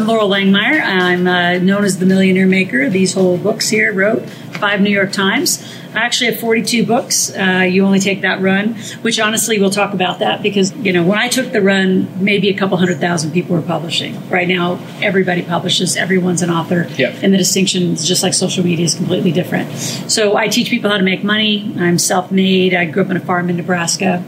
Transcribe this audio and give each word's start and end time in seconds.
I'm 0.00 0.06
Loral 0.06 0.30
Langemeier. 0.30 0.80
I'm 0.80 1.26
uh, 1.26 1.58
known 1.58 1.84
as 1.84 1.98
the 1.98 2.06
Millionaire 2.06 2.46
Maker. 2.46 2.88
These 2.88 3.12
whole 3.12 3.36
books 3.36 3.68
here 3.68 3.92
wrote 3.92 4.26
five 4.58 4.80
New 4.80 4.88
York 4.88 5.12
Times. 5.12 5.62
I 5.94 5.98
actually 5.98 6.30
have 6.30 6.40
42 6.40 6.86
books. 6.86 7.30
Uh, 7.36 7.66
you 7.70 7.84
only 7.84 8.00
take 8.00 8.22
that 8.22 8.40
run, 8.40 8.76
which 9.02 9.20
honestly, 9.20 9.60
we'll 9.60 9.68
talk 9.68 9.92
about 9.92 10.20
that 10.20 10.42
because, 10.42 10.74
you 10.76 10.94
know, 10.94 11.04
when 11.04 11.18
I 11.18 11.28
took 11.28 11.52
the 11.52 11.60
run, 11.60 12.24
maybe 12.24 12.48
a 12.48 12.54
couple 12.54 12.78
hundred 12.78 12.98
thousand 12.98 13.32
people 13.32 13.54
were 13.54 13.60
publishing. 13.60 14.26
Right 14.30 14.48
now, 14.48 14.80
everybody 15.02 15.42
publishes, 15.42 15.98
everyone's 15.98 16.40
an 16.40 16.48
author. 16.48 16.88
Yep. 16.96 17.22
And 17.22 17.34
the 17.34 17.38
distinction 17.38 17.92
is 17.92 18.08
just 18.08 18.22
like 18.22 18.32
social 18.32 18.64
media 18.64 18.86
is 18.86 18.94
completely 18.94 19.32
different. 19.32 19.70
So 19.76 20.34
I 20.34 20.48
teach 20.48 20.70
people 20.70 20.88
how 20.88 20.96
to 20.96 21.04
make 21.04 21.22
money. 21.22 21.74
I'm 21.76 21.98
self 21.98 22.32
made. 22.32 22.72
I 22.72 22.86
grew 22.86 23.02
up 23.02 23.10
on 23.10 23.18
a 23.18 23.20
farm 23.20 23.50
in 23.50 23.58
Nebraska. 23.58 24.24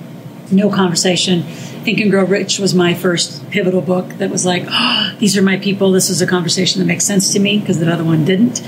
No 0.51 0.69
conversation. 0.69 1.45
Think 1.83 1.99
and 1.99 2.13
Grow 2.13 2.25
Rich 2.25 2.61
was 2.61 2.75
my 2.75 2.95
first 2.95 3.51
pivotal 3.51 3.81
book 3.81 4.09
that 4.19 4.31
was 4.31 4.47
like, 4.47 4.65
oh, 4.69 5.15
these 5.19 5.37
are 5.37 5.43
my 5.43 5.57
people. 5.57 5.91
This 5.91 6.11
is 6.11 6.23
a 6.23 6.27
conversation 6.27 6.79
that 6.79 6.87
makes 6.87 7.05
sense 7.05 7.33
to 7.33 7.41
me 7.41 7.59
because 7.59 7.81
the 7.81 7.93
other 7.93 8.05
one 8.05 8.25
didn't. 8.25 8.63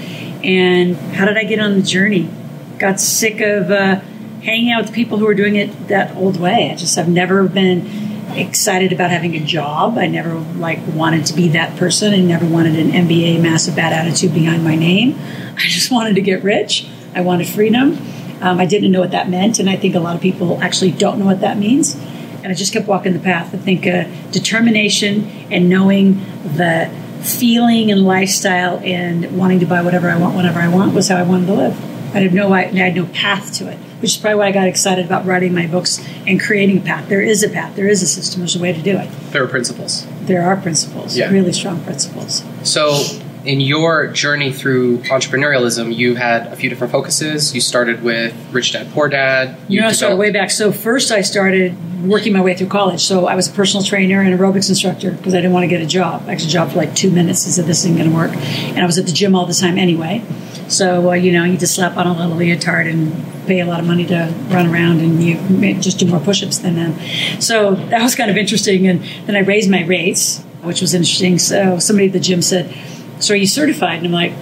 And 0.44 0.96
how 1.14 1.24
did 1.24 1.36
I 1.36 1.44
get 1.44 1.60
on 1.60 1.74
the 1.74 1.82
journey? 1.82 2.28
Got 2.78 3.00
sick 3.00 3.40
of 3.40 3.70
uh, 3.70 4.00
hanging 4.42 4.72
out 4.72 4.86
with 4.86 4.92
people 4.92 5.18
who 5.18 5.26
were 5.26 5.34
doing 5.34 5.54
it 5.54 5.88
that 5.88 6.16
old 6.16 6.40
way. 6.40 6.72
I 6.72 6.74
just 6.74 6.96
have 6.96 7.08
never 7.08 7.46
been 7.46 7.86
excited 8.36 8.92
about 8.92 9.10
having 9.10 9.36
a 9.36 9.40
job. 9.40 9.96
I 9.96 10.08
never 10.08 10.34
like 10.34 10.80
wanted 10.88 11.24
to 11.26 11.34
be 11.34 11.48
that 11.50 11.78
person. 11.78 12.12
I 12.12 12.20
never 12.20 12.46
wanted 12.46 12.76
an 12.76 12.90
MBA, 12.90 13.40
massive 13.40 13.76
bad 13.76 13.92
attitude 13.92 14.34
behind 14.34 14.64
my 14.64 14.74
name. 14.74 15.16
I 15.56 15.68
just 15.68 15.92
wanted 15.92 16.16
to 16.16 16.20
get 16.20 16.42
rich. 16.42 16.88
I 17.14 17.20
wanted 17.20 17.46
freedom. 17.46 17.96
Um, 18.40 18.58
I 18.58 18.66
didn't 18.66 18.90
know 18.90 19.00
what 19.00 19.12
that 19.12 19.30
meant, 19.30 19.60
and 19.60 19.70
I 19.70 19.76
think 19.76 19.94
a 19.94 20.00
lot 20.00 20.16
of 20.16 20.20
people 20.20 20.60
actually 20.60 20.90
don't 20.90 21.20
know 21.20 21.24
what 21.24 21.40
that 21.40 21.56
means 21.56 21.94
and 22.44 22.52
I 22.52 22.54
just 22.54 22.74
kept 22.74 22.86
walking 22.86 23.14
the 23.14 23.18
path. 23.18 23.54
I 23.54 23.58
think 23.58 23.86
uh, 23.86 24.04
determination 24.30 25.26
and 25.50 25.70
knowing 25.70 26.18
the 26.42 26.90
feeling 27.22 27.90
and 27.90 28.04
lifestyle 28.04 28.78
and 28.84 29.36
wanting 29.36 29.60
to 29.60 29.66
buy 29.66 29.80
whatever 29.80 30.10
I 30.10 30.18
want 30.18 30.36
whenever 30.36 30.60
I 30.60 30.68
want 30.68 30.92
was 30.94 31.08
how 31.08 31.16
I 31.16 31.22
wanted 31.22 31.46
to 31.46 31.54
live. 31.54 32.14
I 32.14 32.18
had 32.18 32.34
no 32.34 32.52
I 32.52 32.64
had 32.66 32.94
no 32.94 33.06
path 33.06 33.54
to 33.54 33.68
it, 33.68 33.78
which 34.00 34.12
is 34.12 34.16
probably 34.18 34.38
why 34.38 34.48
I 34.48 34.52
got 34.52 34.68
excited 34.68 35.06
about 35.06 35.24
writing 35.24 35.54
my 35.54 35.66
books 35.66 36.06
and 36.26 36.40
creating 36.40 36.78
a 36.78 36.80
path. 36.82 37.08
There 37.08 37.22
is 37.22 37.42
a 37.42 37.48
path. 37.48 37.74
There 37.74 37.88
is 37.88 38.02
a 38.02 38.06
system. 38.06 38.42
There's 38.42 38.54
a 38.54 38.60
way 38.60 38.72
to 38.74 38.82
do 38.82 38.98
it. 38.98 39.10
There 39.32 39.42
are 39.42 39.48
principles. 39.48 40.06
There 40.20 40.42
are 40.44 40.56
principles. 40.56 41.16
Yeah. 41.16 41.30
Really 41.30 41.52
strong 41.52 41.82
principles. 41.82 42.44
So, 42.62 42.92
in 43.44 43.60
your 43.60 44.06
journey 44.08 44.52
through 44.52 44.98
entrepreneurialism, 44.98 45.94
you 45.94 46.14
had 46.14 46.46
a 46.46 46.56
few 46.56 46.70
different 46.70 46.92
focuses. 46.92 47.54
You 47.54 47.60
started 47.60 48.02
with 48.02 48.34
Rich 48.52 48.72
Dad 48.72 48.90
Poor 48.92 49.08
Dad. 49.08 49.56
You 49.68 49.80
know, 49.80 49.88
I 49.88 49.92
started 49.92 50.16
way 50.16 50.30
back. 50.30 50.50
So 50.50 50.72
first, 50.72 51.12
I 51.12 51.20
started 51.20 51.76
working 52.04 52.32
my 52.32 52.40
way 52.40 52.54
through 52.54 52.68
college. 52.68 53.02
So 53.02 53.26
I 53.26 53.34
was 53.34 53.48
a 53.48 53.52
personal 53.52 53.84
trainer 53.84 54.20
and 54.20 54.38
aerobics 54.38 54.68
instructor 54.68 55.12
because 55.12 55.34
I 55.34 55.38
didn't 55.38 55.52
want 55.52 55.64
to 55.64 55.68
get 55.68 55.80
a 55.80 55.86
job. 55.86 56.22
I 56.22 56.34
got 56.34 56.42
a 56.42 56.48
job 56.48 56.70
for 56.70 56.76
like 56.76 56.94
two 56.94 57.10
minutes. 57.10 57.46
I 57.46 57.50
said 57.50 57.66
this 57.66 57.84
isn't 57.84 57.96
going 57.96 58.10
to 58.10 58.14
work, 58.14 58.32
and 58.32 58.78
I 58.78 58.86
was 58.86 58.98
at 58.98 59.06
the 59.06 59.12
gym 59.12 59.34
all 59.34 59.46
the 59.46 59.54
time 59.54 59.78
anyway. 59.78 60.24
So 60.68 61.10
uh, 61.10 61.14
you 61.14 61.32
know, 61.32 61.44
you 61.44 61.56
just 61.58 61.74
slap 61.74 61.96
on 61.96 62.06
a 62.06 62.12
little 62.12 62.36
leotard 62.36 62.86
and 62.86 63.12
pay 63.46 63.60
a 63.60 63.66
lot 63.66 63.80
of 63.80 63.86
money 63.86 64.06
to 64.06 64.34
run 64.48 64.66
around, 64.66 65.00
and 65.00 65.22
you 65.22 65.74
just 65.74 65.98
do 65.98 66.06
more 66.06 66.20
push-ups 66.20 66.58
than 66.58 66.76
them. 66.76 66.98
So 67.40 67.74
that 67.74 68.02
was 68.02 68.14
kind 68.14 68.30
of 68.30 68.36
interesting. 68.36 68.86
And 68.86 69.02
then 69.26 69.36
I 69.36 69.40
raised 69.40 69.70
my 69.70 69.84
rates, 69.84 70.40
which 70.62 70.80
was 70.80 70.94
interesting. 70.94 71.38
So 71.38 71.78
somebody 71.78 72.06
at 72.06 72.12
the 72.14 72.20
gym 72.20 72.40
said, 72.40 72.74
"So 73.24 73.34
are 73.34 73.36
you 73.36 73.46
certified?" 73.46 73.98
And 73.98 74.06
I'm 74.06 74.12
like, 74.12 74.32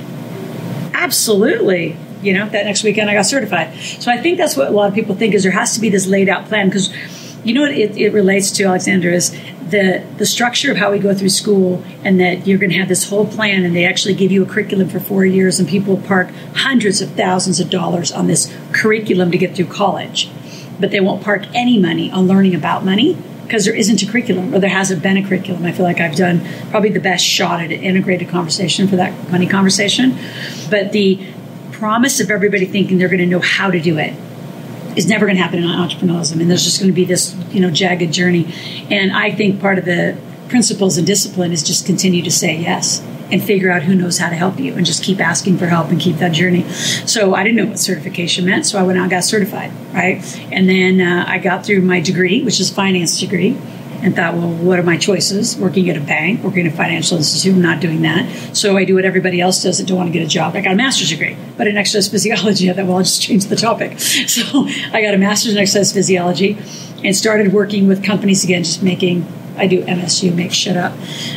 absolutely. 1.03 1.97
You 2.23 2.33
know 2.35 2.49
that 2.49 2.65
next 2.67 2.85
weekend 2.85 3.11
i 3.11 3.15
got 3.15 3.27
certified. 3.27 3.75
So 3.75 4.13
i 4.13 4.17
think 4.17 4.39
that's 4.39 4.57
what 4.57 4.69
a 4.69 4.71
lot 4.71 4.89
of 4.89 4.95
people 4.95 5.15
think 5.17 5.35
is 5.35 5.43
there 5.43 5.53
has 5.53 5.75
to 5.75 5.81
be 5.81 5.89
this 5.89 6.07
laid 6.07 6.29
out 6.29 6.47
plan 6.47 6.69
because 6.69 6.95
you 7.45 7.53
know 7.53 7.63
what 7.63 7.73
it, 7.73 7.97
it 7.97 8.13
relates 8.13 8.53
to 8.53 8.65
alexander 8.65 9.11
is 9.11 9.33
the 9.71 10.05
the 10.19 10.27
structure 10.27 10.71
of 10.71 10.77
how 10.77 10.93
we 10.93 11.01
go 11.01 11.13
through 11.13 11.29
school 11.29 11.83
and 12.05 12.21
that 12.21 12.47
you're 12.47 12.59
going 12.59 12.71
to 12.71 12.79
have 12.79 12.89
this 12.89 13.09
whole 13.11 13.27
plan 13.27 13.65
and 13.65 13.75
they 13.75 13.85
actually 13.85 14.15
give 14.15 14.31
you 14.31 14.45
a 14.45 14.47
curriculum 14.47 14.89
for 14.89 15.01
four 15.01 15.25
years 15.25 15.59
and 15.59 15.69
people 15.69 15.97
park 15.97 16.29
hundreds 16.55 17.01
of 17.01 17.11
thousands 17.13 17.59
of 17.59 17.69
dollars 17.69 18.13
on 18.13 18.29
this 18.29 18.55
curriculum 18.73 19.33
to 19.33 19.39
get 19.39 19.57
through 19.57 19.67
college. 19.67 20.31
But 20.79 20.91
they 20.91 21.01
won't 21.01 21.23
park 21.23 21.47
any 21.55 21.79
money 21.79 22.11
on 22.11 22.29
learning 22.29 22.55
about 22.55 22.85
money 22.85 23.17
because 23.53 23.67
there 23.67 23.75
isn't 23.75 24.03
a 24.03 24.07
curriculum 24.07 24.55
or 24.55 24.61
there 24.61 24.71
hasn't 24.71 25.03
been 25.03 25.19
a 25.19 25.23
curriculum. 25.23 25.67
I 25.67 25.73
feel 25.73 25.85
like 25.85 26.01
I've 26.01 26.17
done 26.17 26.41
probably 26.71 26.89
the 26.89 27.01
best 27.01 27.23
shot 27.23 27.61
at 27.61 27.71
an 27.71 27.83
integrated 27.83 28.31
conversation 28.31 28.89
for 28.89 28.97
that 28.97 29.31
money 29.31 29.47
conversation. 29.47 30.17
But 30.71 30.93
the 30.93 31.23
promise 31.71 32.19
of 32.19 32.31
everybody 32.31 32.65
thinking 32.65 32.97
they're 32.97 33.11
going 33.11 33.21
to 33.21 33.27
know 33.27 33.41
how 33.41 33.71
to 33.71 33.79
do 33.79 33.99
it 33.99 34.15
is 34.97 35.07
never 35.07 35.27
going 35.27 35.37
to 35.37 35.43
happen 35.43 35.59
in 35.59 35.69
entrepreneurialism. 35.69 36.41
And 36.41 36.49
there's 36.49 36.65
just 36.65 36.81
going 36.81 36.91
to 36.91 36.95
be 36.95 37.05
this, 37.05 37.37
you 37.51 37.61
know, 37.61 37.71
jagged 37.71 38.11
journey. 38.11 38.55
And 38.91 39.13
I 39.13 39.31
think 39.31 39.61
part 39.61 39.77
of 39.77 39.85
the 39.85 40.17
principles 40.49 40.97
and 40.97 41.07
discipline 41.07 41.53
is 41.53 41.63
just 41.63 41.85
continue 41.85 42.23
to 42.23 42.31
say 42.31 42.57
yes 42.57 43.07
and 43.33 43.43
figure 43.43 43.71
out 43.71 43.83
who 43.83 43.95
knows 43.95 44.19
how 44.19 44.29
to 44.29 44.37
help 44.37 44.61
you 44.61 44.75
and 44.75 44.85
just 44.85 45.03
keep 45.03 45.19
asking 45.19 45.57
for 45.59 45.67
help 45.67 45.89
and 45.89 45.99
keep 45.99 46.17
that 46.17 46.33
journey. 46.33 46.69
So 46.69 47.35
I 47.35 47.43
didn't 47.43 47.57
know 47.57 47.67
what 47.67 47.79
certification 47.79 48.45
meant, 48.45 48.67
so 48.67 48.79
I 48.79 48.83
went 48.83 48.99
out 48.99 49.03
and 49.03 49.11
got 49.11 49.25
certified, 49.25 49.73
right? 49.93 50.23
And 50.53 50.69
then 50.69 51.01
uh, 51.01 51.25
I 51.27 51.39
got 51.39 51.65
through 51.65 51.81
my 51.81 52.01
degree, 52.01 52.43
which 52.43 52.61
is 52.61 52.71
finance 52.71 53.19
degree, 53.19 53.59
and 54.03 54.17
thought, 54.17 54.35
well, 54.35 54.53
what 54.53 54.79
are 54.79 54.83
my 54.83 54.97
choices? 54.97 55.57
Working 55.57 55.89
at 55.89 55.97
a 55.97 56.01
bank, 56.01 56.43
working 56.43 56.67
at 56.67 56.73
a 56.73 56.77
financial 56.77 57.17
institute, 57.17 57.57
not 57.57 57.81
doing 57.81 58.03
that. 58.03 58.55
So 58.55 58.77
I 58.77 58.85
do 58.85 58.97
what 58.97 59.05
everybody 59.05 59.41
else 59.41 59.63
does 59.63 59.79
that 59.79 59.87
don't 59.87 59.97
want 59.97 60.09
to 60.09 60.13
get 60.13 60.25
a 60.25 60.29
job. 60.29 60.57
I 60.57 60.61
got 60.61 60.73
a 60.73 60.77
master's 60.77 61.11
degree, 61.11 61.37
but 61.57 61.69
in 61.69 61.77
exercise 61.77 62.09
physiology, 62.09 62.71
I 62.71 62.75
thought, 62.75 62.87
well, 62.87 62.97
I'll 62.97 63.05
just 63.05 63.23
change 63.23 63.47
the 63.47 63.57
topic. 63.57 63.99
So 64.33 64.67
I 64.93 65.03
got 65.03 65.15
a 65.15 65.19
master's 65.19 65.53
in 65.53 65.59
exercise 65.59 65.93
physiology 65.93 66.57
and 67.05 67.15
started 67.15 67.53
working 67.53 67.87
with 67.87 68.03
companies 68.03 68.45
again, 68.45 68.65
just 68.65 68.83
making 68.83 69.27
I 69.57 69.67
do 69.67 69.85
MSU, 69.85 70.35
make 70.35 70.53
shit 70.53 70.77
up. 70.77 70.93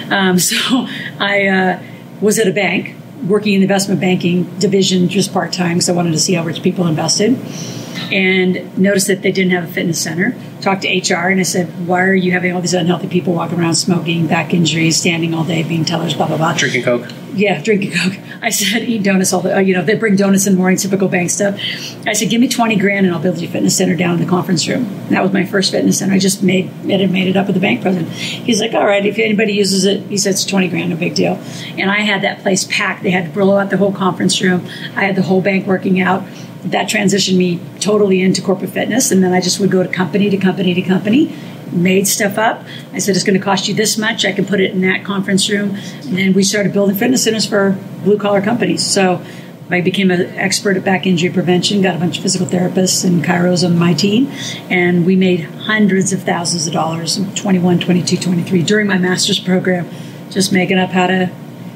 Um, 0.09 0.39
so 0.49 0.87
I 1.19 1.47
uh, 1.47 1.83
was 2.21 2.39
at 2.39 2.47
a 2.47 2.51
bank 2.51 2.95
working 3.27 3.53
in 3.53 3.59
the 3.59 3.65
investment 3.65 3.99
banking 4.01 4.43
division 4.59 5.09
just 5.09 5.33
part 5.33 5.53
time 5.53 5.75
because 5.75 5.89
I 5.89 5.93
wanted 5.93 6.11
to 6.11 6.19
see 6.19 6.33
how 6.33 6.43
rich 6.43 6.61
people 6.61 6.85
invested. 6.87 7.37
And 8.11 8.77
noticed 8.77 9.07
that 9.07 9.21
they 9.21 9.31
didn't 9.31 9.51
have 9.51 9.63
a 9.63 9.71
fitness 9.71 10.01
center. 10.01 10.35
Talked 10.61 10.83
to 10.83 10.87
HR 10.89 11.29
and 11.29 11.39
I 11.39 11.43
said, 11.43 11.87
"Why 11.87 12.01
are 12.01 12.15
you 12.15 12.31
having 12.31 12.53
all 12.53 12.61
these 12.61 12.73
unhealthy 12.73 13.07
people 13.07 13.33
walking 13.33 13.59
around 13.59 13.75
smoking, 13.75 14.27
back 14.27 14.53
injuries, 14.53 14.97
standing 14.97 15.33
all 15.33 15.43
day, 15.43 15.63
being 15.63 15.85
tellers, 15.85 16.13
blah 16.13 16.27
blah 16.27 16.37
blah?" 16.37 16.53
drinking 16.53 16.83
Coke. 16.83 17.07
Yeah, 17.33 17.61
drinking 17.61 17.91
Coke. 17.91 18.17
I 18.41 18.49
said, 18.49 18.83
eat 18.83 19.01
donuts 19.01 19.33
all 19.33 19.41
the, 19.41 19.57
uh, 19.57 19.59
you 19.59 19.73
know, 19.73 19.83
they 19.83 19.95
bring 19.95 20.15
donuts 20.15 20.45
in 20.45 20.53
the 20.53 20.59
morning, 20.59 20.77
typical 20.77 21.07
bank 21.07 21.31
stuff. 21.31 21.59
I 22.05 22.13
said, 22.13 22.29
give 22.29 22.39
me 22.39 22.47
20 22.47 22.75
grand 22.75 23.07
and 23.07 23.15
I'll 23.15 23.21
build 23.21 23.39
you 23.39 23.47
a 23.47 23.51
fitness 23.51 23.75
center 23.75 23.95
down 23.95 24.15
in 24.15 24.21
the 24.21 24.29
conference 24.29 24.67
room. 24.67 24.85
And 24.85 25.09
that 25.09 25.23
was 25.23 25.33
my 25.33 25.45
first 25.45 25.71
fitness 25.71 25.97
center. 25.97 26.13
I 26.13 26.19
just 26.19 26.43
made, 26.43 26.85
made 26.85 27.01
it, 27.01 27.09
made 27.09 27.27
it 27.27 27.35
up 27.35 27.47
with 27.47 27.55
the 27.55 27.59
bank 27.59 27.81
president. 27.81 28.11
He's 28.11 28.61
like, 28.61 28.73
all 28.73 28.85
right, 28.85 29.03
if 29.03 29.17
anybody 29.17 29.53
uses 29.53 29.85
it, 29.85 30.03
he 30.03 30.17
said, 30.17 30.31
it's 30.31 30.45
20 30.45 30.67
grand, 30.67 30.91
no 30.91 30.95
big 30.95 31.15
deal. 31.15 31.41
And 31.77 31.89
I 31.89 32.01
had 32.01 32.21
that 32.21 32.41
place 32.41 32.65
packed. 32.65 33.01
They 33.01 33.09
had 33.09 33.25
to 33.25 33.31
blow 33.31 33.57
out 33.57 33.71
the 33.71 33.77
whole 33.77 33.93
conference 33.93 34.39
room. 34.41 34.67
I 34.95 35.05
had 35.05 35.15
the 35.15 35.23
whole 35.23 35.41
bank 35.41 35.65
working 35.65 35.99
out. 35.99 36.23
That 36.65 36.89
transitioned 36.89 37.37
me 37.37 37.59
totally 37.79 38.21
into 38.21 38.41
corporate 38.41 38.71
fitness. 38.71 39.11
And 39.11 39.23
then 39.23 39.33
I 39.33 39.41
just 39.41 39.59
would 39.59 39.71
go 39.71 39.83
to 39.83 39.89
company 39.89 40.29
to 40.29 40.37
company 40.37 40.73
to 40.73 40.81
company 40.81 41.35
made 41.71 42.07
stuff 42.07 42.37
up. 42.37 42.63
I 42.93 42.99
said, 42.99 43.15
it's 43.15 43.25
going 43.25 43.37
to 43.37 43.43
cost 43.43 43.67
you 43.67 43.73
this 43.73 43.97
much. 43.97 44.25
I 44.25 44.31
can 44.31 44.45
put 44.45 44.59
it 44.59 44.71
in 44.71 44.81
that 44.81 45.03
conference 45.03 45.49
room. 45.49 45.75
And 45.75 46.17
then 46.17 46.33
we 46.33 46.43
started 46.43 46.73
building 46.73 46.95
fitness 46.95 47.23
centers 47.23 47.45
for 47.45 47.77
blue 48.03 48.17
collar 48.17 48.41
companies. 48.41 48.85
So 48.85 49.23
I 49.69 49.81
became 49.81 50.11
an 50.11 50.21
expert 50.35 50.77
at 50.77 50.83
back 50.83 51.07
injury 51.07 51.31
prevention, 51.31 51.81
got 51.81 51.95
a 51.95 51.99
bunch 51.99 52.17
of 52.17 52.23
physical 52.23 52.45
therapists 52.45 53.03
and 53.03 53.23
chiros 53.23 53.65
on 53.65 53.77
my 53.77 53.93
team, 53.93 54.31
and 54.69 55.05
we 55.07 55.15
made 55.15 55.41
hundreds 55.41 56.13
of 56.13 56.21
thousands 56.21 56.67
of 56.67 56.73
dollars 56.73 57.17
in 57.17 57.33
21, 57.33 57.79
22, 57.79 58.17
23 58.17 58.61
during 58.61 58.85
my 58.85 58.99
master's 58.99 59.39
program, 59.39 59.89
just 60.29 60.53
making 60.53 60.77
up 60.77 60.91
how 60.91 61.07
to. 61.07 61.31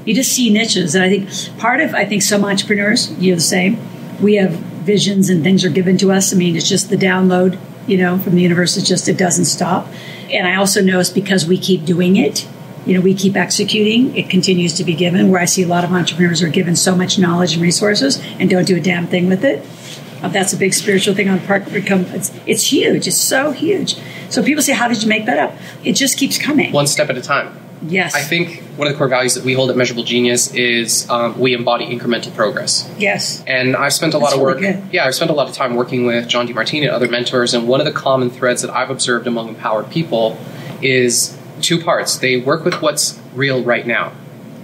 You 0.05 0.13
just 0.15 0.31
see 0.31 0.51
niches. 0.51 0.95
And 0.95 1.03
I 1.03 1.09
think 1.09 1.59
part 1.59 1.81
of, 1.81 1.93
I 1.93 2.05
think 2.05 2.21
some 2.21 2.45
entrepreneurs, 2.45 3.11
you're 3.19 3.35
the 3.35 3.41
same. 3.41 3.79
We 4.21 4.35
have 4.35 4.63
visions 4.91 5.29
and 5.29 5.43
things 5.43 5.63
are 5.65 5.69
given 5.69 5.97
to 5.99 6.11
us. 6.11 6.33
I 6.33 6.37
mean, 6.37 6.55
it's 6.55 6.67
just 6.67 6.89
the 6.89 6.95
download 6.97 7.59
you 7.89 7.97
know, 7.97 8.19
from 8.19 8.35
the 8.35 8.41
universe. 8.41 8.77
It 8.77 8.83
just 8.83 9.09
it 9.09 9.17
doesn't 9.17 9.45
stop. 9.45 9.87
And 10.31 10.47
I 10.47 10.55
also 10.55 10.81
know 10.81 10.99
it's 10.99 11.09
because 11.09 11.45
we 11.45 11.57
keep 11.57 11.85
doing 11.85 12.15
it. 12.15 12.47
You 12.85 12.93
know, 12.93 13.01
we 13.01 13.13
keep 13.13 13.35
executing. 13.35 14.15
It 14.15 14.29
continues 14.29 14.73
to 14.75 14.83
be 14.83 14.93
given. 14.93 15.29
Where 15.29 15.41
I 15.41 15.45
see 15.45 15.63
a 15.63 15.67
lot 15.67 15.83
of 15.83 15.91
entrepreneurs 15.91 16.41
are 16.41 16.49
given 16.49 16.75
so 16.75 16.95
much 16.95 17.17
knowledge 17.19 17.53
and 17.53 17.61
resources 17.61 18.21
and 18.39 18.49
don't 18.49 18.65
do 18.65 18.77
a 18.77 18.79
damn 18.79 19.07
thing 19.07 19.27
with 19.27 19.43
it. 19.43 19.65
Uh, 20.23 20.29
that's 20.29 20.53
a 20.53 20.57
big 20.57 20.73
spiritual 20.73 21.15
thing 21.15 21.29
on 21.29 21.39
part. 21.41 21.71
Become 21.71 22.01
it's, 22.17 22.31
it's 22.45 22.71
huge. 22.71 23.07
It's 23.07 23.17
so 23.17 23.51
huge. 23.51 23.95
So 24.29 24.43
people 24.43 24.61
say, 24.61 24.73
"How 24.73 24.87
did 24.87 25.01
you 25.01 25.09
make 25.09 25.25
that 25.25 25.39
up?" 25.39 25.57
It 25.83 25.93
just 25.93 26.17
keeps 26.17 26.37
coming. 26.37 26.71
One 26.71 26.87
step 26.87 27.09
at 27.09 27.17
a 27.17 27.21
time. 27.21 27.57
Yes. 27.81 28.13
I 28.15 28.21
think 28.21 28.61
one 28.75 28.87
of 28.87 28.93
the 28.93 28.97
core 28.97 29.07
values 29.07 29.35
that 29.35 29.43
we 29.45 29.53
hold 29.53 29.69
at 29.69 29.77
Measurable 29.77 30.03
Genius 30.03 30.53
is 30.53 31.09
um, 31.09 31.39
we 31.39 31.53
embody 31.53 31.85
incremental 31.85 32.35
progress. 32.35 32.89
Yes. 32.97 33.43
And 33.47 33.75
I've 33.75 33.93
spent 33.93 34.13
a 34.13 34.17
lot 34.17 34.27
That's 34.31 34.35
of 34.35 34.41
work. 34.41 34.59
really. 34.59 34.81
Yeah, 34.91 35.05
I've 35.05 35.15
spent 35.15 35.31
a 35.31 35.33
lot 35.33 35.47
of 35.47 35.55
time 35.55 35.75
working 35.75 36.05
with 36.05 36.27
John 36.27 36.47
Demartini 36.47 36.81
and 36.83 36.91
other 36.91 37.07
mentors. 37.07 37.53
And 37.53 37.67
one 37.67 37.79
of 37.79 37.85
the 37.85 37.93
common 37.93 38.29
threads 38.29 38.61
that 38.63 38.71
I've 38.71 38.89
observed 38.89 39.27
among 39.27 39.47
empowered 39.49 39.89
people 39.89 40.37
is 40.81 41.37
two 41.61 41.81
parts. 41.81 42.17
They 42.17 42.37
work 42.37 42.65
with 42.65 42.81
what's 42.81 43.19
real 43.33 43.63
right 43.63 43.85
now, 43.87 44.11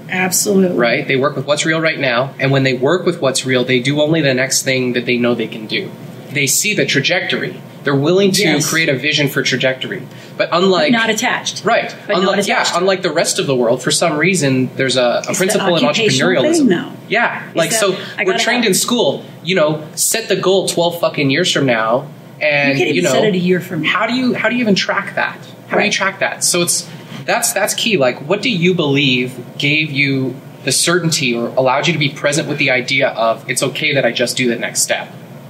Absolutely. 0.09 0.77
right? 0.77 1.07
They 1.07 1.15
work 1.15 1.35
with 1.35 1.45
what's 1.45 1.65
real 1.65 1.79
right 1.81 1.99
now. 1.99 2.33
And 2.39 2.51
when 2.51 2.63
they 2.63 2.73
work 2.73 3.05
with 3.05 3.21
what's 3.21 3.45
real, 3.45 3.63
they 3.63 3.79
do 3.79 4.01
only 4.01 4.21
the 4.21 4.33
next 4.33 4.63
thing 4.63 4.93
that 4.93 5.05
they 5.05 5.17
know 5.17 5.35
they 5.35 5.47
can 5.47 5.67
do. 5.67 5.91
They 6.31 6.47
see 6.47 6.73
the 6.73 6.85
trajectory. 6.85 7.61
They're 7.85 7.95
willing 7.95 8.31
to 8.33 8.41
Yes. 8.43 8.69
create 8.69 8.89
a 8.89 8.95
vision 8.97 9.29
for 9.29 9.41
trajectory. 9.43 10.01
But 10.37 10.49
unlike 10.51 10.91
not 10.91 11.09
attached. 11.09 11.63
Right. 11.63 11.95
But 12.07 12.17
unlike, 12.17 12.45
yeah, 12.47 12.65
unlike 12.73 13.01
the 13.03 13.11
rest 13.13 13.39
of 13.39 13.45
the 13.47 13.55
world, 13.55 13.81
for 13.81 13.91
some 13.91 14.17
reason, 14.17 14.75
there's 14.75 14.97
a, 14.97 15.21
a 15.29 15.33
principle 15.33 15.77
in 15.77 15.83
entrepreneurialism. 15.83 16.57
thing, 16.57 16.67
though. 16.67 16.91
Yeah. 17.07 17.47
Like, 17.55 17.69
that 17.69 17.79
so 17.79 17.91
we're 18.25 18.37
trained 18.37 18.63
have- 18.65 18.71
in 18.71 18.73
school, 18.73 19.23
you 19.43 19.55
know, 19.55 19.87
set 19.95 20.27
the 20.27 20.35
goal 20.35 20.67
12 20.67 20.99
fucking 20.99 21.29
years 21.29 21.51
from 21.53 21.65
now. 21.67 22.07
And, 22.41 22.77
You 22.77 22.85
even 22.87 23.03
know, 23.05 23.11
set 23.11 23.23
it 23.23 23.35
a 23.35 23.37
year 23.37 23.61
from 23.61 23.83
now. 23.83 23.89
how 23.91 24.07
do 24.07 24.13
you, 24.13 24.33
how 24.33 24.49
do 24.49 24.55
you 24.55 24.61
even 24.61 24.75
track 24.75 25.15
that? 25.15 25.37
How 25.67 25.77
do 25.77 25.85
you 25.85 25.91
track 25.91 26.19
that? 26.19 26.43
So 26.43 26.61
it's, 26.63 26.89
that's, 27.23 27.53
that's 27.53 27.73
key. 27.75 27.95
Like, 27.97 28.19
what 28.27 28.41
do 28.41 28.49
you 28.51 28.73
believe 28.73 29.57
gave 29.57 29.89
you 29.91 30.35
the 30.63 30.71
certainty 30.71 31.33
or 31.35 31.47
allowed 31.49 31.85
you 31.87 31.93
to 31.93 31.99
be 31.99 32.09
present 32.09 32.47
with 32.49 32.57
the 32.57 32.71
idea 32.71 33.09
of 33.09 33.47
it's 33.49 33.61
okay 33.63 33.93
that 33.93 34.05
I 34.05 34.11
just 34.11 34.35
do 34.37 34.49
the 34.49 34.57
next 34.57 34.81
step? 34.81 35.07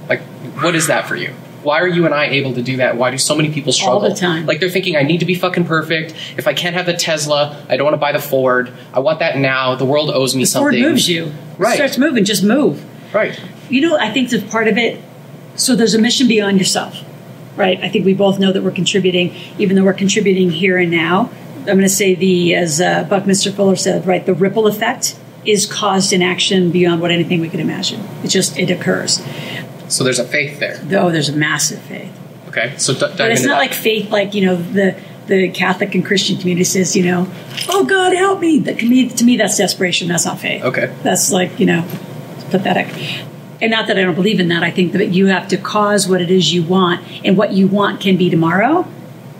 Like, 0.08 0.20
what 0.62 0.74
is 0.76 0.86
that 0.86 1.08
for 1.08 1.16
you? 1.16 1.32
Why 1.66 1.80
are 1.80 1.88
you 1.88 2.06
and 2.06 2.14
I 2.14 2.26
able 2.26 2.54
to 2.54 2.62
do 2.62 2.76
that? 2.76 2.96
Why 2.96 3.10
do 3.10 3.18
so 3.18 3.34
many 3.34 3.52
people 3.52 3.72
struggle? 3.72 4.02
All 4.02 4.08
the 4.08 4.14
time. 4.14 4.46
Like 4.46 4.60
they're 4.60 4.70
thinking, 4.70 4.94
I 4.94 5.02
need 5.02 5.18
to 5.18 5.26
be 5.26 5.34
fucking 5.34 5.64
perfect. 5.64 6.14
If 6.36 6.46
I 6.46 6.54
can't 6.54 6.76
have 6.76 6.86
the 6.86 6.94
Tesla, 6.94 7.60
I 7.68 7.76
don't 7.76 7.84
want 7.84 7.94
to 7.94 7.98
buy 7.98 8.12
the 8.12 8.20
Ford. 8.20 8.72
I 8.94 9.00
want 9.00 9.18
that 9.18 9.36
now. 9.36 9.74
The 9.74 9.84
world 9.84 10.10
owes 10.10 10.36
me 10.36 10.42
Ford 10.42 10.48
something. 10.48 10.80
Ford 10.80 10.92
moves 10.92 11.08
you. 11.08 11.32
Right. 11.58 11.74
Starts 11.74 11.98
moving. 11.98 12.24
Just 12.24 12.44
move. 12.44 12.84
Right. 13.12 13.38
You 13.68 13.80
know, 13.80 13.98
I 13.98 14.12
think 14.12 14.30
that 14.30 14.48
part 14.48 14.68
of 14.68 14.78
it. 14.78 15.02
So 15.56 15.74
there's 15.74 15.94
a 15.94 15.98
mission 15.98 16.28
beyond 16.28 16.58
yourself, 16.58 17.02
right? 17.56 17.80
I 17.82 17.88
think 17.88 18.04
we 18.04 18.14
both 18.14 18.38
know 18.38 18.52
that 18.52 18.62
we're 18.62 18.70
contributing, 18.70 19.34
even 19.58 19.74
though 19.74 19.84
we're 19.84 19.94
contributing 19.94 20.50
here 20.50 20.78
and 20.78 20.90
now. 20.90 21.30
I'm 21.60 21.64
going 21.64 21.80
to 21.80 21.88
say 21.88 22.14
the, 22.14 22.54
as 22.54 22.80
uh, 22.80 23.04
Buckminster 23.10 23.50
Fuller 23.50 23.74
said, 23.74 24.06
right, 24.06 24.24
the 24.24 24.34
ripple 24.34 24.68
effect 24.68 25.18
is 25.44 25.66
caused 25.66 26.12
in 26.12 26.22
action 26.22 26.70
beyond 26.70 27.00
what 27.00 27.10
anything 27.10 27.40
we 27.40 27.48
could 27.48 27.60
imagine. 27.60 28.00
It 28.22 28.28
just 28.28 28.58
it 28.58 28.70
occurs. 28.70 29.20
So 29.88 30.04
there's 30.04 30.18
a 30.18 30.24
faith 30.26 30.58
there. 30.58 30.76
Though 30.78 31.10
there's 31.10 31.28
a 31.28 31.36
massive 31.36 31.80
faith. 31.82 32.12
Okay. 32.48 32.74
So 32.78 32.94
d- 32.94 33.00
But 33.16 33.30
it's 33.30 33.42
not 33.44 33.52
that. 33.54 33.58
like 33.58 33.74
faith, 33.74 34.10
like 34.10 34.34
you 34.34 34.44
know 34.46 34.56
the 34.56 34.96
the 35.26 35.48
Catholic 35.50 35.94
and 35.94 36.04
Christian 36.04 36.38
community 36.38 36.64
says, 36.64 36.94
you 36.96 37.04
know, 37.04 37.28
oh 37.68 37.84
God 37.84 38.12
help 38.14 38.40
me. 38.40 38.58
That 38.60 38.78
to 38.78 38.88
me, 38.88 39.08
to 39.08 39.24
me, 39.24 39.36
that's 39.36 39.56
desperation. 39.58 40.08
That's 40.08 40.24
not 40.24 40.38
faith. 40.38 40.62
Okay. 40.64 40.94
that's 41.02 41.32
like 41.32 41.58
you 41.60 41.66
know, 41.66 41.82
pathetic. 42.50 42.88
And 43.60 43.70
not 43.70 43.86
that 43.86 43.98
I 43.98 44.02
don't 44.02 44.14
believe 44.14 44.38
in 44.38 44.48
that. 44.48 44.62
I 44.62 44.70
think 44.70 44.92
that 44.92 45.08
you 45.08 45.26
have 45.26 45.48
to 45.48 45.56
cause 45.56 46.06
what 46.08 46.20
it 46.20 46.30
is 46.30 46.52
you 46.52 46.62
want, 46.62 47.02
and 47.24 47.36
what 47.36 47.52
you 47.52 47.66
want 47.66 48.00
can 48.00 48.16
be 48.16 48.28
tomorrow, 48.30 48.82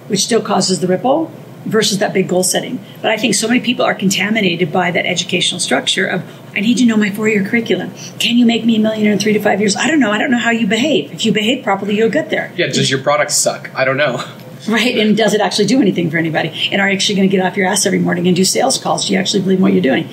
which 0.09 0.21
still 0.25 0.41
causes 0.41 0.81
the 0.81 0.87
ripple. 0.87 1.31
Versus 1.67 1.99
that 1.99 2.13
big 2.13 2.29
goal 2.29 2.43
setting. 2.45 2.79
But 3.03 3.11
I 3.11 3.17
think 3.17 3.35
so 3.35 3.49
many 3.49 3.61
people 3.61 3.85
are 3.85 3.95
contaminated 3.95 4.73
by 4.73 4.91
that 4.93 5.05
educational 5.05 5.59
structure 5.61 6.07
of, 6.07 6.23
I 6.55 6.61
need 6.61 6.79
to 6.79 6.87
know 6.87 6.97
my 6.97 7.11
four 7.11 7.29
year 7.29 7.45
curriculum. 7.45 7.93
Can 8.19 8.39
you 8.39 8.47
make 8.47 8.65
me 8.65 8.77
a 8.77 8.79
millionaire 8.79 9.13
in 9.13 9.19
three 9.19 9.33
to 9.33 9.41
five 9.41 9.61
years? 9.61 9.75
I 9.77 9.89
don't 9.89 9.99
know. 10.01 10.13
I 10.13 10.19
don't 10.19 10.31
know 10.31 10.39
how 10.39 10.51
you 10.53 10.67
behave. 10.67 11.13
If 11.13 11.25
you 11.27 11.33
behave 11.33 11.65
properly, 11.65 11.97
you'll 11.97 12.09
get 12.11 12.31
there. 12.31 12.53
yeah. 12.57 12.67
Does 12.69 12.91
your 12.91 13.03
product 13.03 13.33
suck? 13.33 13.71
I 13.75 13.85
don't 13.85 13.97
know. 13.97 14.25
Right, 14.69 14.99
and 14.99 15.17
does 15.17 15.33
it 15.33 15.41
actually 15.41 15.67
do 15.67 15.81
anything 15.81 16.11
for 16.11 16.17
anybody? 16.17 16.49
And 16.73 16.81
are 16.81 16.89
you 16.89 16.97
actually 16.97 17.15
going 17.15 17.29
to 17.29 17.37
get 17.37 17.45
off 17.47 17.57
your 17.57 17.69
ass 17.69 17.87
every 17.87 18.01
morning 18.01 18.27
and 18.27 18.35
do 18.35 18.45
sales 18.45 18.79
calls? 18.79 19.07
Do 19.07 19.13
you 19.13 19.19
actually 19.21 19.43
believe 19.43 19.59
in 19.59 19.63
what 19.63 19.73
you're 19.73 19.81
doing? 19.83 20.09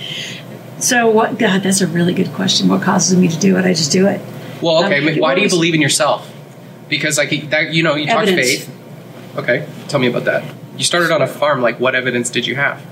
So, 0.77 1.09
what? 1.09 1.39
God, 1.39 1.63
that's 1.63 1.81
a 1.81 1.87
really 1.87 2.13
good 2.13 2.31
question. 2.33 2.67
What 2.67 2.83
causes 2.83 3.17
me 3.17 3.29
to 3.29 3.39
do 3.39 3.57
it? 3.57 3.65
I 3.65 3.73
just 3.73 3.91
do 3.91 4.05
it. 4.05 4.21
Well, 4.61 4.85
okay. 4.85 5.13
Um, 5.15 5.19
why 5.19 5.33
do 5.33 5.41
you 5.41 5.49
believe 5.49 5.73
in 5.73 5.81
yourself? 5.81 6.31
Because 6.87 7.17
like 7.17 7.31
that, 7.49 7.73
you 7.73 7.81
know, 7.81 7.95
you 7.95 8.05
talk 8.05 8.27
Evidence. 8.27 8.47
faith. 8.47 8.77
Okay. 9.37 9.67
Tell 9.87 9.99
me 9.99 10.05
about 10.05 10.25
that. 10.25 10.43
You 10.77 10.83
started 10.83 11.11
on 11.11 11.21
a 11.21 11.27
farm. 11.27 11.61
Like, 11.61 11.79
what 11.79 11.95
evidence 11.95 12.29
did 12.29 12.47
you 12.47 12.55
have? 12.55 12.83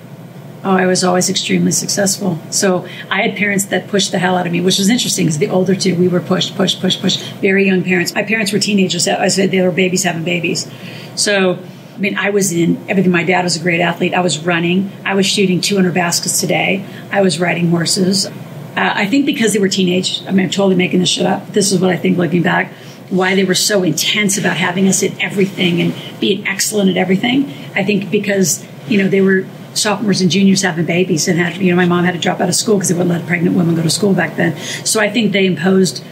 Oh, 0.63 0.75
I 0.75 0.85
was 0.85 1.03
always 1.03 1.27
extremely 1.27 1.71
successful. 1.71 2.37
So 2.51 2.87
I 3.09 3.23
had 3.23 3.35
parents 3.35 3.65
that 3.65 3.87
pushed 3.87 4.11
the 4.11 4.19
hell 4.19 4.37
out 4.37 4.45
of 4.45 4.51
me, 4.51 4.61
which 4.61 4.77
was 4.77 4.89
interesting 4.89 5.25
because 5.25 5.39
the 5.39 5.49
older 5.49 5.75
two, 5.75 5.95
we 5.95 6.07
were 6.07 6.19
pushed, 6.19 6.55
pushed, 6.55 6.79
pushed, 6.79 7.01
pushed. 7.01 7.19
Very 7.41 7.65
young 7.65 7.83
parents. 7.83 8.13
My 8.13 8.21
parents 8.21 8.53
were 8.53 8.59
teenagers. 8.59 9.07
I 9.07 9.27
said 9.29 9.49
they 9.49 9.61
were 9.61 9.71
babies 9.71 10.03
having 10.03 10.23
babies. 10.23 10.71
So, 11.15 11.57
I 11.95 11.97
mean, 11.97 12.15
I 12.15 12.29
was 12.29 12.51
in 12.51 12.77
everything. 12.87 13.11
My 13.11 13.23
dad 13.23 13.43
was 13.43 13.55
a 13.55 13.59
great 13.59 13.81
athlete. 13.81 14.13
I 14.13 14.21
was 14.21 14.37
running. 14.45 14.91
I 15.03 15.15
was 15.15 15.25
shooting 15.25 15.61
200 15.61 15.95
baskets 15.95 16.39
today. 16.39 16.85
I 17.11 17.21
was 17.21 17.39
riding 17.39 17.71
horses. 17.71 18.27
Uh, 18.27 18.31
I 18.75 19.07
think 19.07 19.25
because 19.25 19.53
they 19.53 19.59
were 19.59 19.67
teenage. 19.67 20.21
I 20.27 20.31
mean, 20.31 20.45
I'm 20.45 20.51
totally 20.51 20.75
making 20.75 20.99
this 20.99 21.09
shit 21.09 21.25
up. 21.25 21.47
This 21.47 21.71
is 21.71 21.81
what 21.81 21.89
I 21.89 21.97
think 21.97 22.19
looking 22.19 22.43
back. 22.43 22.71
Why 23.11 23.35
they 23.35 23.43
were 23.43 23.55
so 23.55 23.83
intense 23.83 24.37
about 24.37 24.57
having 24.57 24.87
us 24.87 25.03
at 25.03 25.11
everything 25.21 25.79
and 25.81 25.93
being 26.19 26.47
excellent 26.47 26.89
at 26.89 26.97
everything. 26.97 27.53
I 27.75 27.83
think 27.83 28.09
because 28.09 28.65
you 28.87 28.97
know 28.97 29.07
they 29.07 29.21
were 29.21 29.45
sophomores 29.73 30.21
and 30.21 30.29
juniors 30.29 30.63
having 30.63 30.85
babies 30.85 31.27
and 31.27 31.39
had 31.39 31.57
you 31.57 31.69
know 31.69 31.75
my 31.75 31.85
mom 31.85 32.03
had 32.03 32.13
to 32.13 32.19
drop 32.19 32.39
out 32.39 32.49
of 32.49 32.55
school 32.55 32.75
because 32.75 32.89
they 32.89 32.95
wouldn't 32.95 33.11
let 33.11 33.27
pregnant 33.27 33.55
women 33.55 33.75
go 33.75 33.83
to 33.83 33.89
school 33.89 34.13
back 34.13 34.35
then. 34.35 34.57
So 34.85 34.99
I 34.99 35.09
think 35.09 35.31
they 35.31 35.45
imposed 35.45 36.03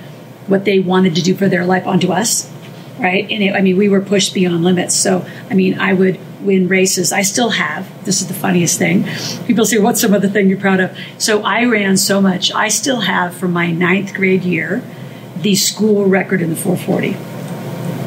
what 0.47 0.65
they 0.65 0.79
wanted 0.79 1.15
to 1.15 1.21
do 1.21 1.35
for 1.35 1.47
their 1.47 1.65
life 1.65 1.85
onto 1.85 2.11
us, 2.11 2.51
right? 2.99 3.23
And 3.29 3.43
it, 3.43 3.53
I 3.53 3.61
mean, 3.61 3.77
we 3.77 3.87
were 3.87 4.01
pushed 4.01 4.33
beyond 4.33 4.63
limits. 4.63 4.95
So 4.95 5.25
I 5.49 5.53
mean, 5.53 5.79
I 5.79 5.93
would 5.93 6.19
win 6.41 6.67
races. 6.67 7.11
I 7.11 7.21
still 7.21 7.51
have. 7.51 8.05
This 8.05 8.21
is 8.21 8.27
the 8.27 8.33
funniest 8.33 8.77
thing. 8.77 9.05
People 9.45 9.65
say, 9.65 9.77
"What's 9.77 10.01
some 10.01 10.13
other 10.13 10.29
thing 10.29 10.49
you're 10.49 10.59
proud 10.59 10.79
of?" 10.79 10.97
So 11.17 11.43
I 11.43 11.65
ran 11.65 11.97
so 11.97 12.21
much. 12.21 12.51
I 12.53 12.67
still 12.69 13.01
have 13.01 13.35
from 13.35 13.53
my 13.53 13.71
ninth 13.71 14.13
grade 14.13 14.43
year 14.43 14.83
the 15.41 15.55
school 15.55 16.05
record 16.05 16.41
in 16.41 16.49
the 16.49 16.55
440. 16.55 17.09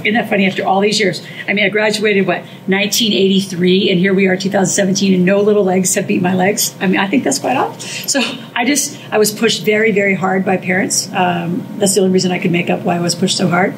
Isn't 0.03 0.15
that 0.15 0.29
funny? 0.29 0.47
After 0.47 0.65
all 0.67 0.81
these 0.81 0.99
years, 0.99 1.25
I 1.47 1.53
mean, 1.53 1.65
I 1.65 1.69
graduated 1.69 2.27
what 2.27 2.39
1983, 2.41 3.91
and 3.91 4.01
here 4.01 4.13
we 4.13 4.27
are, 4.27 4.37
2017, 4.37 5.15
and 5.15 5.25
no 5.25 5.41
little 5.41 5.63
legs 5.63 5.95
have 5.95 6.07
beat 6.09 6.21
my 6.21 6.35
legs. 6.35 6.75
I 6.81 6.89
mean, 6.89 6.99
I 6.99 7.07
think 7.07 7.23
that's 7.23 7.39
quite 7.39 7.57
odd. 7.57 7.81
So 7.81 8.21
I 8.55 8.65
just 8.65 8.99
I 9.13 9.19
was 9.19 9.31
pushed 9.31 9.63
very, 9.65 9.93
very 9.93 10.15
hard 10.15 10.45
by 10.45 10.57
parents. 10.57 11.09
Um, 11.13 11.65
that's 11.79 11.95
the 11.95 12.01
only 12.01 12.13
reason 12.13 12.33
I 12.33 12.39
could 12.41 12.51
make 12.51 12.69
up 12.69 12.81
why 12.83 12.97
I 12.97 13.01
was 13.01 13.15
pushed 13.15 13.37
so 13.37 13.49
hard. 13.49 13.75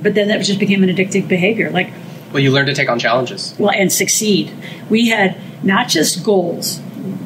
But 0.00 0.14
then 0.14 0.28
that 0.28 0.42
just 0.44 0.60
became 0.60 0.82
an 0.84 0.88
addictive 0.88 1.26
behavior. 1.26 1.70
Like 1.70 1.90
Well, 2.32 2.40
you 2.42 2.52
learned 2.52 2.68
to 2.68 2.74
take 2.74 2.88
on 2.88 2.98
challenges. 3.00 3.54
well, 3.58 3.72
and 3.72 3.92
succeed. 3.92 4.52
We 4.88 5.08
had 5.08 5.36
not 5.64 5.88
just 5.88 6.22
goals, 6.22 6.80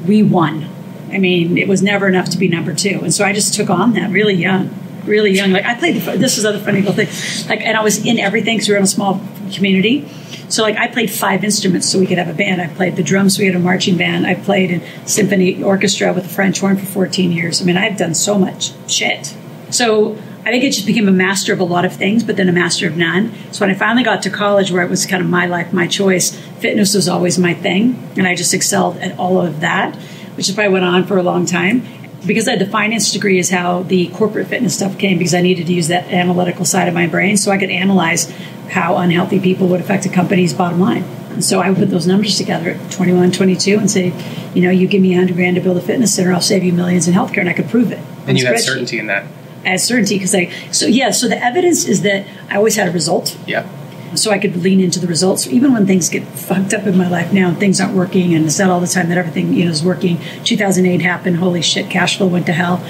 we 0.07 0.23
won. 0.23 0.67
I 1.13 1.19
mean, 1.19 1.59
it 1.59 1.69
was 1.69 1.83
never 1.83 2.07
enough 2.09 2.31
to 2.31 2.39
be 2.39 2.49
number 2.49 2.73
two. 2.73 3.01
And 3.03 3.13
so 3.13 3.25
I 3.25 3.33
just 3.33 3.53
took 3.53 3.69
on 3.69 3.93
that 3.95 4.11
really 4.11 4.35
young, 4.35 4.69
really 5.11 5.33
young. 5.33 5.51
Like 5.51 5.67
I 5.67 5.75
played 5.75 6.01
the, 6.01 6.17
this 6.17 6.39
is 6.39 6.47
other 6.47 6.59
funny 6.59 6.81
little 6.81 6.95
thing. 6.95 7.09
Like, 7.49 7.61
and 7.61 7.77
I 7.77 7.83
was 7.83 8.05
in 8.07 8.19
everything 8.19 8.57
because 8.57 8.69
we 8.69 8.75
were 8.75 8.79
in 8.79 8.85
a 8.85 8.87
small 8.87 9.21
community. 9.53 10.09
So 10.49 10.63
like 10.63 10.77
I 10.77 10.89
played 10.89 11.11
five 11.11 11.45
instruments 11.45 11.91
so 11.91 11.99
we 11.99 12.07
could 12.07 12.19
have 12.19 12.29
a 12.29 12.35
band. 12.35 12.61
I 12.61 12.69
played 12.69 12.97
the 12.97 13.03
drums, 13.03 13.39
we 13.39 13.47
had 13.47 13.55
a 13.55 13.61
marching 13.61 13.97
band. 13.97 14.27
I 14.27 14.35
played 14.35 14.71
in 14.71 14.83
symphony 15.07 15.63
orchestra 15.63 16.13
with 16.13 16.25
the 16.25 16.31
French 16.31 16.61
horn 16.61 16.77
for 16.77 16.87
14 16.87 17.33
years. 17.33 17.61
I 17.61 17.65
mean, 17.65 17.77
I've 17.77 17.99
done 17.99 18.15
so 18.15 18.39
much 18.39 18.73
shit. 18.89 19.37
So 19.71 20.17
I 20.41 20.51
think 20.51 20.65
it 20.65 20.73
just 20.73 20.87
became 20.87 21.07
a 21.07 21.13
master 21.13 21.53
of 21.53 21.61
a 21.61 21.65
lot 21.65 21.85
of 21.85 21.93
things, 21.93 22.25
but 22.25 22.37
then 22.37 22.49
a 22.49 22.53
master 22.53 22.89
of 22.89 22.97
none. 22.97 23.33
So 23.53 23.61
when 23.61 23.75
I 23.75 23.79
finally 23.79 24.03
got 24.03 24.23
to 24.23 24.31
college, 24.31 24.73
where 24.73 24.83
it 24.83 24.89
was 24.89 25.05
kind 25.05 25.23
of 25.23 25.29
my 25.29 25.47
life, 25.47 25.73
my 25.73 25.87
choice, 25.87 26.35
fitness 26.61 26.95
was 26.95 27.09
always 27.09 27.39
my 27.39 27.53
thing, 27.53 28.11
and 28.17 28.27
I 28.27 28.35
just 28.35 28.55
excelled 28.55 28.97
at 28.99 29.19
all 29.19 29.41
of 29.41 29.61
that, 29.61 29.95
which 30.37 30.49
is 30.49 30.57
why 30.57 30.65
I 30.65 30.69
went 30.69 30.85
on 30.85 31.07
for 31.07 31.19
a 31.19 31.23
long 31.23 31.45
time. 31.45 31.83
Because 32.27 32.47
I 32.47 32.53
had 32.53 32.61
the 32.61 32.67
finance 32.67 33.13
degree, 33.13 33.39
is 33.39 33.51
how 33.51 33.83
the 33.83 34.09
corporate 34.09 34.49
fitness 34.49 34.77
stuff 34.77 34.99
came. 34.99 35.19
Because 35.19 35.35
I 35.35 35.41
needed 35.41 35.67
to 35.67 35.73
use 35.73 35.89
that 35.89 36.05
analytical 36.13 36.65
side 36.65 36.89
of 36.89 36.95
my 36.95 37.07
brain, 37.07 37.37
so 37.37 37.51
I 37.51 37.59
could 37.59 37.71
analyze 37.71 38.31
how 38.71 38.97
unhealthy 38.97 39.41
people 39.41 39.69
would 39.69 39.81
affect 39.81 40.07
a 40.07 40.09
company's 40.09 40.55
bottom 40.55 40.81
line. 40.81 41.05
And 41.31 41.45
so 41.45 41.61
I 41.61 41.71
would 41.71 41.79
put 41.79 41.91
those 41.91 42.07
numbers 42.07 42.37
together 42.37 42.71
at 42.71 42.91
21, 42.91 43.33
22 43.33 43.79
and 43.79 43.91
say, 43.91 44.13
you 44.53 44.63
know, 44.63 44.71
you 44.71 44.87
give 44.87 45.01
me 45.01 45.11
100 45.11 45.35
grand 45.35 45.57
to 45.57 45.63
build 45.63 45.77
a 45.77 45.81
fitness 45.81 46.15
center, 46.15 46.33
I'll 46.33 46.41
save 46.41 46.65
you 46.65 46.73
millions 46.73 47.07
in 47.07 47.15
healthcare, 47.15 47.39
and 47.39 47.49
I 47.49 47.53
could 47.53 47.69
prove 47.69 47.93
it. 47.93 48.01
And 48.27 48.39
you 48.39 48.47
had 48.47 48.61
certainty 48.61 48.99
in 48.99 49.07
that. 49.07 49.27
I 49.65 49.71
had 49.71 49.81
certainty 49.81 50.17
because 50.17 50.35
I 50.35 50.51
so 50.71 50.87
yeah 50.87 51.11
so 51.11 51.29
the 51.29 51.43
evidence 51.43 51.85
is 51.87 52.01
that 52.03 52.27
I 52.49 52.57
always 52.57 52.77
had 52.77 52.89
a 52.89 52.91
result 52.91 53.37
Yeah. 53.47 53.69
So 54.15 54.31
I 54.31 54.39
could 54.39 54.57
lean 54.57 54.81
into 54.81 54.99
the 54.99 55.07
results. 55.07 55.47
Even 55.47 55.73
when 55.73 55.87
things 55.87 56.09
get 56.09 56.25
fucked 56.27 56.73
up 56.75 56.87
in 56.87 56.97
my 56.99 57.09
life 57.09 57.33
now 57.33 57.49
and 57.49 57.59
things 57.59 57.81
aren't 57.81 57.95
working 57.95 58.35
and 58.35 58.45
it's 58.47 58.59
not 58.59 58.71
all 58.71 58.81
the 58.81 58.87
time 58.87 59.09
that 59.09 59.19
everything 59.19 59.53
you 59.55 59.65
know 59.67 59.71
is 59.71 59.83
working 59.85 60.19
2008 60.45 61.01
happened 61.03 61.37
holy 61.37 61.63
shit 61.63 61.89
cash 61.91 62.17
flow 62.19 62.27
went 62.27 62.47
to 62.47 62.53
hell. 62.53 62.85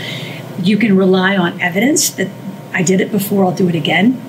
You 0.62 0.76
can 0.76 0.96
rely 0.96 1.36
on 1.36 1.60
evidence 1.60 2.10
that 2.10 2.28
I 2.72 2.82
did 2.82 3.00
it 3.00 3.10
before 3.10 3.44
I'll 3.44 3.54
do 3.54 3.68
it 3.68 3.74
again. 3.74 4.20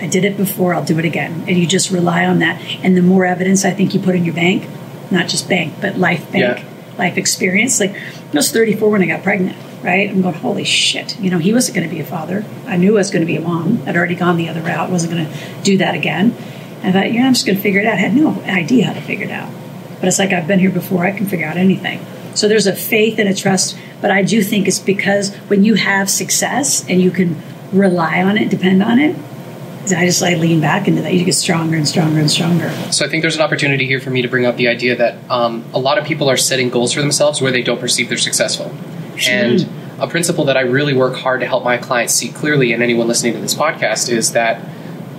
I 0.00 0.06
did 0.06 0.24
it 0.24 0.36
before 0.36 0.74
I'll 0.74 0.84
do 0.84 0.98
it 0.98 1.04
again. 1.04 1.44
And 1.46 1.56
you 1.58 1.66
just 1.66 1.90
rely 1.90 2.24
on 2.26 2.38
that. 2.40 2.60
And 2.82 2.96
the 2.96 3.02
more 3.02 3.24
evidence 3.24 3.64
I 3.64 3.70
think 3.72 3.94
you 3.94 4.00
put 4.00 4.14
in 4.14 4.24
your 4.24 4.34
bank 4.34 4.68
not 5.10 5.28
just 5.28 5.48
bank 5.48 5.74
but 5.80 5.98
life 5.98 6.30
bank 6.32 6.58
Yeah. 6.60 6.64
life 6.96 7.18
experience 7.18 7.78
like 7.78 7.94
I 7.94 8.00
was 8.32 8.50
34 8.50 8.88
when 8.88 9.02
I 9.02 9.06
got 9.06 9.22
pregnant 9.22 9.56
right? 9.82 10.08
I'm 10.08 10.22
going 10.22 10.34
holy 10.34 10.64
shit. 10.64 11.18
You 11.20 11.30
know 11.30 11.38
he 11.38 11.52
wasn't 11.52 11.76
going 11.76 11.88
to 11.88 11.94
be 11.94 12.00
a 12.00 12.04
father. 12.04 12.44
I 12.66 12.76
knew 12.76 12.92
I 12.92 12.98
was 12.98 13.10
going 13.10 13.22
to 13.22 13.26
be 13.26 13.36
a 13.36 13.40
mom. 13.40 13.82
I'd 13.86 13.96
already 13.96 14.14
gone 14.14 14.36
the 14.36 14.48
other 14.48 14.60
route 14.60 14.90
wasn't 14.90 15.12
going 15.12 15.26
to 15.26 15.62
do 15.62 15.78
that 15.78 15.94
again. 15.94 16.34
I 16.82 16.92
thought 16.92 17.12
yeah 17.12 17.26
I'm 17.26 17.34
just 17.34 17.46
going 17.46 17.56
to 17.56 17.62
figure 17.62 17.80
it 17.80 17.86
out. 17.86 17.94
I 17.94 18.00
had 18.00 18.14
no 18.14 18.40
idea 18.42 18.86
how 18.86 18.92
to 18.94 19.00
figure 19.00 19.26
it 19.26 19.30
out. 19.30 19.52
But 20.00 20.08
it's 20.08 20.18
like 20.18 20.32
I've 20.32 20.48
been 20.48 20.58
here 20.58 20.70
before 20.70 21.04
I 21.04 21.12
can 21.12 21.26
figure 21.26 21.46
out 21.46 21.56
anything. 21.56 22.04
So 22.34 22.48
there's 22.48 22.66
a 22.66 22.74
faith 22.74 23.18
and 23.18 23.28
a 23.28 23.34
trust, 23.34 23.76
but 24.00 24.10
I 24.10 24.22
do 24.22 24.42
think 24.42 24.66
it's 24.66 24.78
because 24.78 25.34
when 25.48 25.64
you 25.64 25.74
have 25.74 26.08
success 26.08 26.88
and 26.88 27.00
you 27.00 27.10
can 27.10 27.40
rely 27.72 28.22
on 28.22 28.38
it, 28.38 28.48
depend 28.48 28.82
on 28.82 28.98
it, 28.98 29.16
I 29.90 30.06
just 30.06 30.22
like 30.22 30.38
lean 30.38 30.60
back 30.60 30.86
into 30.86 31.02
that. 31.02 31.12
You 31.12 31.24
get 31.24 31.34
stronger 31.34 31.76
and 31.76 31.86
stronger 31.86 32.20
and 32.20 32.30
stronger. 32.30 32.70
So 32.92 33.04
I 33.04 33.08
think 33.08 33.22
there's 33.22 33.36
an 33.36 33.42
opportunity 33.42 33.86
here 33.86 34.00
for 34.00 34.10
me 34.10 34.22
to 34.22 34.28
bring 34.28 34.46
up 34.46 34.56
the 34.56 34.68
idea 34.68 34.96
that 34.96 35.18
um, 35.30 35.64
a 35.74 35.78
lot 35.78 35.98
of 35.98 36.04
people 36.04 36.30
are 36.30 36.36
setting 36.36 36.70
goals 36.70 36.92
for 36.92 37.00
themselves 37.00 37.42
where 37.42 37.50
they 37.50 37.62
don't 37.62 37.80
perceive 37.80 38.08
they're 38.08 38.18
successful. 38.18 38.74
Mm-hmm. 39.16 39.30
And 39.30 40.02
a 40.02 40.06
principle 40.08 40.44
that 40.46 40.56
I 40.56 40.62
really 40.62 40.94
work 40.94 41.14
hard 41.16 41.40
to 41.40 41.46
help 41.46 41.64
my 41.64 41.76
clients 41.78 42.14
see 42.14 42.30
clearly, 42.30 42.72
and 42.72 42.82
anyone 42.82 43.06
listening 43.08 43.34
to 43.34 43.40
this 43.40 43.54
podcast, 43.54 44.08
is 44.08 44.32
that 44.32 44.60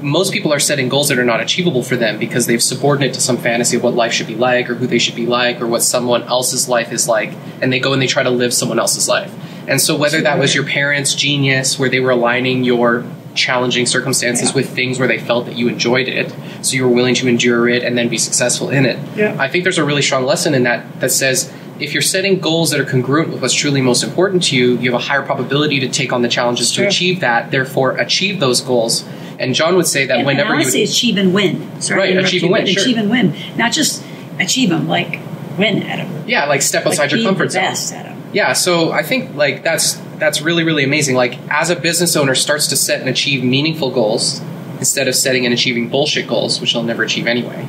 most 0.01 0.33
people 0.33 0.51
are 0.51 0.59
setting 0.59 0.89
goals 0.89 1.07
that 1.07 1.17
are 1.17 1.23
not 1.23 1.39
achievable 1.39 1.81
for 1.81 1.95
them 1.95 2.19
because 2.19 2.45
they've 2.45 2.61
subordinated 2.61 3.13
to 3.15 3.21
some 3.21 3.37
fantasy 3.37 3.77
of 3.77 3.83
what 3.83 3.93
life 3.93 4.11
should 4.11 4.27
be 4.27 4.35
like 4.35 4.69
or 4.69 4.75
who 4.75 4.85
they 4.85 4.99
should 4.99 5.15
be 5.15 5.25
like 5.25 5.61
or 5.61 5.67
what 5.67 5.81
someone 5.81 6.23
else's 6.23 6.67
life 6.67 6.91
is 6.91 7.07
like 7.07 7.31
and 7.61 7.71
they 7.71 7.79
go 7.79 7.93
and 7.93 8.01
they 8.01 8.07
try 8.07 8.21
to 8.21 8.29
live 8.29 8.53
someone 8.53 8.77
else's 8.79 9.07
life 9.07 9.33
and 9.65 9.79
so 9.79 9.95
whether 9.95 10.19
that 10.19 10.37
was 10.37 10.53
your 10.53 10.65
parents 10.65 11.15
genius 11.15 11.79
where 11.79 11.87
they 11.87 12.01
were 12.01 12.09
aligning 12.09 12.65
your 12.65 13.05
challenging 13.33 13.85
circumstances 13.85 14.49
Yeah. 14.49 14.55
with 14.55 14.75
things 14.75 14.99
where 14.99 15.07
they 15.07 15.19
felt 15.19 15.45
that 15.45 15.55
you 15.55 15.69
enjoyed 15.69 16.09
it 16.09 16.35
so 16.61 16.75
you 16.75 16.83
were 16.83 16.93
willing 16.93 17.15
to 17.15 17.27
endure 17.29 17.69
it 17.69 17.81
and 17.81 17.97
then 17.97 18.09
be 18.09 18.17
successful 18.17 18.69
in 18.71 18.85
it 18.85 18.99
Yeah. 19.15 19.37
i 19.39 19.47
think 19.47 19.63
there's 19.63 19.77
a 19.77 19.85
really 19.85 20.01
strong 20.01 20.25
lesson 20.25 20.53
in 20.53 20.63
that 20.63 20.99
that 20.99 21.11
says 21.13 21.49
if 21.79 21.93
you're 21.93 22.01
setting 22.03 22.39
goals 22.39 22.69
that 22.71 22.79
are 22.79 22.85
congruent 22.85 23.29
with 23.31 23.41
what's 23.41 23.53
truly 23.53 23.81
most 23.81 24.03
important 24.03 24.43
to 24.43 24.55
you 24.55 24.77
you 24.77 24.91
have 24.91 24.99
a 25.01 25.03
higher 25.03 25.23
probability 25.23 25.79
to 25.79 25.89
take 25.89 26.13
on 26.13 26.21
the 26.21 26.27
challenges 26.29 26.69
to 26.69 26.75
Sure. 26.75 26.87
achieve 26.87 27.19
that 27.21 27.51
therefore 27.51 27.97
achieve 27.97 28.39
those 28.39 28.61
goals 28.61 29.03
and 29.39 29.55
john 29.55 29.75
would 29.75 29.87
say 29.87 30.05
that 30.05 30.17
And, 30.19 30.27
whenever 30.27 30.53
and 30.53 30.59
you 30.61 30.65
honestly, 30.67 30.83
achieve 30.83 31.17
and 31.17 31.33
win. 31.33 31.81
Sorry 31.81 31.99
Right, 31.99 32.17
achieve 32.17 32.43
and 32.43 32.51
win, 32.51 32.65
sure. 32.67 32.81
Achieve 32.83 32.97
and 32.97 33.09
win. 33.09 33.35
Not 33.57 33.71
just 33.71 34.03
achieve 34.39 34.69
them, 34.69 34.87
like 34.87 35.19
win 35.57 35.83
at 35.83 35.97
them. 35.97 36.23
yeah 36.27 36.45
like 36.45 36.61
step 36.61 36.85
outside 36.85 37.09
be 37.11 37.17
your 37.19 37.29
comfort 37.29 37.45
the 37.45 37.51
zone 37.51 37.61
best 37.63 37.93
at 37.93 38.05
them. 38.05 38.21
yeah 38.33 38.53
so 38.53 38.91
i 38.91 39.03
think 39.03 39.35
like 39.35 39.63
that's 39.63 39.93
that's 40.17 40.41
really 40.41 40.63
really 40.63 40.83
amazing 40.83 41.15
like 41.15 41.37
as 41.49 41.69
a 41.69 41.75
business 41.75 42.15
owner 42.15 42.33
starts 42.35 42.67
to 42.67 42.75
set 42.75 42.99
and 43.01 43.09
achieve 43.09 43.43
meaningful 43.43 43.91
goals 43.91 44.41
instead 44.79 45.07
of 45.07 45.13
setting 45.15 45.45
and 45.45 45.53
achieving 45.53 45.89
bullshit 45.89 46.27
goals 46.27 46.59
which 46.61 46.73
they'll 46.73 46.81
never 46.83 47.03
achieve 47.03 47.27
anyway 47.27 47.67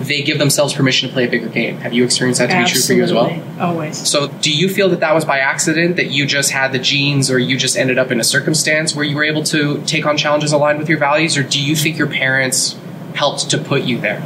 they 0.00 0.22
give 0.22 0.38
themselves 0.38 0.74
permission 0.74 1.08
to 1.08 1.12
play 1.12 1.26
a 1.26 1.30
bigger 1.30 1.48
game 1.48 1.78
have 1.78 1.92
you 1.92 2.04
experienced 2.04 2.40
that 2.40 2.48
to 2.48 2.56
be 2.56 2.70
true 2.70 2.80
for 2.80 2.92
you 2.92 3.02
as 3.02 3.12
well 3.12 3.42
Always. 3.60 4.08
so 4.08 4.28
do 4.28 4.52
you 4.52 4.68
feel 4.68 4.88
that 4.90 5.00
that 5.00 5.14
was 5.14 5.24
by 5.24 5.38
accident 5.38 5.96
that 5.96 6.10
you 6.10 6.26
just 6.26 6.50
had 6.50 6.72
the 6.72 6.78
genes 6.78 7.30
or 7.30 7.38
you 7.38 7.56
just 7.56 7.76
ended 7.76 7.98
up 7.98 8.10
in 8.10 8.18
a 8.20 8.24
circumstance 8.24 8.94
where 8.94 9.04
you 9.04 9.16
were 9.16 9.24
able 9.24 9.42
to 9.44 9.82
take 9.82 10.06
on 10.06 10.16
challenges 10.16 10.52
aligned 10.52 10.78
with 10.78 10.88
your 10.88 10.98
values 10.98 11.36
or 11.36 11.42
do 11.42 11.62
you 11.62 11.76
think 11.76 11.98
your 11.98 12.08
parents 12.08 12.76
helped 13.14 13.50
to 13.50 13.58
put 13.58 13.82
you 13.82 13.98
there 13.98 14.22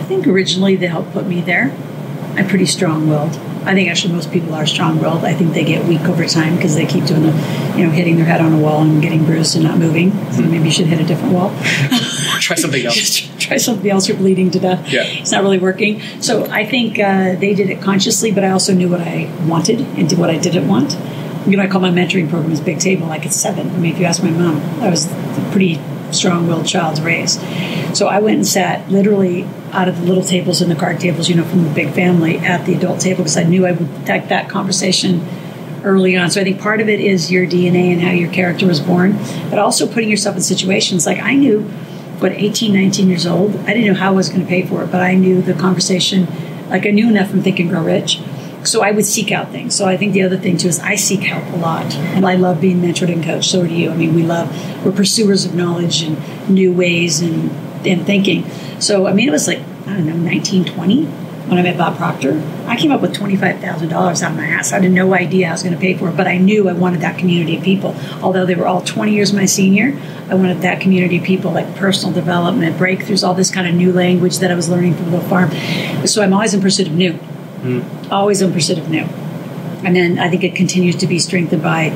I 0.00 0.04
think 0.10 0.26
originally 0.26 0.74
they 0.74 0.88
helped 0.88 1.12
put 1.12 1.26
me 1.28 1.40
there. 1.40 1.70
I'm 2.34 2.48
pretty 2.48 2.66
strong-willed. 2.66 3.36
I 3.64 3.74
think 3.74 3.88
actually 3.90 4.14
most 4.14 4.32
people 4.32 4.54
are 4.54 4.66
strong-willed. 4.66 5.24
I 5.24 5.34
think 5.34 5.52
they 5.54 5.62
get 5.62 5.84
weak 5.86 6.00
over 6.02 6.26
time 6.26 6.56
because 6.56 6.74
they 6.74 6.86
keep 6.86 7.04
doing 7.04 7.22
the, 7.22 7.74
you 7.76 7.84
know, 7.84 7.90
hitting 7.92 8.16
their 8.16 8.24
head 8.24 8.40
on 8.40 8.52
a 8.52 8.58
wall 8.58 8.82
and 8.82 9.00
getting 9.02 9.24
bruised 9.24 9.54
and 9.54 9.64
not 9.64 9.78
moving. 9.78 10.10
So 10.32 10.42
maybe 10.42 10.64
you 10.64 10.70
should 10.70 10.86
hit 10.86 11.00
a 11.00 11.04
different 11.04 11.32
wall. 11.34 11.50
try 12.46 12.56
something 12.56 12.84
else 12.84 13.30
try 13.50 13.56
something 13.56 13.90
else. 13.90 14.08
You're 14.08 14.16
bleeding 14.16 14.50
to 14.52 14.60
death. 14.60 14.88
Yeah. 14.88 15.02
It's 15.02 15.32
not 15.32 15.42
really 15.42 15.58
working. 15.58 16.00
So 16.20 16.44
I 16.46 16.64
think 16.64 16.98
uh, 16.98 17.34
they 17.34 17.52
did 17.52 17.68
it 17.68 17.82
consciously, 17.82 18.30
but 18.30 18.44
I 18.44 18.50
also 18.50 18.72
knew 18.72 18.88
what 18.88 19.00
I 19.00 19.28
wanted 19.46 19.80
and 19.80 20.08
did 20.08 20.18
what 20.18 20.30
I 20.30 20.38
didn't 20.38 20.68
want. 20.68 20.96
You 21.46 21.56
know, 21.56 21.62
I 21.64 21.66
call 21.66 21.80
my 21.80 21.90
mentoring 21.90 22.30
program 22.30 22.52
is 22.52 22.60
Big 22.60 22.78
Table, 22.78 23.06
like 23.08 23.26
it's 23.26 23.36
seven. 23.36 23.70
I 23.70 23.78
mean, 23.78 23.92
if 23.92 23.98
you 23.98 24.06
ask 24.06 24.22
my 24.22 24.30
mom, 24.30 24.58
I 24.80 24.88
was 24.88 25.10
a 25.10 25.48
pretty 25.50 25.80
strong-willed 26.12 26.66
child's 26.66 27.00
raised. 27.00 27.40
So 27.96 28.06
I 28.06 28.20
went 28.20 28.36
and 28.36 28.46
sat 28.46 28.88
literally 28.90 29.44
out 29.72 29.88
of 29.88 30.00
the 30.00 30.06
little 30.06 30.24
tables 30.24 30.60
and 30.60 30.70
the 30.70 30.76
card 30.76 31.00
tables, 31.00 31.28
you 31.28 31.34
know, 31.34 31.44
from 31.44 31.64
the 31.64 31.70
big 31.70 31.92
family 31.92 32.38
at 32.38 32.66
the 32.66 32.74
adult 32.74 33.00
table 33.00 33.18
because 33.18 33.36
I 33.36 33.44
knew 33.44 33.66
I 33.66 33.72
would 33.72 34.06
take 34.06 34.28
that 34.28 34.48
conversation 34.48 35.26
early 35.82 36.16
on. 36.16 36.30
So 36.30 36.40
I 36.40 36.44
think 36.44 36.60
part 36.60 36.80
of 36.80 36.88
it 36.88 37.00
is 37.00 37.32
your 37.32 37.46
DNA 37.46 37.92
and 37.92 38.00
how 38.02 38.10
your 38.10 38.30
character 38.30 38.66
was 38.66 38.80
born, 38.80 39.16
but 39.48 39.58
also 39.58 39.86
putting 39.86 40.10
yourself 40.10 40.36
in 40.36 40.42
situations 40.42 41.06
like 41.06 41.18
I 41.18 41.34
knew, 41.34 41.70
what, 42.20 42.32
18, 42.32 42.72
19 42.72 43.08
years 43.08 43.26
old, 43.26 43.56
I 43.56 43.74
didn't 43.74 43.86
know 43.86 43.94
how 43.94 44.08
I 44.08 44.14
was 44.14 44.28
going 44.28 44.42
to 44.42 44.46
pay 44.46 44.66
for 44.66 44.82
it, 44.82 44.90
but 44.90 45.00
I 45.00 45.14
knew 45.14 45.42
the 45.42 45.54
conversation, 45.54 46.26
like 46.68 46.86
I 46.86 46.90
knew 46.90 47.08
enough 47.08 47.30
from 47.30 47.42
Think 47.42 47.58
and 47.58 47.68
Grow 47.68 47.82
Rich. 47.82 48.20
So 48.62 48.82
I 48.82 48.90
would 48.90 49.06
seek 49.06 49.32
out 49.32 49.50
things. 49.50 49.74
So 49.74 49.86
I 49.86 49.96
think 49.96 50.12
the 50.12 50.22
other 50.22 50.36
thing 50.36 50.58
too 50.58 50.68
is 50.68 50.78
I 50.80 50.94
seek 50.94 51.20
help 51.20 51.50
a 51.54 51.56
lot, 51.56 51.94
and 51.94 52.26
I 52.26 52.36
love 52.36 52.60
being 52.60 52.80
mentored 52.82 53.10
and 53.10 53.24
coached. 53.24 53.50
So 53.50 53.66
do 53.66 53.72
you. 53.74 53.90
I 53.90 53.96
mean, 53.96 54.14
we 54.14 54.22
love 54.22 54.84
we're 54.84 54.92
pursuers 54.92 55.46
of 55.46 55.54
knowledge 55.54 56.02
and 56.02 56.18
new 56.48 56.70
ways 56.70 57.22
and 57.22 57.50
and 57.86 58.04
thinking. 58.04 58.48
So 58.78 59.06
I 59.06 59.14
mean, 59.14 59.28
it 59.28 59.32
was 59.32 59.46
like 59.46 59.60
I 59.86 59.94
don't 59.94 60.04
know, 60.04 60.12
1920 60.12 61.06
when 61.50 61.58
I 61.58 61.62
met 61.62 61.76
Bob 61.76 61.96
Proctor. 61.96 62.40
I 62.66 62.76
came 62.76 62.92
up 62.92 63.00
with 63.00 63.12
twenty 63.12 63.36
five 63.36 63.60
thousand 63.60 63.88
dollars 63.88 64.22
out 64.22 64.30
of 64.30 64.36
my 64.36 64.46
ass. 64.46 64.72
I 64.72 64.80
had 64.80 64.90
no 64.90 65.12
idea 65.12 65.48
I 65.48 65.52
was 65.52 65.62
going 65.62 65.74
to 65.74 65.80
pay 65.80 65.94
for 65.94 66.08
it, 66.08 66.16
but 66.16 66.28
I 66.28 66.38
knew 66.38 66.68
I 66.68 66.72
wanted 66.72 67.00
that 67.00 67.18
community 67.18 67.56
of 67.56 67.64
people. 67.64 67.96
Although 68.22 68.46
they 68.46 68.54
were 68.54 68.66
all 68.66 68.82
twenty 68.82 69.14
years 69.14 69.32
my 69.32 69.46
senior, 69.46 70.00
I 70.28 70.34
wanted 70.34 70.60
that 70.62 70.80
community 70.80 71.18
of 71.18 71.24
people, 71.24 71.50
like 71.50 71.74
personal 71.74 72.14
development, 72.14 72.76
breakthroughs, 72.76 73.26
all 73.26 73.34
this 73.34 73.50
kind 73.50 73.66
of 73.66 73.74
new 73.74 73.92
language 73.92 74.38
that 74.38 74.50
I 74.50 74.54
was 74.54 74.68
learning 74.68 74.94
from 74.94 75.10
the 75.10 75.20
farm. 75.20 75.50
So 76.06 76.22
I'm 76.22 76.32
always 76.32 76.54
in 76.54 76.60
pursuit 76.60 76.86
of 76.86 76.94
new 76.94 77.14
hmm. 77.14 77.80
always 78.12 78.40
in 78.40 78.52
pursuit 78.52 78.78
of 78.78 78.88
new. 78.88 79.04
And 79.84 79.96
then 79.96 80.18
I 80.18 80.28
think 80.28 80.44
it 80.44 80.54
continues 80.54 80.96
to 80.96 81.06
be 81.06 81.18
strengthened 81.18 81.62
by 81.62 81.88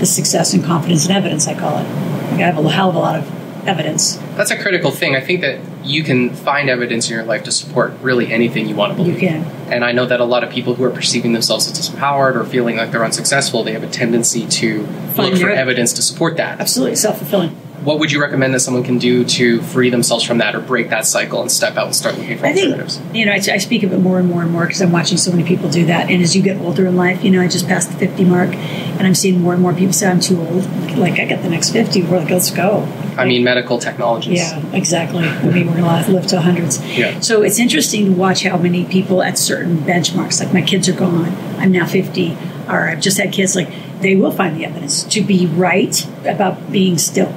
the 0.00 0.06
success 0.06 0.54
and 0.54 0.64
confidence 0.64 1.06
and 1.06 1.16
evidence, 1.16 1.46
I 1.46 1.54
call 1.54 1.78
it. 1.78 1.84
Like 2.32 2.40
I 2.40 2.50
have 2.50 2.58
a 2.58 2.68
hell 2.68 2.88
of 2.88 2.96
a 2.96 2.98
lot 2.98 3.16
of 3.16 3.68
evidence. 3.68 4.16
That's 4.36 4.50
a 4.50 4.60
critical 4.60 4.90
thing. 4.90 5.14
I 5.14 5.20
think 5.20 5.42
that 5.42 5.60
you 5.84 6.02
can 6.02 6.34
find 6.34 6.68
evidence 6.70 7.08
in 7.08 7.14
your 7.14 7.24
life 7.24 7.44
to 7.44 7.52
support 7.52 7.92
really 8.00 8.32
anything 8.32 8.68
you 8.68 8.74
want 8.74 8.92
to 8.92 8.96
believe. 8.96 9.14
You 9.14 9.28
can. 9.28 9.44
And 9.72 9.84
I 9.84 9.92
know 9.92 10.06
that 10.06 10.20
a 10.20 10.24
lot 10.24 10.44
of 10.44 10.50
people 10.50 10.74
who 10.74 10.84
are 10.84 10.90
perceiving 10.90 11.32
themselves 11.32 11.70
as 11.70 11.78
disempowered 11.78 12.36
or 12.36 12.44
feeling 12.44 12.76
like 12.76 12.90
they're 12.92 13.04
unsuccessful, 13.04 13.64
they 13.64 13.72
have 13.72 13.82
a 13.82 13.88
tendency 13.88 14.46
to 14.46 14.86
Find 14.86 15.32
look 15.32 15.40
for 15.40 15.50
evidence 15.50 15.92
to 15.94 16.02
support 16.02 16.36
that. 16.36 16.60
Absolutely 16.60 16.96
self 16.96 17.18
fulfilling. 17.18 17.50
What 17.84 17.98
would 17.98 18.12
you 18.12 18.20
recommend 18.20 18.54
that 18.54 18.60
someone 18.60 18.84
can 18.84 18.98
do 18.98 19.24
to 19.24 19.60
free 19.60 19.90
themselves 19.90 20.22
from 20.22 20.38
that 20.38 20.54
or 20.54 20.60
break 20.60 20.90
that 20.90 21.04
cycle 21.04 21.40
and 21.40 21.50
step 21.50 21.76
out 21.76 21.86
and 21.86 21.96
start 21.96 22.16
looking 22.16 22.38
for 22.38 22.46
I 22.46 22.52
think, 22.52 22.66
alternatives? 22.66 23.00
you 23.12 23.26
know, 23.26 23.32
I, 23.32 23.36
I 23.36 23.58
speak 23.58 23.82
of 23.82 23.92
it 23.92 23.98
more 23.98 24.20
and 24.20 24.28
more 24.28 24.42
and 24.42 24.52
more 24.52 24.66
because 24.66 24.80
I'm 24.80 24.92
watching 24.92 25.18
so 25.18 25.32
many 25.32 25.42
people 25.42 25.68
do 25.68 25.86
that. 25.86 26.08
And 26.08 26.22
as 26.22 26.36
you 26.36 26.42
get 26.42 26.60
older 26.60 26.86
in 26.86 26.94
life, 26.94 27.24
you 27.24 27.32
know, 27.32 27.40
I 27.40 27.48
just 27.48 27.66
passed 27.66 27.90
the 27.90 27.98
50 27.98 28.24
mark 28.24 28.54
and 28.54 29.04
I'm 29.04 29.16
seeing 29.16 29.40
more 29.40 29.52
and 29.52 29.60
more 29.60 29.72
people 29.72 29.92
say, 29.92 30.08
I'm 30.08 30.20
too 30.20 30.40
old. 30.40 30.64
Like, 30.96 31.18
I 31.18 31.24
got 31.26 31.42
the 31.42 31.50
next 31.50 31.70
50. 31.70 32.02
We're 32.04 32.18
like, 32.18 32.30
let's 32.30 32.52
go. 32.52 32.86
I 33.16 33.24
mean, 33.24 33.44
medical 33.44 33.78
technologies. 33.78 34.38
Yeah, 34.38 34.74
exactly. 34.74 35.24
I 35.24 35.42
mean, 35.44 35.66
we're 35.66 35.76
going 35.80 36.04
to 36.04 36.10
live 36.12 36.26
to 36.28 36.40
hundreds. 36.40 36.80
Yeah. 36.96 37.20
So 37.20 37.42
it's 37.42 37.58
interesting 37.58 38.06
to 38.06 38.12
watch 38.12 38.42
how 38.44 38.56
many 38.56 38.84
people 38.84 39.22
at 39.22 39.38
certain 39.38 39.78
benchmarks, 39.78 40.40
like 40.42 40.52
my 40.52 40.62
kids 40.62 40.88
are 40.88 40.94
gone, 40.94 41.26
I'm 41.58 41.72
now 41.72 41.86
50, 41.86 42.36
or 42.68 42.88
I've 42.88 43.00
just 43.00 43.18
had 43.18 43.32
kids, 43.32 43.54
like 43.54 43.68
they 44.00 44.16
will 44.16 44.32
find 44.32 44.56
the 44.56 44.64
evidence 44.64 45.04
to 45.04 45.20
be 45.22 45.46
right 45.46 46.04
about 46.26 46.72
being 46.72 46.98
still, 46.98 47.32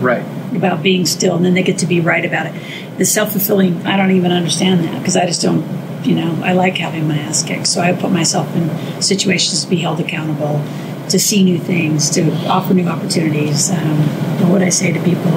Right. 0.00 0.24
about 0.54 0.82
being 0.82 1.06
still, 1.06 1.36
and 1.36 1.44
then 1.44 1.54
they 1.54 1.62
get 1.62 1.78
to 1.78 1.86
be 1.86 2.00
right 2.00 2.24
about 2.24 2.46
it. 2.46 2.54
The 2.98 3.04
self 3.04 3.32
fulfilling, 3.32 3.86
I 3.86 3.96
don't 3.96 4.10
even 4.12 4.32
understand 4.32 4.84
that 4.84 4.98
because 4.98 5.16
I 5.16 5.26
just 5.26 5.42
don't, 5.42 5.64
you 6.04 6.14
know, 6.14 6.40
I 6.44 6.52
like 6.52 6.76
having 6.76 7.08
my 7.08 7.16
ass 7.18 7.42
kicked. 7.42 7.66
So 7.66 7.80
I 7.80 7.92
put 7.92 8.10
myself 8.12 8.54
in 8.54 9.00
situations 9.00 9.64
to 9.64 9.70
be 9.70 9.76
held 9.76 10.00
accountable, 10.00 10.62
to 11.10 11.18
see 11.18 11.44
new 11.44 11.58
things, 11.58 12.10
to 12.10 12.30
offer 12.46 12.74
new 12.74 12.86
opportunities. 12.88 13.70
Um, 13.70 13.98
what 14.40 14.50
would 14.52 14.62
I 14.62 14.70
say 14.70 14.92
to 14.92 15.00
people? 15.02 15.30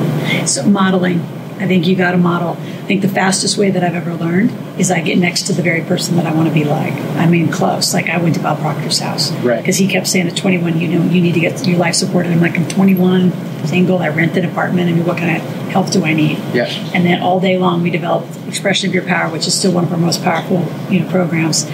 So 0.48 0.64
modeling. 0.66 1.22
I 1.60 1.66
think 1.66 1.88
you 1.88 1.96
got 1.96 2.12
to 2.12 2.18
model. 2.18 2.50
I 2.52 2.86
think 2.88 3.02
the 3.02 3.08
fastest 3.10 3.58
way 3.58 3.72
that 3.72 3.84
I've 3.84 3.96
ever 3.96 4.14
learned 4.14 4.52
is 4.80 4.92
I 4.92 5.02
get 5.02 5.18
next 5.18 5.48
to 5.48 5.54
the 5.54 5.64
very 5.64 5.82
person 5.82 6.16
that 6.18 6.28
I 6.28 6.32
want 6.34 6.48
to 6.48 6.54
be 6.54 6.64
like. 6.64 6.94
I 6.94 7.26
mean, 7.28 7.52
close. 7.52 7.96
Like 7.96 8.10
I 8.10 8.18
went 8.20 8.36
to 8.36 8.42
Bob 8.42 8.60
Proctor's 8.60 9.00
house 9.00 9.32
Right. 9.40 9.58
because 9.58 9.78
he 9.78 9.88
kept 9.88 10.06
saying 10.06 10.28
at 10.28 10.38
21, 10.38 10.80
you 10.80 10.88
know, 10.88 11.04
you 11.10 11.20
need 11.20 11.34
to 11.34 11.40
get 11.40 11.66
your 11.68 11.80
life 11.80 11.96
supported. 11.96 12.32
I'm 12.32 12.42
like, 12.42 12.56
I'm 12.56 12.68
21, 12.68 13.32
single. 13.66 13.98
I 13.98 14.10
rent 14.10 14.38
an 14.38 14.46
apartment. 14.46 14.88
I 14.88 14.94
mean, 14.94 15.06
what 15.06 15.18
kind 15.18 15.36
of 15.36 15.42
help 15.72 15.90
do 15.90 16.06
I 16.06 16.14
need? 16.14 16.38
Yeah. 16.54 16.66
And 16.94 17.04
then 17.04 17.24
all 17.24 17.40
day 17.40 17.58
long, 17.58 17.82
we 17.82 17.90
developed 17.90 18.38
Expression 18.48 18.90
of 18.90 18.94
Your 18.94 19.06
Power, 19.06 19.32
which 19.32 19.48
is 19.48 19.58
still 19.58 19.72
one 19.72 19.84
of 19.84 19.92
our 19.92 19.98
most 19.98 20.24
powerful, 20.24 20.64
you 20.92 21.00
know, 21.00 21.10
programs. 21.10 21.66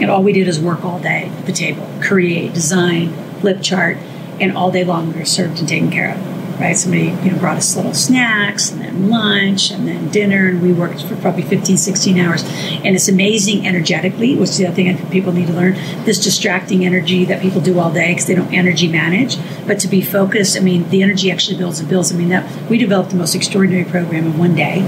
And 0.00 0.10
all 0.10 0.22
we 0.22 0.32
did 0.32 0.48
is 0.48 0.58
work 0.58 0.82
all 0.82 0.98
day 0.98 1.30
at 1.36 1.44
the 1.44 1.52
table, 1.52 1.86
create, 2.02 2.54
design, 2.54 3.12
flip 3.40 3.62
chart, 3.62 3.96
and 4.40 4.56
all 4.56 4.70
day 4.70 4.84
long 4.84 5.12
we 5.12 5.18
were 5.18 5.24
served 5.24 5.58
and 5.58 5.68
taken 5.68 5.90
care 5.90 6.14
of. 6.14 6.36
Right? 6.60 6.74
Somebody, 6.74 7.08
you 7.22 7.32
know, 7.32 7.38
brought 7.38 7.58
us 7.58 7.76
little 7.76 7.92
snacks 7.92 8.70
and 8.70 8.80
then 8.80 9.10
lunch 9.10 9.70
and 9.70 9.86
then 9.86 10.08
dinner, 10.08 10.48
and 10.48 10.62
we 10.62 10.72
worked 10.72 11.04
for 11.04 11.14
probably 11.16 11.42
15, 11.42 11.76
16 11.76 12.18
hours. 12.18 12.44
And 12.44 12.96
it's 12.96 13.08
amazing 13.08 13.66
energetically, 13.66 14.34
which 14.36 14.48
is 14.48 14.56
the 14.56 14.66
other 14.66 14.74
thing 14.74 14.88
I 14.88 14.94
think 14.94 15.10
people 15.10 15.32
need 15.32 15.48
to 15.48 15.52
learn. 15.52 15.74
This 16.04 16.18
distracting 16.18 16.86
energy 16.86 17.26
that 17.26 17.42
people 17.42 17.60
do 17.60 17.78
all 17.78 17.92
day 17.92 18.12
because 18.12 18.26
they 18.26 18.34
don't 18.34 18.54
energy 18.54 18.88
manage. 18.88 19.36
But 19.66 19.78
to 19.80 19.88
be 19.88 20.00
focused, 20.00 20.56
I 20.56 20.60
mean, 20.60 20.88
the 20.88 21.02
energy 21.02 21.30
actually 21.30 21.58
builds 21.58 21.78
and 21.78 21.90
builds. 21.90 22.10
I 22.10 22.16
mean, 22.16 22.30
that 22.30 22.70
we 22.70 22.78
developed 22.78 23.10
the 23.10 23.16
most 23.16 23.34
extraordinary 23.34 23.84
program 23.84 24.24
in 24.24 24.38
one 24.38 24.54
day, 24.54 24.80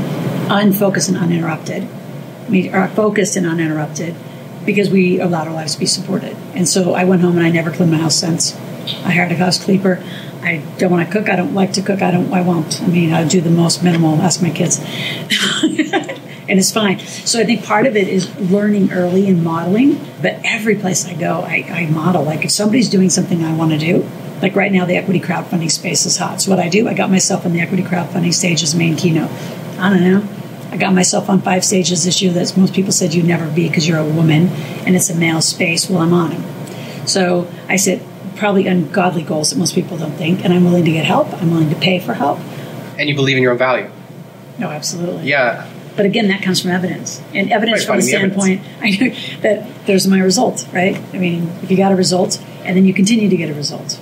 unfocused 0.48 1.10
and 1.10 1.18
uninterrupted. 1.18 1.86
I 2.46 2.48
mean, 2.48 2.74
are 2.74 2.88
focused 2.88 3.36
and 3.36 3.46
uninterrupted 3.46 4.14
because 4.68 4.90
we 4.90 5.18
allowed 5.18 5.48
our 5.48 5.54
lives 5.54 5.72
to 5.72 5.80
be 5.80 5.86
supported. 5.86 6.36
And 6.54 6.68
so 6.68 6.92
I 6.92 7.04
went 7.04 7.22
home 7.22 7.38
and 7.38 7.46
I 7.46 7.50
never 7.50 7.70
cleaned 7.70 7.90
my 7.90 7.96
house 7.96 8.16
since. 8.16 8.54
I 8.54 9.12
hired 9.12 9.32
a 9.32 9.36
house 9.36 9.64
cleaner. 9.64 10.04
I 10.42 10.62
don't 10.76 10.90
want 10.90 11.08
to 11.08 11.10
cook. 11.10 11.30
I 11.30 11.36
don't 11.36 11.54
like 11.54 11.72
to 11.72 11.82
cook. 11.82 12.02
I 12.02 12.10
don't. 12.10 12.30
I 12.30 12.42
won't. 12.42 12.82
I 12.82 12.86
mean, 12.86 13.14
I 13.14 13.26
do 13.26 13.40
the 13.40 13.50
most 13.50 13.82
minimal. 13.82 14.20
Ask 14.20 14.42
my 14.42 14.50
kids. 14.50 14.78
and 16.48 16.58
it's 16.58 16.70
fine. 16.70 16.98
So 16.98 17.40
I 17.40 17.44
think 17.44 17.64
part 17.64 17.86
of 17.86 17.96
it 17.96 18.08
is 18.08 18.34
learning 18.38 18.92
early 18.92 19.26
and 19.26 19.42
modeling. 19.42 19.98
But 20.20 20.40
every 20.44 20.76
place 20.76 21.06
I 21.06 21.14
go, 21.14 21.40
I, 21.40 21.66
I 21.70 21.86
model. 21.86 22.24
Like 22.24 22.44
if 22.44 22.50
somebody's 22.50 22.90
doing 22.90 23.08
something 23.08 23.42
I 23.42 23.56
want 23.56 23.72
to 23.72 23.78
do, 23.78 24.06
like 24.42 24.54
right 24.54 24.70
now, 24.70 24.84
the 24.84 24.96
equity 24.96 25.20
crowdfunding 25.20 25.70
space 25.70 26.04
is 26.04 26.18
hot. 26.18 26.42
So 26.42 26.50
what 26.50 26.60
I 26.60 26.68
do, 26.68 26.88
I 26.88 26.94
got 26.94 27.10
myself 27.10 27.46
on 27.46 27.52
the 27.54 27.60
equity 27.60 27.82
crowdfunding 27.82 28.34
stage 28.34 28.62
as 28.62 28.74
main 28.74 28.96
keynote. 28.96 29.30
I 29.78 29.88
don't 29.88 30.02
know. 30.02 30.37
I 30.70 30.76
got 30.76 30.92
myself 30.92 31.30
on 31.30 31.40
five 31.40 31.64
stages 31.64 32.04
this 32.04 32.20
year 32.20 32.32
that 32.34 32.56
most 32.56 32.74
people 32.74 32.92
said 32.92 33.14
you'd 33.14 33.24
never 33.24 33.50
be 33.50 33.68
because 33.68 33.88
you're 33.88 33.98
a 33.98 34.04
woman 34.04 34.48
and 34.86 34.94
it's 34.94 35.08
a 35.10 35.14
male 35.14 35.40
space. 35.40 35.88
Well, 35.88 36.00
I'm 36.00 36.12
on 36.12 36.30
them. 36.30 37.06
So 37.06 37.50
I 37.68 37.76
said 37.76 38.02
probably 38.36 38.66
ungodly 38.66 39.22
goals 39.22 39.50
that 39.50 39.58
most 39.58 39.74
people 39.74 39.96
don't 39.96 40.12
think, 40.12 40.44
and 40.44 40.52
I'm 40.52 40.64
willing 40.64 40.84
to 40.84 40.92
get 40.92 41.04
help. 41.04 41.32
I'm 41.34 41.50
willing 41.50 41.70
to 41.70 41.76
pay 41.76 41.98
for 41.98 42.14
help. 42.14 42.38
And 42.98 43.08
you 43.08 43.14
believe 43.14 43.36
in 43.36 43.42
your 43.42 43.52
own 43.52 43.58
value. 43.58 43.90
No, 44.58 44.68
absolutely. 44.70 45.28
Yeah. 45.28 45.68
But 45.96 46.06
again, 46.06 46.28
that 46.28 46.42
comes 46.42 46.60
from 46.60 46.70
evidence, 46.70 47.20
and 47.34 47.50
evidence 47.50 47.80
Right, 47.80 47.86
from 47.86 47.96
the 47.96 48.02
the 48.02 48.08
standpoint 48.08 48.62
I 48.80 48.90
know 48.90 49.14
that 49.40 49.86
there's 49.86 50.06
my 50.06 50.20
result, 50.20 50.68
right? 50.72 50.96
I 51.12 51.18
mean, 51.18 51.48
if 51.62 51.72
you 51.72 51.76
got 51.76 51.90
a 51.90 51.96
result, 51.96 52.40
and 52.62 52.76
then 52.76 52.84
you 52.84 52.94
continue 52.94 53.28
to 53.28 53.36
get 53.36 53.50
a 53.50 53.54
result. 53.54 54.00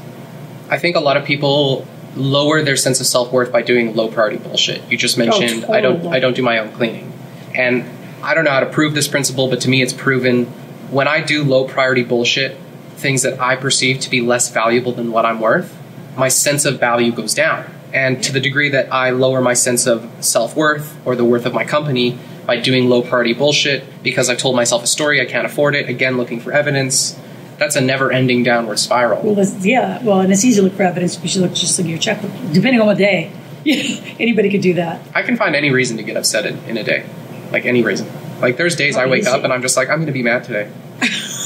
I 0.68 0.78
think 0.78 0.96
a 0.96 1.00
lot 1.00 1.16
of 1.16 1.24
people 1.24 1.86
lower 2.16 2.62
their 2.62 2.76
sense 2.76 3.00
of 3.00 3.06
self 3.06 3.32
worth 3.32 3.52
by 3.52 3.62
doing 3.62 3.94
low 3.94 4.08
priority 4.08 4.38
bullshit. 4.38 4.82
You 4.90 4.96
just 4.96 5.18
oh, 5.18 5.24
mentioned 5.24 5.66
I 5.66 5.80
don't. 5.80 6.06
I 6.06 6.18
don't 6.18 6.34
do 6.34 6.42
my 6.42 6.58
own 6.58 6.72
cleaning, 6.72 7.12
and 7.54 7.84
I 8.22 8.34
don't 8.34 8.44
know 8.44 8.50
how 8.50 8.60
to 8.60 8.70
prove 8.70 8.94
this 8.94 9.08
principle, 9.08 9.48
but 9.48 9.60
to 9.62 9.68
me 9.68 9.82
it's 9.82 9.92
proven. 9.92 10.46
When 10.90 11.08
I 11.08 11.20
do 11.20 11.42
low 11.42 11.66
priority 11.66 12.04
bullshit, 12.04 12.56
things 12.96 13.22
that 13.22 13.40
I 13.40 13.56
perceive 13.56 14.00
to 14.00 14.10
be 14.10 14.20
less 14.20 14.50
valuable 14.50 14.92
than 14.92 15.10
what 15.12 15.24
I'm 15.24 15.40
worth, 15.40 15.76
my 16.16 16.28
sense 16.28 16.64
of 16.64 16.80
value 16.80 17.12
goes 17.12 17.34
down. 17.34 17.70
And 17.92 18.22
to 18.24 18.32
the 18.32 18.40
degree 18.40 18.68
that 18.70 18.92
I 18.92 19.10
lower 19.10 19.40
my 19.40 19.54
sense 19.54 19.86
of 19.86 20.08
self 20.20 20.56
worth 20.56 20.96
or 21.06 21.16
the 21.16 21.24
worth 21.24 21.46
of 21.46 21.54
my 21.54 21.64
company 21.64 22.18
by 22.46 22.58
doing 22.58 22.88
low 22.88 23.02
priority 23.02 23.32
bullshit 23.32 23.84
because 24.02 24.30
I've 24.30 24.38
told 24.38 24.56
myself 24.56 24.82
a 24.84 24.86
story, 24.86 25.20
I 25.20 25.24
can't 25.24 25.46
afford 25.46 25.74
it, 25.74 25.88
again 25.88 26.16
looking 26.16 26.40
for 26.40 26.52
evidence, 26.52 27.18
that's 27.58 27.76
a 27.76 27.80
never 27.80 28.10
ending 28.12 28.42
downward 28.42 28.78
spiral. 28.78 29.22
Well, 29.22 29.34
that's, 29.34 29.64
yeah, 29.64 30.02
well, 30.02 30.20
and 30.20 30.32
it's 30.32 30.44
easy 30.44 30.56
to 30.60 30.62
look 30.64 30.74
for 30.74 30.82
evidence 30.82 31.16
because 31.16 31.34
you 31.36 31.42
look 31.42 31.54
just 31.54 31.78
like 31.78 31.88
your 31.88 31.98
checkbook, 31.98 32.30
depending 32.52 32.80
on 32.80 32.86
what 32.86 32.98
day. 32.98 33.32
Anybody 33.66 34.50
could 34.50 34.60
do 34.60 34.74
that. 34.74 35.00
I 35.14 35.22
can 35.22 35.36
find 35.36 35.56
any 35.56 35.70
reason 35.70 35.96
to 35.96 36.02
get 36.02 36.16
upset 36.16 36.46
in, 36.46 36.58
in 36.64 36.76
a 36.76 36.84
day, 36.84 37.04
like 37.50 37.64
any 37.66 37.82
reason. 37.82 38.08
Like 38.40 38.56
there's 38.58 38.76
days 38.76 38.96
I 38.96 39.06
wake 39.06 39.22
easy. 39.22 39.30
up 39.30 39.42
and 39.44 39.52
I'm 39.52 39.62
just 39.62 39.76
like 39.76 39.88
I'm 39.88 39.96
going 39.96 40.06
to 40.06 40.12
be 40.12 40.22
mad 40.22 40.44
today, 40.44 40.70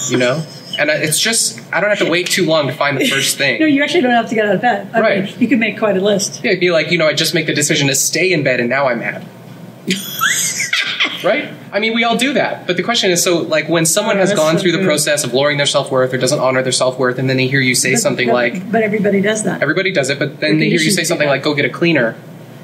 you 0.09 0.17
know. 0.19 0.45
And 0.79 0.91
it's 0.91 1.19
just 1.21 1.61
I 1.73 1.81
don't 1.81 1.89
have 1.91 1.99
to 2.01 2.11
wait 2.11 2.27
too 2.27 2.45
long 2.47 2.67
to 2.67 2.73
find 2.75 2.99
the 3.01 3.07
first 3.09 3.39
thing. 3.39 3.59
No, 3.61 3.67
you 3.67 3.83
actually 3.83 4.01
don't 4.03 4.11
have 4.13 4.29
to 4.29 4.35
get 4.35 4.47
out 4.47 4.55
of 4.57 4.61
bed. 4.61 4.91
I 4.93 5.01
Right. 5.01 5.25
Mean, 5.25 5.35
you 5.39 5.49
could 5.49 5.59
make 5.61 5.79
quite 5.79 5.97
a 5.97 6.01
list. 6.01 6.43
Yeah, 6.45 6.51
it'd 6.51 6.61
be 6.61 6.71
like 6.71 6.91
you 6.91 6.99
know 6.99 7.07
I 7.07 7.15
just 7.15 7.33
make 7.35 7.47
the 7.47 7.55
decision 7.55 7.87
to 7.89 7.95
stay 7.95 8.33
in 8.33 8.43
bed 8.43 8.61
and 8.61 8.69
now 8.69 8.87
I'm 8.89 8.99
mad. 8.99 9.25
right? 11.25 11.53
I 11.73 11.79
mean, 11.81 11.95
we 11.95 12.05
all 12.05 12.17
do 12.17 12.33
that. 12.35 12.67
But 12.67 12.77
the 12.77 12.83
question 12.83 13.11
is, 13.11 13.23
so 13.23 13.39
like 13.39 13.69
when 13.69 13.87
someone 13.87 14.17
has 14.17 14.33
gone 14.35 14.59
through 14.59 14.73
the 14.73 14.85
process 14.85 15.25
of 15.25 15.33
lowering 15.35 15.57
their 15.57 15.67
self 15.67 15.91
worth 15.91 16.13
or 16.15 16.19
doesn't 16.19 16.39
honor 16.41 16.63
their 16.63 16.73
self 16.73 16.99
worth, 16.99 17.19
and 17.19 17.29
then 17.29 17.37
they 17.37 17.47
hear 17.47 17.61
you 17.61 17.75
say 17.75 17.93
But- 17.93 18.01
something 18.01 18.29
but- 18.29 18.35
like, 18.35 18.73
But 18.73 18.83
everybody 18.83 19.21
does 19.21 19.45
that. 19.45 19.63
everybody 19.63 19.93
does 19.93 20.11
it, 20.11 20.19
but 20.19 20.41
then 20.41 20.59
they 20.59 20.69
hear 20.69 20.81
you 20.81 20.91
say 20.91 21.05
something 21.05 21.29
like, 21.29 21.43
go 21.43 21.55
get 21.55 21.65
a 21.65 21.71
cleaner, 21.71 22.17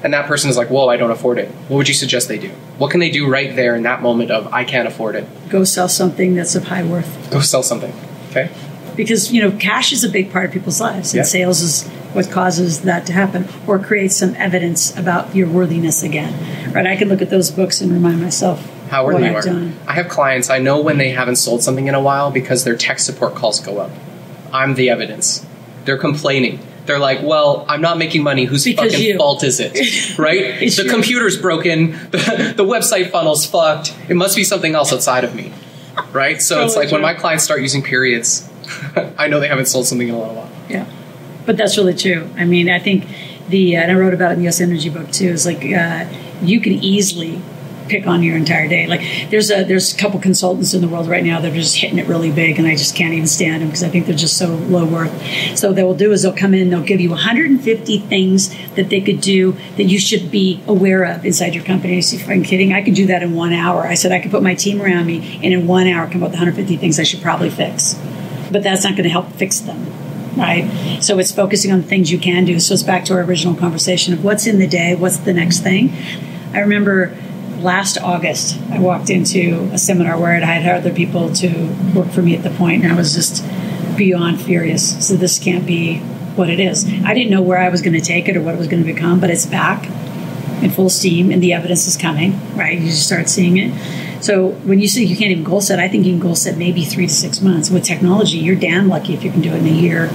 and 0.03 0.13
that 0.13 0.27
person 0.27 0.49
is 0.49 0.57
like, 0.57 0.69
whoa, 0.69 0.87
I 0.87 0.97
don't 0.97 1.11
afford 1.11 1.39
it. 1.39 1.49
What 1.67 1.77
would 1.77 1.87
you 1.87 1.93
suggest 1.93 2.27
they 2.27 2.37
do? 2.37 2.49
What 2.77 2.91
can 2.91 2.99
they 2.99 3.09
do 3.09 3.27
right 3.29 3.55
there 3.55 3.75
in 3.75 3.83
that 3.83 4.01
moment 4.01 4.31
of, 4.31 4.51
I 4.53 4.63
can't 4.63 4.87
afford 4.87 5.15
it? 5.15 5.25
Go 5.49 5.63
sell 5.63 5.87
something 5.89 6.35
that's 6.35 6.55
of 6.55 6.65
high 6.65 6.83
worth. 6.83 7.31
Go 7.31 7.39
sell 7.39 7.63
something. 7.63 7.93
Okay? 8.31 8.49
because 8.95 9.31
you 9.31 9.39
know 9.39 9.51
cash 9.57 9.93
is 9.93 10.03
a 10.03 10.09
big 10.09 10.31
part 10.31 10.45
of 10.45 10.51
people's 10.51 10.81
lives 10.81 11.13
and 11.13 11.17
Yeah. 11.19 11.23
sales 11.23 11.61
is 11.61 11.87
what 12.17 12.29
causes 12.31 12.81
that 12.81 13.05
to 13.05 13.13
happen 13.13 13.47
or 13.67 13.79
creates 13.79 14.15
some 14.17 14.35
evidence 14.35 14.95
about 14.97 15.35
your 15.35 15.47
worthiness 15.47 16.03
again 16.03 16.33
right 16.73 16.85
i 16.87 16.95
can 16.95 17.07
look 17.09 17.21
at 17.21 17.29
those 17.29 17.49
books 17.51 17.79
and 17.81 17.91
remind 17.91 18.21
myself 18.21 18.59
How 18.89 19.05
worthy 19.05 19.25
i've 19.25 19.31
you 19.31 19.37
are. 19.37 19.41
done 19.43 19.73
I 19.87 19.93
have 19.93 20.09
clients, 20.09 20.49
I 20.49 20.59
know 20.59 20.81
when 20.81 20.97
they 20.97 21.09
haven't 21.11 21.37
sold 21.37 21.61
something 21.63 21.87
in 21.87 21.95
a 21.95 22.01
while 22.01 22.29
because 22.31 22.63
their 22.65 22.75
tech 22.75 22.99
support 22.99 23.35
calls 23.35 23.59
go 23.61 23.77
up. 23.79 23.91
I'm 24.53 24.75
the 24.75 24.89
evidence. 24.89 25.45
They're 25.85 25.97
complaining. 25.97 26.59
They're 26.85 26.99
like, 26.99 27.19
well, 27.23 27.65
I'm 27.69 27.81
not 27.81 27.97
making 27.97 28.23
money. 28.23 28.45
Whose 28.45 28.63
Because 28.65 28.91
fucking 28.93 29.05
you. 29.07 29.17
fault 29.17 29.43
is 29.43 29.59
it? 29.59 29.73
Right? 30.19 30.39
It's 30.61 30.75
the 30.77 30.83
your- 30.83 30.93
computer's 30.93 31.37
broken. 31.37 31.91
The, 32.11 32.53
the 32.55 32.63
website 32.65 33.11
funnel's 33.11 33.45
fucked. 33.45 33.93
It 34.09 34.15
must 34.15 34.35
be 34.35 34.43
something 34.43 34.73
else 34.75 34.91
outside 34.93 35.23
of 35.23 35.33
me. 35.35 35.51
Right? 36.11 36.41
So 36.41 36.63
it's 36.63 36.73
Totally 36.73 36.85
like 36.85 36.91
when 36.93 37.01
my 37.01 37.13
clients 37.13 37.43
start 37.45 37.61
using 37.61 37.81
periods, 37.83 38.49
I 39.17 39.27
know 39.27 39.39
they 39.39 39.47
haven't 39.49 39.67
sold 39.67 39.85
something 39.87 40.07
in 40.09 40.13
a 40.15 40.19
little 40.19 40.35
while. 40.35 40.49
yeah 40.69 40.85
but 41.47 41.57
that's 41.57 41.77
really 41.77 41.95
true. 41.95 42.29
I 42.37 42.45
mean 42.45 42.69
i 42.69 42.77
think 42.77 43.07
the 43.49 43.75
uh, 43.75 43.81
and 43.81 43.91
i 43.91 43.95
wrote 43.95 44.13
about 44.13 44.31
it 44.31 44.33
in 44.33 44.39
the 44.39 44.45
yes 44.45 44.61
energy 44.61 44.89
book 44.89 45.09
too. 45.11 45.29
Is 45.29 45.47
like 45.47 45.65
uh, 45.65 46.05
you 46.43 46.59
can 46.59 46.73
easily 46.73 47.41
pick 47.87 48.05
on 48.05 48.21
your 48.21 48.35
entire 48.35 48.67
day. 48.67 48.85
Like 48.85 49.01
there's 49.29 49.49
a 49.49 49.63
there's 49.63 49.93
a 49.93 49.97
couple 49.97 50.19
consultants 50.19 50.73
in 50.73 50.81
the 50.81 50.89
world 50.89 51.07
right 51.07 51.23
now 51.23 51.39
that 51.39 51.51
are 51.51 51.55
just 51.55 51.77
hitting 51.77 51.99
it 51.99 52.07
really 52.07 52.31
big 52.31 52.59
and 52.59 52.67
i 52.67 52.75
just 52.75 52.95
can't 52.95 53.13
even 53.13 53.27
stand 53.27 53.61
them 53.61 53.69
because 53.69 53.81
i 53.81 53.87
think 53.87 54.05
they're 54.05 54.15
just 54.15 54.37
so 54.37 54.47
low 54.47 54.85
worth. 54.85 55.11
So 55.57 55.69
what 55.69 55.77
they 55.77 55.83
will 55.83 55.95
do 55.95 56.11
is 56.11 56.23
they'll 56.23 56.33
come 56.33 56.53
in 56.53 56.69
they'll 56.69 56.83
give 56.83 56.99
you 56.99 57.09
150 57.09 57.99
things 57.99 58.53
that 58.75 58.89
they 58.89 58.99
could 58.99 59.21
do 59.21 59.53
that 59.77 59.85
you 59.85 59.99
should 59.99 60.29
be 60.29 60.61
aware 60.67 61.05
of 61.05 61.25
inside 61.25 61.55
your 61.55 61.63
company. 61.63 61.97
I 61.97 62.01
said, 62.01 62.29
i'm 62.29 62.43
kidding 62.43 62.73
i 62.73 62.81
could 62.81 62.95
do 62.95 63.07
that 63.07 63.23
in 63.23 63.33
one 63.33 63.53
hour. 63.53 63.87
I 63.87 63.93
said 63.93 64.11
i 64.11 64.19
could 64.19 64.31
put 64.31 64.43
my 64.43 64.55
team 64.55 64.81
around 64.81 65.05
me 65.05 65.39
and 65.41 65.53
in 65.53 65.65
one 65.65 65.87
hour 65.87 66.07
come 66.07 66.23
up 66.23 66.31
with 66.31 66.39
150 66.39 66.75
things 66.77 66.99
i 66.99 67.03
should 67.03 67.21
probably 67.21 67.49
fix. 67.49 67.97
But 68.51 68.63
that's 68.63 68.83
not 68.83 68.91
going 68.91 69.03
to 69.03 69.09
help 69.09 69.31
fix 69.33 69.59
them 69.61 70.06
right? 70.37 71.01
So 71.01 71.19
it's 71.19 71.31
focusing 71.31 71.71
on 71.71 71.81
the 71.81 71.87
things 71.87 72.11
you 72.11 72.19
can 72.19 72.45
do. 72.45 72.59
So 72.59 72.73
it's 72.73 72.83
back 72.83 73.05
to 73.05 73.13
our 73.13 73.21
original 73.21 73.55
conversation 73.55 74.13
of 74.13 74.23
what's 74.23 74.47
in 74.47 74.59
the 74.59 74.67
day 74.67 74.95
what's 74.95 75.17
the 75.17 75.33
next 75.33 75.59
thing. 75.59 75.93
I 76.53 76.59
remember 76.59 77.15
last 77.59 77.97
august 77.97 78.55
i 78.69 78.77
walked 78.77 79.09
into 79.09 79.67
a 79.73 79.79
seminar 79.79 80.19
where 80.19 80.29
i 80.31 80.35
had 80.35 80.63
hired 80.63 80.77
other 80.77 80.93
people 80.93 81.33
to 81.33 81.75
work 81.95 82.07
for 82.09 82.21
me 82.21 82.35
at 82.35 82.43
the 82.43 82.51
point 82.51 82.83
and 82.83 82.93
i 82.93 82.95
was 82.95 83.15
just 83.15 83.43
beyond 83.97 84.39
furious. 84.39 85.07
So 85.07 85.15
this 85.15 85.39
can't 85.39 85.65
be 85.65 85.97
what 86.35 86.51
it 86.51 86.59
is. 86.59 86.85
I 87.03 87.15
didn't 87.15 87.31
know 87.31 87.41
where 87.41 87.57
i 87.57 87.69
was 87.69 87.81
going 87.81 87.93
to 87.95 88.01
take 88.01 88.29
it 88.29 88.37
or 88.37 88.41
what 88.43 88.53
it 88.53 88.57
was 88.59 88.67
going 88.67 88.83
to 88.83 88.93
become 88.93 89.19
but 89.19 89.31
it's 89.31 89.47
back 89.47 89.87
in 90.61 90.69
full 90.69 90.89
steam 90.89 91.31
and 91.31 91.41
the 91.41 91.53
evidence 91.53 91.87
is 91.87 91.97
coming, 91.97 92.39
right? 92.55 92.77
You 92.77 92.87
just 92.87 93.05
start 93.05 93.29
seeing 93.29 93.57
it. 93.57 93.71
So 94.21 94.49
when 94.49 94.79
you 94.79 94.87
say 94.87 95.03
you 95.03 95.15
can't 95.15 95.31
even 95.31 95.43
goal 95.43 95.61
set, 95.61 95.79
I 95.79 95.87
think 95.87 96.05
you 96.05 96.13
can 96.13 96.19
goal 96.19 96.35
set 96.35 96.57
maybe 96.57 96.83
three 96.85 97.07
to 97.07 97.13
six 97.13 97.41
months. 97.41 97.69
With 97.69 97.83
technology, 97.83 98.37
you're 98.37 98.55
damn 98.55 98.87
lucky 98.87 99.13
if 99.13 99.23
you 99.23 99.31
can 99.31 99.41
do 99.41 99.49
it 99.51 99.57
in 99.57 99.65
a 99.67 99.69
year 99.69 100.09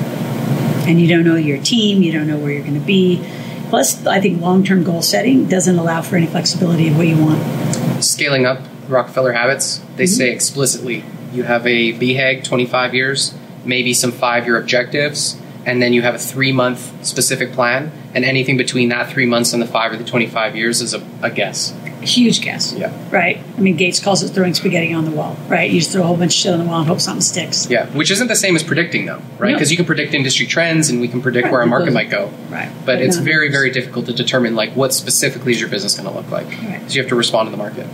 and 0.86 1.00
you 1.00 1.08
don't 1.08 1.24
know 1.24 1.36
your 1.36 1.58
team, 1.62 2.02
you 2.02 2.12
don't 2.12 2.26
know 2.26 2.38
where 2.38 2.50
you're 2.50 2.62
going 2.62 2.74
to 2.74 2.80
be. 2.86 3.24
Plus, 3.70 4.04
I 4.06 4.20
think 4.20 4.40
long 4.40 4.64
term 4.64 4.82
goal 4.84 5.00
setting 5.02 5.46
doesn't 5.46 5.78
allow 5.78 6.02
for 6.02 6.16
any 6.16 6.26
flexibility 6.26 6.88
of 6.88 6.96
what 6.96 7.06
you 7.06 7.16
want. 7.16 8.04
Scaling 8.04 8.44
up 8.44 8.60
Rockefeller 8.88 9.32
habits, 9.32 9.78
they 9.96 10.04
Mm-hmm. 10.04 10.06
say 10.06 10.30
explicitly 10.30 11.04
you 11.32 11.44
have 11.44 11.66
a 11.66 11.92
BHAG 11.94 12.44
25 12.44 12.94
years, 12.94 13.34
maybe 13.64 13.94
some 13.94 14.12
five 14.12 14.44
year 14.44 14.58
objectives, 14.58 15.38
and 15.64 15.80
then 15.80 15.92
you 15.92 16.02
have 16.02 16.14
a 16.14 16.18
three 16.18 16.52
month 16.52 17.06
specific 17.06 17.52
plan, 17.52 17.90
and 18.14 18.24
anything 18.24 18.56
between 18.56 18.88
that 18.90 19.08
three 19.08 19.24
months 19.26 19.52
and 19.52 19.62
the 19.62 19.66
five 19.66 19.92
or 19.92 19.96
the 19.96 20.04
25 20.04 20.56
years 20.56 20.82
is 20.82 20.92
a, 20.92 21.02
a 21.22 21.30
guess. 21.30 21.72
Huge 22.02 22.40
guess, 22.40 22.74
Yeah. 22.76 22.90
right? 23.10 23.38
I 23.56 23.60
mean, 23.60 23.76
Gates 23.76 24.00
calls 24.00 24.22
it 24.22 24.28
throwing 24.30 24.54
spaghetti 24.54 24.92
on 24.92 25.04
the 25.04 25.10
wall, 25.12 25.36
right? 25.48 25.70
You 25.70 25.78
just 25.78 25.92
throw 25.92 26.02
a 26.02 26.06
whole 26.06 26.16
bunch 26.16 26.32
of 26.34 26.40
shit 26.40 26.52
on 26.52 26.58
the 26.58 26.64
wall 26.64 26.78
and 26.80 26.88
hope 26.88 27.00
something 27.00 27.20
sticks. 27.22 27.68
Yeah, 27.70 27.86
which 27.86 28.10
isn't 28.10 28.26
the 28.28 28.34
same 28.36 28.56
as 28.56 28.62
predicting, 28.62 29.06
though, 29.06 29.20
right? 29.38 29.50
No. 29.50 29.54
Because 29.54 29.70
you 29.70 29.76
can 29.76 29.86
predict 29.86 30.12
industry 30.12 30.46
trends 30.46 30.90
and 30.90 31.00
we 31.00 31.06
can 31.08 31.22
predict 31.22 31.44
Right, 31.44 31.52
where 31.52 31.62
a 31.62 31.66
market 31.66 31.86
because- 31.86 31.94
might 31.94 32.10
go. 32.10 32.30
Right. 32.50 32.68
But 32.84 33.00
it's 33.00 33.16
no. 33.18 33.22
very, 33.22 33.50
very 33.50 33.70
difficult 33.70 34.06
to 34.06 34.12
determine 34.12 34.54
like 34.56 34.74
what 34.74 34.92
specifically 34.92 35.52
is 35.52 35.60
your 35.60 35.68
business 35.68 35.94
going 35.94 36.08
to 36.08 36.14
look 36.14 36.30
like. 36.30 36.46
Right. 36.48 36.78
Because 36.80 36.96
you 36.96 37.02
have 37.02 37.08
to 37.10 37.14
respond 37.14 37.46
to 37.46 37.50
the 37.50 37.56
market. 37.56 37.86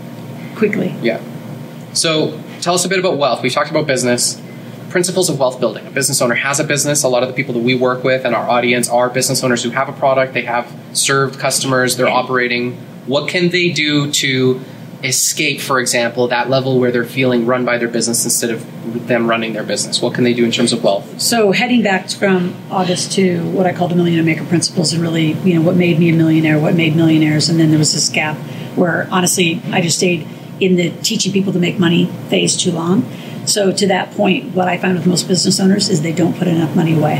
quickly. 0.57 0.93
Yeah. 1.03 1.21
So 1.93 2.39
tell 2.61 2.75
us 2.75 2.85
a 2.85 2.89
bit 2.89 2.99
about 2.99 3.17
wealth. 3.17 3.43
We've 3.43 3.53
talked 3.53 3.71
about 3.71 3.87
business. 3.87 4.41
Principles 4.91 5.29
of 5.29 5.39
wealth 5.39 5.61
building. 5.61 5.87
A 5.87 5.91
business 5.91 6.21
owner 6.23 6.35
has 6.35 6.59
a 6.59 6.65
business. 6.65 7.03
A 7.03 7.09
lot 7.09 7.23
of 7.23 7.29
the 7.29 7.35
people 7.35 7.53
that 7.55 7.61
we 7.61 7.75
work 7.75 8.03
with 8.03 8.25
and 8.25 8.35
our 8.35 8.49
audience 8.49 8.89
are 8.89 9.11
business 9.11 9.45
owners 9.45 9.63
who 9.63 9.71
have 9.71 9.89
a 9.89 9.93
product. 9.93 10.33
They 10.35 10.43
have 10.47 10.67
served 10.95 11.39
customers. 11.39 11.97
They're 11.97 12.09
operating. 12.09 12.77
What 13.09 13.29
can 13.29 13.49
they 13.49 13.71
do 13.71 14.13
to 14.13 14.61
escape, 15.03 15.61
for 15.61 15.81
example, 15.81 16.29
that 16.29 16.51
level 16.51 16.79
where 16.79 16.91
they're 16.91 17.05
feeling 17.05 17.47
run 17.47 17.65
by 17.65 17.79
their 17.79 17.89
business 17.89 18.25
instead 18.25 18.51
of 18.51 19.09
them 19.09 19.29
running 19.29 19.53
their 19.53 19.65
business? 19.65 20.03
What 20.03 20.15
can 20.15 20.25
they 20.25 20.35
do 20.35 20.45
in 20.45 20.51
terms 20.51 20.73
of 20.73 20.85
wealth? 20.85 21.21
So 21.21 21.53
heading 21.53 21.83
back 21.83 22.11
from 22.11 22.55
August 22.71 23.13
to 23.13 23.43
what 23.51 23.67
I 23.67 23.73
call 23.73 23.89
the 23.89 23.97
millionaire 23.97 24.25
maker 24.25 24.45
principles 24.45 24.93
and 24.93 25.03
really, 25.03 25.33
you 25.33 25.55
know, 25.55 25.63
what 25.63 25.77
made 25.77 25.99
me 25.99 26.11
a 26.11 26.13
millionaire, 26.13 26.59
what 26.59 26.75
made 26.75 26.97
millionaires, 26.97 27.49
and 27.49 27.59
then 27.59 27.71
there 27.71 27.79
was 27.79 27.95
this 27.95 28.09
gap 28.09 28.37
where 28.77 29.09
honestly 29.11 29.61
I 29.73 29.81
just 29.81 29.97
stayed 29.97 30.27
in 30.61 30.77
the 30.77 30.91
teaching 31.03 31.33
people 31.33 31.53
to 31.53 31.59
make 31.59 31.79
money 31.79 32.07
phase 32.29 32.57
too 32.57 32.73
long. 32.73 33.11
So 33.47 33.73
to 33.73 33.87
that 33.87 34.11
point, 34.13 34.55
what 34.55 34.69
I 34.69 34.77
find 34.77 34.95
with 34.95 35.07
most 35.07 35.29
business 35.29 35.59
owners 35.59 35.89
is 35.89 36.03
they 36.03 36.13
don't 36.13 36.37
put 36.37 36.49
enough 36.49 36.77
money 36.77 36.95
away. 36.95 37.19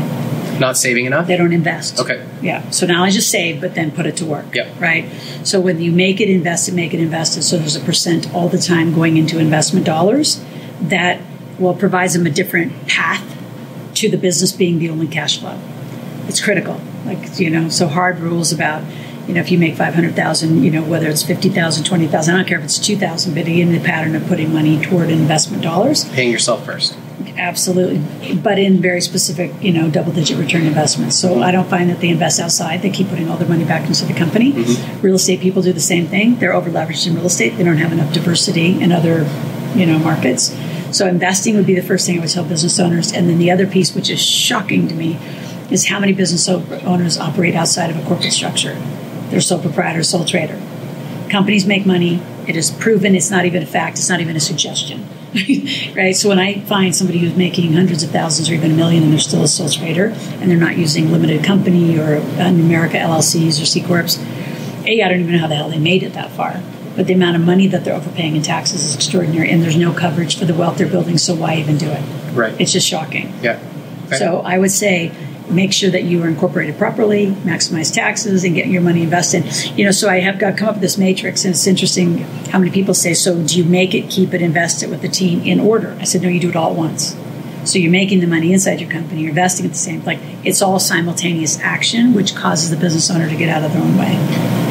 Not 0.59 0.77
saving 0.77 1.05
enough? 1.05 1.27
They 1.27 1.37
don't 1.37 1.53
invest. 1.53 1.99
Okay. 1.99 2.25
Yeah. 2.41 2.69
So 2.69 2.85
now 2.85 3.03
I 3.03 3.09
just 3.09 3.29
save, 3.29 3.61
but 3.61 3.75
then 3.75 3.91
put 3.91 4.05
it 4.05 4.17
to 4.17 4.25
work. 4.25 4.53
Yep. 4.53 4.79
Right. 4.79 5.09
So 5.43 5.59
when 5.59 5.81
you 5.81 5.91
make 5.91 6.19
it 6.21 6.29
invested, 6.29 6.73
make 6.73 6.93
it 6.93 6.99
invested. 6.99 7.43
So 7.43 7.57
there's 7.57 7.75
a 7.75 7.81
percent 7.81 8.33
all 8.33 8.49
the 8.49 8.57
time 8.57 8.93
going 8.93 9.17
into 9.17 9.39
investment 9.39 9.85
dollars 9.85 10.43
that 10.81 11.21
well 11.57 11.73
provides 11.73 12.13
them 12.13 12.25
a 12.25 12.29
different 12.29 12.87
path 12.87 13.37
to 13.95 14.09
the 14.09 14.17
business 14.17 14.51
being 14.51 14.79
the 14.79 14.89
only 14.89 15.07
cash 15.07 15.39
flow. 15.39 15.59
It's 16.27 16.41
critical. 16.41 16.79
Like 17.05 17.39
you 17.39 17.49
know, 17.49 17.69
so 17.69 17.87
hard 17.87 18.19
rules 18.19 18.51
about 18.51 18.83
You 19.29 19.35
know, 19.35 19.41
if 19.41 19.51
you 19.51 19.59
make 19.59 19.75
500,000, 19.75 20.63
you 20.63 20.71
know, 20.71 20.81
whether 20.83 21.07
it's 21.07 21.21
50,000, 21.21 21.83
20,000, 21.83 22.33
I 22.33 22.37
don't 22.37 22.47
care 22.47 22.57
if 22.57 22.63
it's 22.63 22.79
2,000, 22.79 23.35
but 23.35 23.47
in 23.47 23.71
the 23.71 23.79
pattern 23.79 24.15
of 24.15 24.25
putting 24.25 24.51
money 24.51 24.81
toward 24.81 25.11
investment 25.11 25.61
dollars. 25.61 26.05
Paying 26.09 26.31
yourself 26.31 26.65
first. 26.65 26.97
Absolutely, 27.39 28.35
but 28.35 28.59
in 28.59 28.81
very 28.81 28.99
specific, 28.99 29.53
you 29.61 29.71
know, 29.71 29.89
double-digit 29.89 30.37
return 30.37 30.63
investments. 30.63 31.15
So 31.15 31.41
I 31.41 31.51
don't 31.51 31.69
find 31.69 31.89
that 31.89 32.01
they 32.01 32.09
invest 32.09 32.37
outside; 32.37 32.81
they 32.81 32.89
keep 32.89 33.07
putting 33.07 33.29
all 33.29 33.37
their 33.37 33.47
money 33.47 33.63
back 33.63 33.87
into 33.87 34.03
the 34.03 34.13
company. 34.13 34.51
Mm-hmm. 34.51 35.01
Real 35.01 35.15
estate 35.15 35.39
people 35.39 35.61
do 35.61 35.71
the 35.71 35.79
same 35.79 36.07
thing. 36.07 36.37
They're 36.37 36.53
over-leveraged 36.53 37.07
in 37.07 37.15
real 37.15 37.27
estate. 37.27 37.55
They 37.55 37.63
don't 37.63 37.77
have 37.77 37.93
enough 37.93 38.13
diversity 38.13 38.81
in 38.81 38.91
other, 38.91 39.25
you 39.73 39.85
know, 39.85 39.97
markets. 39.99 40.53
So 40.91 41.07
investing 41.07 41.55
would 41.55 41.65
be 41.65 41.75
the 41.75 41.81
first 41.81 42.05
thing 42.05 42.17
I 42.17 42.19
would 42.19 42.29
tell 42.29 42.43
business 42.43 42.77
owners. 42.77 43.13
And 43.13 43.29
then 43.29 43.37
the 43.37 43.51
other 43.51 43.65
piece, 43.65 43.95
which 43.95 44.09
is 44.09 44.21
shocking 44.21 44.89
to 44.89 44.93
me, 44.93 45.17
is 45.71 45.87
how 45.87 45.97
many 45.97 46.11
business 46.11 46.49
owners 46.49 47.17
operate 47.17 47.55
outside 47.55 47.89
of 47.89 47.95
a 47.95 48.05
corporate 48.05 48.33
structure. 48.33 48.73
They're 49.29 49.39
sole 49.39 49.61
proprietor, 49.61 50.03
sole 50.03 50.25
trader. 50.25 50.59
Companies 51.29 51.65
make 51.65 51.85
money. 51.85 52.21
It 52.47 52.57
is 52.57 52.69
proven. 52.69 53.15
It's 53.15 53.31
not 53.31 53.45
even 53.45 53.63
a 53.63 53.67
fact. 53.67 53.97
It's 53.97 54.09
not 54.09 54.19
even 54.19 54.35
a 54.35 54.41
suggestion 54.41 55.07
right? 55.95 56.15
So 56.15 56.29
when 56.29 56.39
I 56.39 56.59
find 56.61 56.95
somebody 56.95 57.19
who's 57.19 57.35
making 57.35 57.73
hundreds 57.73 58.03
of 58.03 58.09
thousands 58.09 58.49
or 58.49 58.53
even 58.53 58.71
a 58.71 58.73
million 58.75 59.03
and 59.03 59.11
they're 59.11 59.19
still 59.19 59.43
a 59.43 59.47
sole 59.47 59.69
trader 59.69 60.07
and 60.07 60.49
they're 60.49 60.57
not 60.57 60.77
using 60.77 61.11
limited 61.11 61.43
company 61.43 61.97
or 61.99 62.17
uh, 62.17 62.49
Numerica 62.49 62.99
LLCs 62.99 63.61
or 63.61 63.65
C 63.65 63.81
corps, 63.81 64.17
a 64.85 65.03
I 65.03 65.07
don't 65.07 65.19
even 65.19 65.33
know 65.33 65.39
how 65.39 65.47
the 65.47 65.55
hell 65.55 65.69
they 65.69 65.77
made 65.79 66.03
it 66.03 66.13
that 66.13 66.31
far. 66.31 66.61
But 66.95 67.07
the 67.07 67.13
amount 67.13 67.35
of 67.35 67.43
money 67.43 67.67
that 67.67 67.85
they're 67.85 67.95
overpaying 67.95 68.35
in 68.35 68.41
taxes 68.41 68.83
is 68.83 68.95
extraordinary, 68.95 69.49
and 69.49 69.63
there's 69.63 69.77
no 69.77 69.93
coverage 69.93 70.37
for 70.37 70.45
the 70.45 70.53
wealth 70.53 70.77
they're 70.77 70.87
building. 70.87 71.17
So 71.17 71.35
why 71.35 71.55
even 71.55 71.77
do 71.77 71.87
it? 71.87 72.03
Right. 72.33 72.59
It's 72.59 72.73
just 72.73 72.87
shocking. 72.87 73.31
Yeah. 73.41 73.59
Okay. 74.07 74.17
So 74.17 74.39
I 74.39 74.57
would 74.57 74.71
say 74.71 75.11
make 75.49 75.73
sure 75.73 75.89
that 75.89 76.03
you 76.03 76.23
are 76.23 76.27
incorporated 76.27 76.77
properly, 76.77 77.27
maximize 77.43 77.93
taxes, 77.93 78.43
and 78.43 78.55
get 78.55 78.67
your 78.67 78.81
money 78.81 79.03
invested. 79.03 79.43
You 79.77 79.85
know, 79.85 79.91
so 79.91 80.09
I 80.09 80.19
have 80.19 80.39
got 80.39 80.57
come 80.57 80.69
up 80.69 80.75
with 80.75 80.81
this 80.81 80.97
matrix, 80.97 81.45
and 81.45 81.53
it's 81.53 81.67
interesting 81.67 82.19
how 82.51 82.59
many 82.59 82.71
people 82.71 82.93
say, 82.93 83.13
"So 83.13 83.41
do 83.41 83.57
you 83.57 83.63
make 83.63 83.93
it, 83.93 84.09
keep 84.09 84.33
it, 84.33 84.41
invest 84.41 84.83
it 84.83 84.89
with 84.89 85.01
the 85.01 85.09
team 85.09 85.41
in 85.43 85.59
order?" 85.59 85.95
I 85.99 86.03
said, 86.03 86.21
"No, 86.21 86.29
you 86.29 86.39
do 86.39 86.49
it 86.49 86.55
all 86.55 86.71
at 86.71 86.77
once." 86.77 87.15
So 87.65 87.77
you're 87.77 87.91
making 87.91 88.21
the 88.21 88.27
money 88.27 88.53
inside 88.53 88.79
your 88.79 88.89
company, 88.89 89.21
you're 89.21 89.29
investing 89.29 89.65
at 89.65 89.73
the 89.73 89.77
same 89.77 90.03
like 90.05 90.19
it's 90.43 90.61
all 90.61 90.79
simultaneous 90.79 91.59
action, 91.59 92.13
which 92.13 92.33
causes 92.33 92.69
the 92.69 92.77
business 92.77 93.11
owner 93.11 93.29
to 93.29 93.35
get 93.35 93.49
out 93.49 93.63
of 93.63 93.73
their 93.73 93.81
own 93.81 93.97
way. 93.97 94.15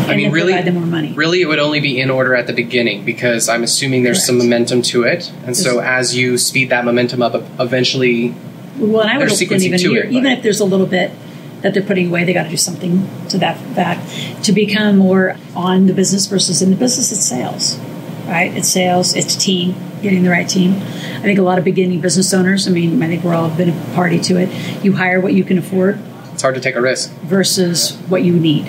I 0.09 0.17
mean, 0.17 0.33
really, 0.33 0.53
provide 0.53 0.67
them 0.67 0.75
more 0.75 0.87
money. 0.87 1.13
Really, 1.13 1.43
it 1.43 1.47
would 1.47 1.59
only 1.59 1.81
be 1.81 2.01
in 2.01 2.11
order 2.11 2.35
at 2.35 2.47
the 2.47 2.55
beginning 2.55 3.05
because 3.05 3.49
I'm 3.49 3.63
assuming 3.63 4.05
there's 4.05 4.19
Correct. 4.19 4.27
some 4.27 4.39
momentum 4.39 4.83
to 4.83 5.03
it, 5.03 5.31
and 5.45 5.49
there's, 5.49 5.63
so 5.63 5.81
as 5.81 6.17
you 6.17 6.39
speed 6.39 6.71
that 6.71 6.85
momentum 6.87 7.21
up, 7.23 7.35
eventually 7.61 8.35
well, 8.79 9.03
and 9.03 9.11
I 9.11 9.19
would 9.19 9.29
hope 9.29 9.41
even 9.43 9.79
here, 9.79 10.05
it, 10.05 10.13
even 10.13 10.27
if 10.33 10.43
there's 10.43 10.61
a 10.61 10.65
little 10.65 10.87
bit 10.87 11.13
that 11.63 11.75
they're 11.75 11.83
putting 11.83 12.09
away, 12.09 12.25
they 12.25 12.33
got 12.33 12.45
to 12.45 12.49
do 12.49 12.57
something 12.57 13.09
to 13.29 13.39
that 13.39 13.59
fact 13.75 14.45
to 14.45 14.53
become 14.53 14.97
more 14.97 15.37
on 15.57 15.87
the 15.87 15.93
business 15.93 16.27
versus 16.27 16.63
in 16.63 16.71
the 16.71 16.77
business. 16.77 17.11
It's 17.11 17.25
sales, 17.25 17.79
right? 18.27 18.55
It's 18.57 18.69
sales. 18.69 19.15
It's 19.15 19.35
team, 19.35 19.75
getting 20.03 20.23
the 20.23 20.31
right 20.31 20.49
team. 20.49 20.75
I 20.75 21.23
think 21.23 21.39
a 21.39 21.43
lot 21.43 21.59
of 21.59 21.65
beginning 21.65 22.01
business 22.01 22.33
owners. 22.33 22.69
I 22.69 22.71
mean, 22.71 23.03
I 23.03 23.09
think 23.09 23.25
we're 23.25 23.35
all 23.35 23.51
been 23.51 23.71
a 23.71 23.95
party 23.95 24.21
to 24.21 24.37
it. 24.37 24.85
You 24.85 24.93
hire 24.93 25.21
what 25.21 25.35
you 25.35 25.45
can 25.45 25.59
afford. 25.59 25.99
It's 26.33 26.43
hard 26.43 26.55
to 26.55 26.61
take 26.61 26.77
a 26.77 26.81
risk 26.81 27.11
versus 27.23 27.97
what 28.09 28.23
you 28.23 28.39
need. 28.39 28.67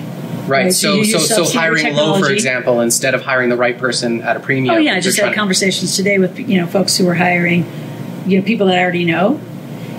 Right. 0.50 0.64
right. 0.64 0.72
So, 0.72 1.04
so, 1.04 1.18
so, 1.18 1.44
so 1.44 1.58
hiring 1.58 1.94
low, 1.94 2.18
for 2.18 2.32
example, 2.32 2.80
instead 2.80 3.14
of 3.14 3.22
hiring 3.22 3.50
the 3.50 3.56
right 3.56 3.78
person 3.78 4.22
at 4.22 4.36
a 4.36 4.40
premium. 4.40 4.74
Oh 4.74 4.78
yeah, 4.78 4.94
I 4.94 5.00
just 5.00 5.20
had 5.20 5.32
conversations 5.34 5.94
today 5.94 6.18
with 6.18 6.38
you 6.40 6.60
know 6.60 6.66
folks 6.66 6.96
who 6.96 7.06
are 7.08 7.14
hiring, 7.14 7.70
you 8.26 8.40
know, 8.40 8.44
people 8.44 8.66
that 8.66 8.76
I 8.76 8.82
already 8.82 9.04
know, 9.04 9.40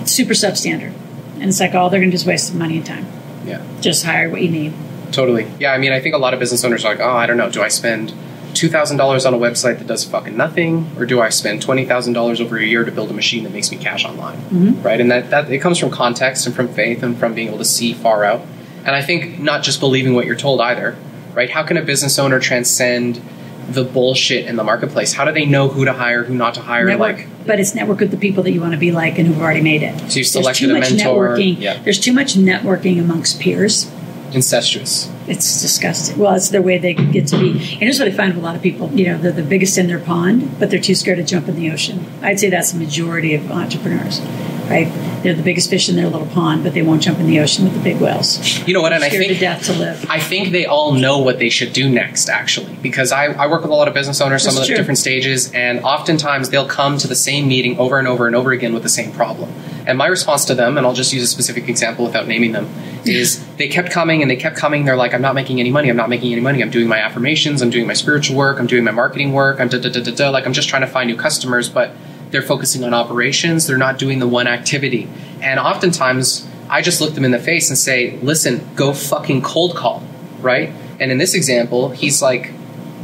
super 0.08 0.34
substandard. 0.34 0.94
And 1.34 1.44
it's 1.44 1.60
like, 1.60 1.74
oh, 1.74 1.88
they're 1.88 2.00
going 2.00 2.10
to 2.10 2.16
just 2.16 2.26
waste 2.26 2.54
money 2.54 2.76
and 2.76 2.86
time. 2.86 3.06
Yeah. 3.44 3.64
Just 3.80 4.04
hire 4.04 4.30
what 4.30 4.42
you 4.42 4.50
need. 4.50 4.72
Totally. 5.12 5.50
Yeah, 5.58 5.72
I 5.72 5.78
mean, 5.78 5.92
I 5.92 6.00
think 6.00 6.14
a 6.14 6.18
lot 6.18 6.34
of 6.34 6.40
business 6.40 6.64
owners 6.64 6.84
are 6.84 6.92
like, 6.92 7.00
oh, 7.00 7.10
I 7.10 7.26
don't 7.26 7.36
know, 7.36 7.50
do 7.50 7.62
I 7.62 7.68
spend 7.68 8.14
$2,000 8.52 9.26
on 9.26 9.34
a 9.34 9.38
website 9.38 9.78
that 9.78 9.86
does 9.86 10.04
fucking 10.04 10.36
nothing, 10.36 10.90
or 10.96 11.06
do 11.06 11.20
I 11.20 11.30
spend 11.30 11.62
$20,000 11.62 12.40
over 12.40 12.56
a 12.56 12.64
year 12.64 12.84
to 12.84 12.92
build 12.92 13.10
a 13.10 13.14
machine 13.14 13.44
that 13.44 13.52
makes 13.52 13.70
me 13.70 13.76
cash 13.76 14.04
online? 14.04 14.38
Mm-hmm. 14.38 14.82
Right? 14.82 15.00
And 15.00 15.10
that, 15.10 15.30
that 15.30 15.50
it 15.50 15.58
comes 15.58 15.78
from 15.78 15.90
context 15.90 16.46
and 16.46 16.54
from 16.54 16.68
faith 16.68 17.02
and 17.02 17.18
from 17.18 17.34
being 17.34 17.48
able 17.48 17.58
to 17.58 17.64
see 17.64 17.92
far 17.92 18.24
out. 18.24 18.42
And 18.84 18.94
I 18.94 19.02
think 19.02 19.38
not 19.38 19.62
just 19.62 19.80
believing 19.80 20.14
what 20.14 20.26
you're 20.26 20.36
told 20.36 20.60
either, 20.60 20.96
right? 21.34 21.50
How 21.50 21.62
can 21.62 21.76
a 21.76 21.82
business 21.82 22.18
owner 22.18 22.40
transcend 22.40 23.20
the 23.68 23.84
bullshit 23.84 24.46
in 24.46 24.56
the 24.56 24.64
marketplace? 24.64 25.12
How 25.12 25.24
do 25.24 25.32
they 25.32 25.46
know 25.46 25.68
who 25.68 25.84
to 25.84 25.92
hire, 25.92 26.24
who 26.24 26.34
not 26.34 26.54
to 26.54 26.60
hire? 26.60 26.86
Network, 26.86 27.18
like, 27.18 27.31
but 27.46 27.60
it's 27.60 27.74
network 27.74 28.00
with 28.00 28.10
the 28.10 28.16
people 28.16 28.42
that 28.44 28.52
you 28.52 28.60
want 28.60 28.72
to 28.72 28.78
be 28.78 28.92
like 28.92 29.18
and 29.18 29.26
who've 29.26 29.40
already 29.40 29.60
made 29.60 29.82
it. 29.82 30.10
So 30.10 30.18
you 30.18 30.24
selected 30.24 30.70
There's 30.70 30.88
too 30.88 30.96
much 30.96 31.02
Networking. 31.02 31.60
Yeah. 31.60 31.82
There's 31.82 32.00
too 32.00 32.12
much 32.12 32.34
networking 32.34 33.00
amongst 33.00 33.40
peers. 33.40 33.90
Incestuous. 34.32 35.10
It's 35.26 35.60
disgusting. 35.60 36.18
Well, 36.18 36.34
it's 36.34 36.48
their 36.48 36.62
way 36.62 36.78
they 36.78 36.94
get 36.94 37.26
to 37.28 37.38
be. 37.38 37.50
And 37.50 37.80
here's 37.80 37.98
what 37.98 38.08
I 38.08 38.12
find 38.12 38.34
with 38.34 38.42
a 38.42 38.46
lot 38.46 38.56
of 38.56 38.62
people: 38.62 38.90
you 38.92 39.06
know, 39.06 39.18
they're 39.18 39.30
the 39.30 39.42
biggest 39.42 39.76
in 39.76 39.88
their 39.88 39.98
pond, 39.98 40.58
but 40.58 40.70
they're 40.70 40.80
too 40.80 40.94
scared 40.94 41.18
to 41.18 41.24
jump 41.24 41.48
in 41.48 41.56
the 41.56 41.70
ocean. 41.70 42.06
I'd 42.22 42.40
say 42.40 42.48
that's 42.48 42.72
the 42.72 42.78
majority 42.78 43.34
of 43.34 43.50
entrepreneurs 43.50 44.20
right? 44.68 44.88
They're 45.22 45.34
the 45.34 45.42
biggest 45.42 45.70
fish 45.70 45.88
in 45.88 45.96
their 45.96 46.08
little 46.08 46.26
pond, 46.28 46.64
but 46.64 46.74
they 46.74 46.82
won't 46.82 47.02
jump 47.02 47.18
in 47.18 47.26
the 47.26 47.40
ocean 47.40 47.64
with 47.64 47.74
the 47.74 47.80
big 47.80 48.00
whales. 48.00 48.66
You 48.66 48.74
know 48.74 48.82
what? 48.82 48.92
And 48.92 49.04
I 49.04 49.08
think 49.08 49.32
to 49.32 49.38
death 49.38 49.64
to 49.66 49.72
live. 49.72 50.04
I 50.08 50.20
think 50.20 50.50
they 50.50 50.66
all 50.66 50.92
know 50.92 51.18
what 51.18 51.38
they 51.38 51.50
should 51.50 51.72
do 51.72 51.88
next, 51.88 52.28
actually, 52.28 52.74
because 52.76 53.12
I, 53.12 53.26
I 53.26 53.46
work 53.46 53.62
with 53.62 53.70
a 53.70 53.74
lot 53.74 53.88
of 53.88 53.94
business 53.94 54.20
owners, 54.20 54.42
some 54.42 54.56
of 54.56 54.66
the 54.66 54.74
different 54.74 54.98
stages, 54.98 55.52
and 55.52 55.80
oftentimes 55.80 56.50
they'll 56.50 56.66
come 56.66 56.98
to 56.98 57.08
the 57.08 57.14
same 57.14 57.48
meeting 57.48 57.78
over 57.78 57.98
and 57.98 58.08
over 58.08 58.26
and 58.26 58.34
over 58.34 58.52
again 58.52 58.74
with 58.74 58.82
the 58.82 58.88
same 58.88 59.12
problem. 59.12 59.52
And 59.86 59.98
my 59.98 60.06
response 60.06 60.44
to 60.46 60.54
them, 60.54 60.78
and 60.78 60.86
I'll 60.86 60.94
just 60.94 61.12
use 61.12 61.22
a 61.22 61.26
specific 61.26 61.68
example 61.68 62.04
without 62.04 62.28
naming 62.28 62.52
them, 62.52 62.68
is 63.04 63.44
they 63.56 63.68
kept 63.68 63.90
coming 63.90 64.22
and 64.22 64.30
they 64.30 64.36
kept 64.36 64.56
coming. 64.56 64.84
They're 64.84 64.96
like, 64.96 65.14
I'm 65.14 65.22
not 65.22 65.34
making 65.34 65.60
any 65.60 65.70
money. 65.70 65.88
I'm 65.88 65.96
not 65.96 66.08
making 66.08 66.32
any 66.32 66.40
money. 66.40 66.62
I'm 66.62 66.70
doing 66.70 66.88
my 66.88 66.98
affirmations. 66.98 67.62
I'm 67.62 67.70
doing 67.70 67.86
my 67.86 67.94
spiritual 67.94 68.36
work. 68.36 68.58
I'm 68.58 68.66
doing 68.66 68.84
my 68.84 68.90
marketing 68.90 69.32
work. 69.32 69.60
I'm 69.60 69.68
da 69.68 69.78
da 69.78 69.90
da 69.90 70.02
da 70.02 70.14
da. 70.14 70.30
Like 70.30 70.46
I'm 70.46 70.52
just 70.52 70.68
trying 70.68 70.82
to 70.82 70.88
find 70.88 71.08
new 71.08 71.16
customers, 71.16 71.68
but 71.68 71.92
they're 72.32 72.42
focusing 72.42 72.82
on 72.82 72.94
operations. 72.94 73.66
They're 73.66 73.78
not 73.78 73.98
doing 73.98 74.18
the 74.18 74.26
one 74.26 74.46
activity. 74.46 75.08
And 75.40 75.60
oftentimes, 75.60 76.48
I 76.68 76.80
just 76.80 77.00
look 77.00 77.14
them 77.14 77.24
in 77.24 77.30
the 77.30 77.38
face 77.38 77.68
and 77.68 77.78
say, 77.78 78.18
listen, 78.22 78.66
go 78.74 78.92
fucking 78.92 79.42
cold 79.42 79.76
call, 79.76 80.02
right? 80.40 80.72
And 80.98 81.12
in 81.12 81.18
this 81.18 81.34
example, 81.34 81.90
he's 81.90 82.22
like, 82.22 82.52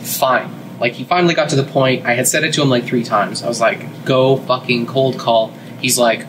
fine. 0.01 0.51
Like, 0.81 0.95
he 0.95 1.05
finally 1.05 1.35
got 1.35 1.51
to 1.51 1.57
the 1.57 1.65
point. 1.65 2.07
I 2.07 2.15
had 2.15 2.27
said 2.27 2.45
it 2.45 2.55
to 2.55 2.63
him 2.63 2.71
like 2.71 2.85
three 2.85 3.05
times. 3.05 3.43
I 3.43 3.49
was 3.49 3.61
like, 3.61 4.05
go 4.05 4.37
fucking 4.37 4.87
cold 4.87 5.19
call. 5.19 5.53
He's 5.81 5.99
like, 5.99 6.25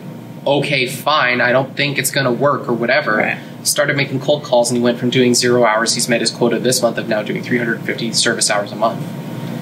okay, 0.46 0.86
fine. 0.86 1.40
I 1.40 1.52
don't 1.52 1.76
think 1.76 1.98
it's 1.98 2.10
going 2.10 2.26
to 2.26 2.32
work 2.32 2.68
or 2.68 2.74
whatever. 2.74 3.16
Right. 3.16 3.40
Started 3.62 3.96
making 3.96 4.20
cold 4.20 4.42
calls 4.42 4.70
and 4.70 4.76
he 4.76 4.82
went 4.82 4.98
from 4.98 5.10
doing 5.10 5.34
zero 5.34 5.64
hours. 5.64 5.94
He's 5.94 6.08
met 6.08 6.20
his 6.20 6.30
quota 6.30 6.58
this 6.58 6.82
month 6.82 6.98
of 6.98 7.08
now 7.08 7.22
doing 7.22 7.42
350 7.42 8.12
service 8.12 8.50
hours 8.50 8.72
a 8.72 8.76
month 8.76 9.06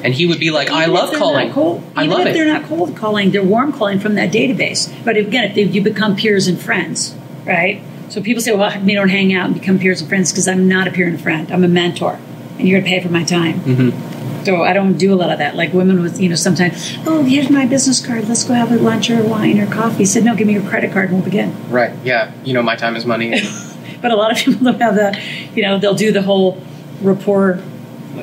and 0.05 0.15
he 0.15 0.27
would 0.27 0.41
be 0.41 0.51
like, 0.51 0.71
"I 0.71 0.87
love 0.87 1.15
calling. 1.15 1.53
Cold, 1.53 1.83
I 1.97 2.07
love 2.07 2.21
if 2.21 2.29
it." 2.29 2.33
They're 2.35 2.53
not 2.53 2.65
cold 2.65 2.97
calling; 2.97 3.31
they're 3.31 3.43
warm 3.43 3.73
calling 3.73 3.99
from 3.99 4.15
that 4.15 4.33
database. 4.33 4.93
But 5.05 5.17
again, 5.17 5.57
if 5.57 5.75
you 5.75 5.83
become 5.83 6.17
peers 6.17 6.47
and 6.47 6.61
friends, 6.61 7.15
right? 7.45 7.83
So 8.09 8.23
people 8.23 8.43
say, 8.43 8.55
"Well, 8.55 8.81
we 8.83 8.95
don't 8.95 9.09
hang 9.11 9.33
out 9.35 9.47
and 9.47 9.55
become 9.55 9.79
peers 9.79 10.01
and 10.01 10.09
friends 10.09 10.33
because 10.33 10.49
I'm 10.49 10.69
not 10.69 10.89
a 10.89 10.91
peer 10.91 11.07
and 11.07 11.17
a 11.17 11.23
friend. 11.23 11.51
I'm 11.51 11.65
a 11.65 11.69
mentor, 11.69 12.19
and 12.59 12.69
you're 12.69 12.81
going 12.81 12.91
to 12.91 12.99
pay 12.99 13.07
for 13.07 13.13
my 13.13 13.25
time." 13.25 13.61
Mm-hmm. 13.61 14.45
So 14.45 14.63
I 14.63 14.73
don't 14.73 14.97
do 14.97 15.13
a 15.13 15.17
lot 15.17 15.31
of 15.31 15.39
that. 15.39 15.57
Like 15.57 15.73
women 15.75 16.01
with, 16.01 16.21
you 16.21 16.29
know, 16.29 16.35
sometimes, 16.35 16.97
oh, 17.07 17.23
here's 17.23 17.51
my 17.51 17.67
business 17.67 18.05
card. 18.05 18.29
Let's 18.29 18.45
go 18.45 18.55
have 18.55 18.73
a 18.73 18.77
lunch 18.77 19.11
or 19.11 19.23
wine 19.23 19.59
or 19.59 19.67
coffee. 19.67 19.99
He 19.99 20.07
said, 20.07 20.25
no, 20.25 20.35
give 20.35 20.47
me 20.47 20.55
your 20.55 20.63
credit 20.63 20.91
card 20.93 21.11
and 21.11 21.19
we'll 21.19 21.25
begin. 21.25 21.55
Right. 21.71 21.93
Yeah. 22.03 22.33
You 22.45 22.55
know, 22.55 22.63
my 22.63 22.75
time 22.75 22.97
is 22.97 23.05
money. 23.05 23.31
but 24.01 24.11
a 24.11 24.17
lot 24.17 24.33
of 24.33 24.39
people 24.39 24.65
don't 24.65 24.81
have 24.81 24.95
that. 24.95 25.21
You 25.55 25.65
know, 25.65 25.79
they'll 25.79 25.95
do 25.95 26.13
the 26.13 26.23
whole 26.23 26.63
rapport 27.03 27.63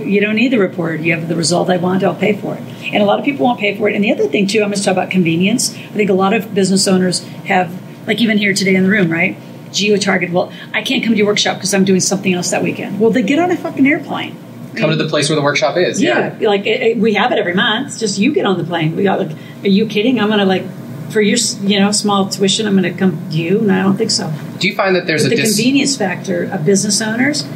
you 0.01 0.21
don't 0.21 0.35
need 0.35 0.49
the 0.49 0.59
report. 0.59 1.01
You 1.01 1.13
have 1.15 1.27
the 1.27 1.35
result 1.35 1.69
I 1.69 1.77
want, 1.77 2.03
I'll 2.03 2.15
pay 2.15 2.33
for 2.33 2.55
it. 2.55 2.61
And 2.93 3.01
a 3.01 3.05
lot 3.05 3.19
of 3.19 3.25
people 3.25 3.45
won't 3.45 3.59
pay 3.59 3.77
for 3.77 3.89
it. 3.89 3.95
And 3.95 4.03
the 4.03 4.11
other 4.11 4.27
thing, 4.27 4.47
too, 4.47 4.59
I'm 4.59 4.69
going 4.69 4.77
to 4.77 4.83
talk 4.83 4.91
about 4.93 5.11
convenience. 5.11 5.73
I 5.73 5.93
think 5.93 6.09
a 6.09 6.13
lot 6.13 6.33
of 6.33 6.53
business 6.53 6.87
owners 6.87 7.23
have, 7.45 7.73
like 8.07 8.19
even 8.19 8.37
here 8.37 8.53
today 8.53 8.75
in 8.75 8.83
the 8.83 8.89
room, 8.89 9.11
right? 9.11 9.37
Geo 9.71 9.97
target. 9.97 10.31
Well, 10.31 10.51
I 10.73 10.81
can't 10.81 11.03
come 11.03 11.13
to 11.13 11.17
your 11.17 11.27
workshop 11.27 11.57
because 11.57 11.73
I'm 11.73 11.85
doing 11.85 11.99
something 11.99 12.33
else 12.33 12.51
that 12.51 12.63
weekend. 12.63 12.99
Well, 12.99 13.11
they 13.11 13.23
get 13.23 13.39
on 13.39 13.51
a 13.51 13.57
fucking 13.57 13.85
airplane. 13.85 14.37
Come 14.75 14.89
to 14.89 14.95
the 14.95 15.07
place 15.07 15.29
where 15.29 15.35
the 15.35 15.41
workshop 15.41 15.77
is. 15.77 16.01
Yeah, 16.01 16.37
yeah. 16.37 16.49
like 16.49 16.65
it, 16.65 16.81
it, 16.81 16.97
we 16.97 17.13
have 17.13 17.31
it 17.31 17.39
every 17.39 17.53
month. 17.53 17.87
It's 17.87 17.99
just 17.99 18.19
you 18.19 18.33
get 18.33 18.45
on 18.45 18.57
the 18.57 18.65
plane. 18.65 18.95
We 18.95 19.03
got 19.03 19.19
like, 19.19 19.37
are 19.63 19.69
you 19.69 19.87
kidding? 19.87 20.19
I'm 20.19 20.29
gonna 20.29 20.45
like 20.45 20.65
for 21.11 21.21
your 21.21 21.37
you 21.61 21.79
know 21.79 21.93
small 21.93 22.27
tuition. 22.27 22.67
I'm 22.67 22.75
gonna 22.75 22.93
come 22.93 23.29
to 23.29 23.37
you. 23.37 23.61
No, 23.61 23.79
I 23.79 23.83
don't 23.83 23.95
think 23.95 24.11
so. 24.11 24.33
Do 24.59 24.67
you 24.67 24.75
find 24.75 24.95
that 24.97 25.07
there's 25.07 25.23
but 25.23 25.31
a 25.31 25.35
the 25.35 25.41
dis- 25.43 25.55
convenience 25.55 25.95
factor 25.95 26.43
of 26.43 26.65
business 26.65 27.01
owners? 27.01 27.47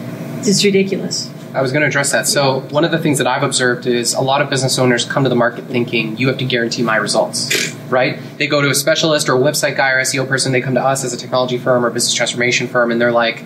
It's 0.47 0.63
ridiculous. 0.63 1.29
I 1.53 1.63
was 1.63 1.71
going 1.71 1.81
to 1.81 1.87
address 1.87 2.11
that. 2.11 2.27
So, 2.27 2.59
one 2.69 2.85
of 2.85 2.91
the 2.91 2.99
things 2.99 3.17
that 3.17 3.25
I've 3.25 3.41
observed 3.41 3.87
is 3.87 4.13
a 4.13 4.21
lot 4.21 4.41
of 4.41 4.51
business 4.51 4.77
owners 4.77 5.03
come 5.03 5.23
to 5.23 5.29
the 5.29 5.35
market 5.35 5.65
thinking 5.65 6.15
you 6.17 6.27
have 6.27 6.37
to 6.37 6.45
guarantee 6.45 6.83
my 6.83 6.95
results, 6.97 7.73
right? 7.89 8.19
They 8.37 8.45
go 8.45 8.61
to 8.61 8.69
a 8.69 8.75
specialist 8.75 9.29
or 9.29 9.35
a 9.35 9.39
website 9.39 9.75
guy 9.75 9.91
or 9.91 10.01
SEO 10.01 10.27
person, 10.27 10.51
they 10.51 10.61
come 10.61 10.75
to 10.75 10.83
us 10.83 11.03
as 11.03 11.11
a 11.11 11.17
technology 11.17 11.57
firm 11.57 11.83
or 11.83 11.89
business 11.89 12.13
transformation 12.13 12.67
firm, 12.67 12.91
and 12.91 13.01
they're 13.01 13.11
like, 13.11 13.43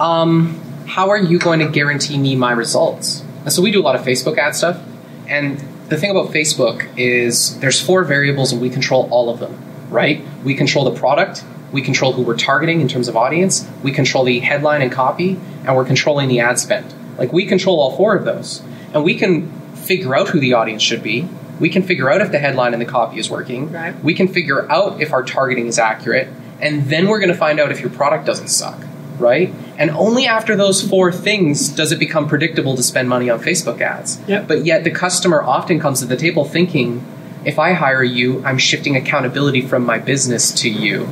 um, 0.00 0.58
how 0.86 1.10
are 1.10 1.18
you 1.18 1.38
going 1.38 1.58
to 1.58 1.68
guarantee 1.68 2.16
me 2.16 2.36
my 2.36 2.52
results? 2.52 3.22
And 3.44 3.52
so, 3.52 3.60
we 3.60 3.70
do 3.70 3.80
a 3.80 3.84
lot 3.84 3.96
of 3.96 4.02
Facebook 4.02 4.38
ad 4.38 4.56
stuff. 4.56 4.82
And 5.28 5.58
the 5.90 5.98
thing 5.98 6.10
about 6.10 6.28
Facebook 6.28 6.88
is 6.96 7.58
there's 7.60 7.80
four 7.80 8.02
variables 8.04 8.52
and 8.52 8.62
we 8.62 8.70
control 8.70 9.08
all 9.10 9.28
of 9.28 9.40
them, 9.40 9.58
right? 9.90 10.24
We 10.42 10.54
control 10.54 10.90
the 10.90 10.98
product, 10.98 11.44
we 11.70 11.82
control 11.82 12.14
who 12.14 12.22
we're 12.22 12.38
targeting 12.38 12.80
in 12.80 12.88
terms 12.88 13.08
of 13.08 13.16
audience, 13.16 13.68
we 13.82 13.92
control 13.92 14.24
the 14.24 14.40
headline 14.40 14.80
and 14.80 14.90
copy, 14.90 15.38
and 15.66 15.76
we're 15.76 15.84
controlling 15.84 16.28
the 16.28 16.40
ad 16.40 16.58
spend. 16.58 16.94
Like 17.22 17.32
we 17.32 17.46
control 17.46 17.78
all 17.78 17.96
four 17.96 18.16
of 18.16 18.24
those. 18.24 18.64
And 18.92 19.04
we 19.04 19.14
can 19.14 19.48
figure 19.76 20.16
out 20.16 20.30
who 20.30 20.40
the 20.40 20.54
audience 20.54 20.82
should 20.82 21.04
be. 21.04 21.28
We 21.60 21.70
can 21.70 21.84
figure 21.84 22.10
out 22.10 22.20
if 22.20 22.32
the 22.32 22.40
headline 22.40 22.72
and 22.72 22.82
the 22.82 22.86
copy 22.86 23.20
is 23.20 23.30
working. 23.30 23.70
Right. 23.70 23.94
We 24.02 24.12
can 24.12 24.26
figure 24.26 24.68
out 24.68 25.00
if 25.00 25.12
our 25.12 25.22
targeting 25.22 25.68
is 25.68 25.78
accurate. 25.78 26.26
And 26.60 26.86
then 26.86 27.06
we're 27.06 27.20
going 27.20 27.30
to 27.30 27.38
find 27.38 27.60
out 27.60 27.70
if 27.70 27.78
your 27.78 27.90
product 27.90 28.26
doesn't 28.26 28.48
suck. 28.48 28.82
Right? 29.18 29.54
And 29.78 29.92
only 29.92 30.26
after 30.26 30.56
those 30.56 30.82
four 30.82 31.12
things 31.12 31.68
does 31.68 31.92
it 31.92 32.00
become 32.00 32.26
predictable 32.26 32.74
to 32.74 32.82
spend 32.82 33.08
money 33.08 33.30
on 33.30 33.38
Facebook 33.38 33.80
ads. 33.80 34.20
Yep. 34.26 34.48
But 34.48 34.64
yet 34.64 34.82
the 34.82 34.90
customer 34.90 35.40
often 35.40 35.78
comes 35.78 36.00
to 36.00 36.06
the 36.06 36.16
table 36.16 36.44
thinking, 36.44 37.06
if 37.44 37.56
I 37.56 37.74
hire 37.74 38.02
you, 38.02 38.44
I'm 38.44 38.58
shifting 38.58 38.96
accountability 38.96 39.60
from 39.60 39.86
my 39.86 40.00
business 40.00 40.50
to 40.62 40.68
you. 40.68 41.08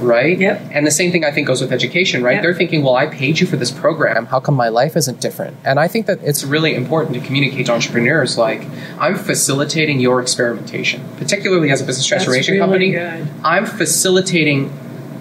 Right? 0.00 0.38
Yep. 0.38 0.70
And 0.72 0.86
the 0.86 0.90
same 0.90 1.12
thing 1.12 1.24
I 1.24 1.30
think 1.30 1.46
goes 1.46 1.60
with 1.60 1.72
education, 1.72 2.22
right? 2.22 2.34
Yep. 2.34 2.42
They're 2.42 2.54
thinking, 2.54 2.82
well, 2.82 2.96
I 2.96 3.06
paid 3.06 3.40
you 3.40 3.46
for 3.46 3.56
this 3.56 3.70
program. 3.70 4.26
How 4.26 4.40
come 4.40 4.54
my 4.54 4.68
life 4.68 4.96
isn't 4.96 5.20
different? 5.20 5.56
And 5.64 5.78
I 5.78 5.88
think 5.88 6.06
that 6.06 6.22
it's 6.22 6.44
really 6.44 6.74
important 6.74 7.14
to 7.14 7.20
communicate 7.20 7.66
to 7.66 7.72
entrepreneurs 7.72 8.38
like, 8.38 8.66
I'm 8.98 9.16
facilitating 9.16 10.00
your 10.00 10.20
experimentation, 10.20 11.04
particularly 11.16 11.70
as 11.70 11.80
a 11.80 11.84
business 11.84 12.06
transformation 12.06 12.54
really 12.54 12.66
company. 12.66 12.90
good. 12.92 13.28
I'm 13.44 13.66
facilitating 13.66 14.72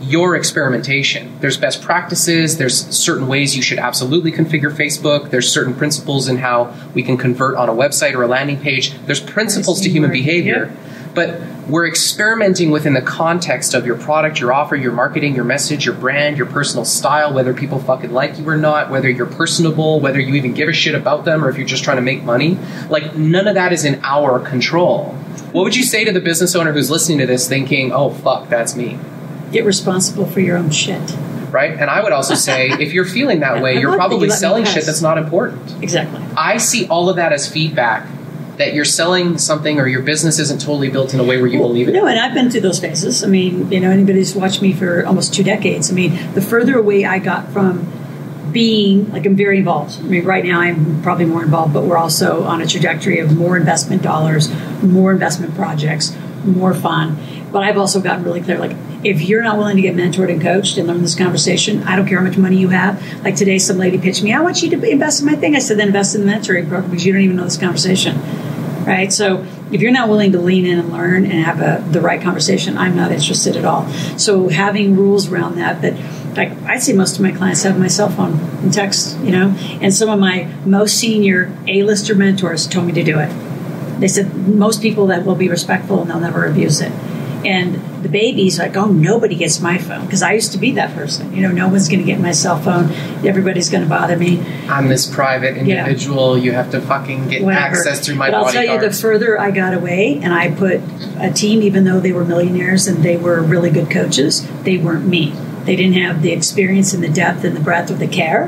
your 0.02 0.36
experimentation. 0.36 1.38
There's 1.42 1.58
best 1.58 1.82
practices, 1.82 2.58
there's 2.58 2.88
certain 2.96 3.28
ways 3.28 3.56
you 3.56 3.62
should 3.62 3.80
absolutely 3.80 4.32
configure 4.32 4.72
Facebook, 4.72 5.32
there's 5.32 5.52
certain 5.52 5.74
principles 5.74 6.28
in 6.28 6.38
how 6.38 6.74
we 6.94 7.04
can 7.04 7.18
convert 7.18 7.56
on 7.56 7.68
a 7.68 7.74
website 7.74 8.14
or 8.14 8.24
a 8.24 8.28
landing 8.28 8.60
page. 8.60 8.94
There's 9.06 9.20
principles 9.20 9.82
to 9.82 9.90
human 9.90 10.12
behavior. 10.12 10.72
But 11.18 11.42
we're 11.68 11.88
experimenting 11.88 12.70
within 12.70 12.94
the 12.94 13.02
context 13.02 13.74
of 13.74 13.88
your 13.88 13.98
product, 13.98 14.40
your 14.40 14.54
offer, 14.54 14.76
your 14.76 14.92
marketing, 14.92 15.34
your 15.34 15.46
message, 15.46 15.84
your 15.84 15.96
brand, 15.96 16.38
your 16.38 16.46
personal 16.46 16.86
style, 16.86 17.34
whether 17.34 17.56
people 17.56 17.80
fucking 17.80 18.12
like 18.12 18.38
you 18.38 18.48
or 18.48 18.56
not, 18.56 18.92
whether 18.92 19.10
you're 19.10 19.26
personable, 19.26 20.00
whether 20.00 20.20
you 20.20 20.36
even 20.36 20.54
give 20.54 20.70
a 20.70 20.74
shit 20.74 20.94
about 20.94 21.26
them, 21.26 21.44
or 21.44 21.50
if 21.50 21.58
you're 21.58 21.66
just 21.66 21.84
trying 21.84 21.98
to 21.98 22.04
make 22.04 22.22
money. 22.22 22.60
Like, 22.88 23.16
none 23.16 23.48
of 23.48 23.56
that 23.56 23.74
is 23.74 23.84
in 23.84 24.00
our 24.04 24.40
control. 24.40 25.06
What 25.54 25.64
would 25.64 25.76
you 25.76 25.82
say 25.82 26.06
to 26.06 26.12
the 26.12 26.22
business 26.22 26.56
owner 26.56 26.72
who's 26.72 26.92
listening 26.92 27.18
to 27.18 27.26
this 27.26 27.48
thinking, 27.50 27.92
oh, 27.92 28.12
fuck, 28.12 28.48
that's 28.48 28.76
me? 28.76 29.00
Get 29.52 29.66
responsible 29.66 30.28
for 30.28 30.40
your 30.40 30.56
own 30.56 30.70
shit. 30.70 31.18
Right? 31.50 31.72
And 31.72 31.90
I 31.90 32.04
would 32.04 32.12
also 32.12 32.36
say, 32.36 32.70
if 32.80 32.94
you're 32.94 33.06
feeling 33.06 33.40
that 33.40 33.64
way, 33.64 33.76
I 33.76 33.80
you're 33.80 33.94
you 33.94 33.98
probably 33.98 34.30
selling 34.30 34.66
shit 34.66 34.86
that's 34.86 35.02
not 35.02 35.18
important. 35.18 35.82
Exactly. 35.82 36.24
I 36.38 36.58
see 36.58 36.88
all 36.88 37.10
of 37.10 37.16
that 37.16 37.34
as 37.34 37.52
feedback 37.52 38.08
that 38.58 38.74
you're 38.74 38.86
selling 38.86 39.38
something 39.38 39.80
or 39.80 39.88
your 39.88 40.02
business 40.02 40.40
isn't 40.40 40.60
totally 40.60 40.90
built 40.90 41.14
in 41.14 41.20
a 41.20 41.24
way 41.24 41.38
where 41.38 41.48
you 41.48 41.60
believe 41.60 41.88
it. 41.88 41.92
No, 41.92 42.08
and 42.08 42.20
I've 42.20 42.34
been 42.34 42.50
through 42.50 42.62
those 42.62 42.80
phases. 42.80 43.24
I 43.24 43.28
mean, 43.28 43.72
you 43.72 43.80
know, 43.80 43.92
anybody 43.92 44.20
who's 44.20 44.36
watched 44.36 44.62
me 44.62 44.74
for 44.74 45.06
almost 45.06 45.34
two 45.34 45.44
decades. 45.44 45.92
I 45.92 45.94
mean, 45.94 46.34
the 46.34 46.42
further 46.42 46.78
away 46.78 47.06
I 47.06 47.20
got 47.20 47.52
from 47.52 47.92
being 48.52 49.12
like 49.12 49.26
I'm 49.26 49.36
very 49.36 49.60
involved. 49.60 50.00
I 50.00 50.04
mean, 50.04 50.26
right 50.26 50.44
now 50.44 50.60
I'm 50.60 51.04
probably 51.04 51.26
more 51.26 51.44
involved, 51.44 51.74
but 51.74 51.84
we're 51.84 51.98
also 51.98 52.44
on 52.44 52.62
a 52.62 52.66
trajectory 52.66 53.20
of 53.20 53.38
more 53.38 53.58
investment 53.58 54.02
dollars, 54.02 54.52
more 54.82 55.12
investment 55.12 55.54
projects, 55.54 56.18
more 56.44 56.74
fun. 56.74 57.18
But 57.52 57.64
I've 57.64 57.78
also 57.78 58.02
gotten 58.02 58.24
really 58.24 58.42
clear 58.42 58.58
like, 58.58 58.76
if 59.04 59.22
you're 59.22 59.44
not 59.44 59.58
willing 59.58 59.76
to 59.76 59.82
get 59.84 59.96
mentored 59.96 60.32
and 60.32 60.42
coached 60.42 60.78
and 60.78 60.88
learn 60.88 61.02
this 61.02 61.14
conversation, 61.14 61.84
I 61.84 61.96
don't 61.96 62.08
care 62.08 62.18
how 62.18 62.24
much 62.24 62.38
money 62.38 62.58
you 62.58 62.70
have. 62.70 63.24
Like 63.24 63.36
today, 63.36 63.60
some 63.60 63.78
lady 63.78 64.00
pitched 64.00 64.24
me, 64.24 64.34
I 64.34 64.42
want 64.42 64.64
you 64.64 64.72
to 64.72 64.90
invest 64.90 65.20
in 65.20 65.28
my 65.28 65.36
thing. 65.36 65.56
I 65.56 65.60
said, 65.60 65.78
then 65.78 65.88
invest 65.88 66.16
in 66.16 66.26
the 66.26 66.32
mentoring 66.32 66.68
program 66.68 66.90
because 66.90 67.06
you 67.06 67.14
don't 67.14 67.22
even 67.22 67.36
know 67.36 67.44
this 67.44 67.58
conversation 67.58 68.20
right? 68.88 69.12
So 69.12 69.46
if 69.72 69.82
you're 69.82 69.92
not 69.92 70.08
willing 70.10 70.32
to 70.32 70.40
lean 70.40 70.66
in 70.66 70.80
and 70.80 70.92
learn 70.92 71.26
and 71.26 71.44
have 71.44 71.60
a, 71.62 71.86
the 71.92 72.02
right 72.02 72.22
conversation, 72.22 72.78
I'm 72.78 72.96
not 72.96 73.12
interested 73.12 73.58
at 73.58 73.66
all. 73.66 73.88
So 74.18 74.48
having 74.48 74.96
rules 74.96 75.28
around 75.28 75.58
that, 75.58 75.82
that 75.82 75.96
like 76.38 76.52
I 76.64 76.80
see 76.80 76.94
most 76.94 77.16
of 77.16 77.22
my 77.22 77.32
clients 77.32 77.64
have 77.64 77.78
my 77.78 77.88
cell 77.88 78.10
phone 78.10 78.40
and 78.62 78.74
text, 78.74 79.20
you 79.20 79.32
know, 79.32 79.50
and 79.82 79.94
some 79.94 80.10
of 80.10 80.20
my 80.20 80.46
most 80.66 80.96
senior 80.96 81.56
A-lister 81.68 82.16
mentors 82.16 82.66
told 82.68 82.88
me 82.88 82.94
to 82.94 83.04
do 83.04 83.20
it. 83.20 83.30
They 84.00 84.08
said 84.08 84.34
most 84.48 84.82
people 84.82 85.08
that 85.08 85.26
will 85.26 85.36
be 85.36 85.50
respectful 85.50 86.02
and 86.02 86.10
they'll 86.10 86.20
never 86.20 86.46
abuse 86.46 86.80
it. 86.80 86.92
And 87.46 88.04
the 88.04 88.10
baby's 88.10 88.60
like, 88.60 88.76
oh, 88.76 88.88
nobody 88.88 89.36
gets 89.36 89.60
my 89.60 89.78
phone 89.78 90.06
because 90.06 90.22
I 90.22 90.34
used 90.34 90.52
to 90.54 90.58
be 90.58 90.72
that 90.74 90.94
person. 90.96 91.36
You 91.36 91.42
know, 91.42 91.52
no 91.52 91.68
one's 91.68 91.88
going 91.88 92.00
to 92.00 92.06
get 92.06 92.20
my 92.20 92.32
cell 92.32 92.60
phone. 92.60 92.92
Everybody's 93.26 93.70
going 93.70 93.84
to 93.84 93.90
bother 93.90 94.18
me. 94.18 94.40
I'm 94.68 94.88
this 94.88 95.06
private 95.06 95.58
individual. 95.58 96.38
You 96.38 96.54
have 96.54 96.72
to 96.72 96.82
fucking 96.82 97.30
get 97.30 97.44
whatever. 97.44 97.78
access 97.78 98.06
through 98.06 98.16
my 98.16 98.32
but 98.32 98.36
I'll 98.36 98.52
tell 98.52 98.64
you, 98.64 98.80
the 98.80 98.92
further 98.92 99.40
I 99.40 99.52
got 99.52 99.74
away, 99.74 100.20
and 100.22 100.34
I 100.34 100.52
put 100.52 100.82
a 101.20 101.32
team, 101.32 101.62
even 101.62 101.84
though 101.84 102.00
they 102.00 102.12
were 102.12 102.26
millionaires 102.26 102.88
and 102.88 103.04
they 103.04 103.18
were 103.18 103.42
really 103.42 103.70
good 103.70 103.90
coaches, 103.90 104.48
they 104.64 104.78
weren't 104.78 105.06
me. 105.06 105.32
They 105.66 105.76
didn't 105.76 106.02
have 106.02 106.22
the 106.22 106.32
experience 106.32 106.94
and 106.94 107.04
the 107.04 107.10
depth 107.10 107.44
and 107.44 107.56
the 107.56 107.60
breadth 107.60 107.92
of 107.92 108.00
the 108.00 108.08
care, 108.08 108.48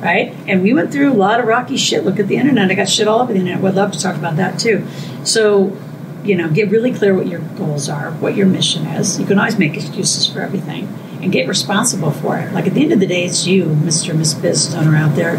right? 0.00 0.34
And 0.46 0.62
we 0.62 0.74
went 0.74 0.92
through 0.92 1.10
a 1.10 1.14
lot 1.14 1.40
of 1.40 1.46
rocky 1.46 1.76
shit. 1.76 2.04
Look 2.04 2.18
at 2.18 2.28
the 2.28 2.36
internet. 2.36 2.70
I 2.70 2.74
got 2.74 2.88
shit 2.88 3.08
all 3.08 3.20
over 3.20 3.32
the 3.32 3.38
internet. 3.38 3.62
Would 3.62 3.74
love 3.74 3.92
to 3.92 3.98
talk 3.98 4.16
about 4.16 4.36
that 4.36 4.58
too. 4.58 4.86
So, 5.24 5.76
you 6.24 6.36
know, 6.36 6.48
get 6.48 6.70
really 6.70 6.92
clear 6.92 7.14
what 7.14 7.26
your 7.26 7.40
goals 7.40 7.88
are, 7.88 8.10
what 8.12 8.36
your 8.36 8.46
mission 8.46 8.86
is. 8.86 9.18
You 9.18 9.26
can 9.26 9.38
always 9.38 9.58
make 9.58 9.74
excuses 9.74 10.26
for 10.26 10.40
everything 10.40 10.86
and 11.22 11.32
get 11.32 11.48
responsible 11.48 12.10
for 12.10 12.38
it. 12.38 12.52
Like 12.52 12.66
at 12.66 12.74
the 12.74 12.82
end 12.82 12.92
of 12.92 13.00
the 13.00 13.06
day, 13.06 13.24
it's 13.24 13.46
you, 13.46 13.64
Mr. 13.64 14.16
Miss 14.16 14.34
Biz 14.34 14.74
owner 14.74 14.96
out 14.96 15.16
there. 15.16 15.36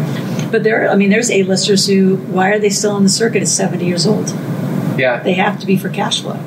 But 0.50 0.62
there, 0.62 0.90
I 0.90 0.94
mean, 0.94 1.10
there's 1.10 1.30
A-listers 1.30 1.86
who, 1.86 2.16
why 2.16 2.50
are 2.50 2.58
they 2.58 2.70
still 2.70 2.92
on 2.92 3.02
the 3.02 3.08
circuit 3.08 3.42
at 3.42 3.48
70 3.48 3.84
years 3.84 4.06
old? 4.06 4.30
yeah. 4.98 5.22
They 5.22 5.34
have 5.34 5.58
to 5.60 5.66
be 5.66 5.76
for 5.76 5.88
cash 5.88 6.22
flow 6.22 6.38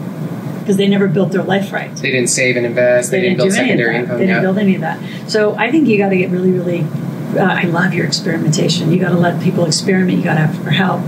because 0.60 0.78
they 0.78 0.88
never 0.88 1.08
built 1.08 1.32
their 1.32 1.44
life 1.44 1.72
right. 1.72 1.96
They 1.96 2.12
didn't 2.12 2.30
save 2.30 2.58
and 2.58 2.66
invest. 2.66 3.12
They, 3.12 3.22
didn't, 3.22 3.38
build 3.38 3.50
do 3.52 3.56
any 3.56 3.64
of 3.64 3.68
secondary 3.68 3.98
income. 3.98 4.18
They 4.18 4.26
didn't 4.26 4.38
yeah. 4.38 4.42
build 4.42 4.58
any 4.58 4.76
of 4.76 4.82
that. 4.82 5.30
So 5.30 5.56
I 5.56 5.70
think 5.72 5.88
you 5.88 5.98
got 5.98 6.10
to 6.10 6.18
get 6.18 6.32
really, 6.32 6.52
really. 6.52 6.82
Uh, 7.38 7.44
I 7.44 7.64
love 7.64 7.94
your 7.94 8.06
experimentation. 8.06 8.92
You 8.92 9.00
got 9.00 9.10
to 9.10 9.18
let 9.18 9.42
people 9.44 9.66
experiment. 9.66 10.18
You 10.18 10.24
got 10.24 10.36
to 10.36 10.42
ask 10.42 10.62
for 10.62 10.72
help. 10.72 11.02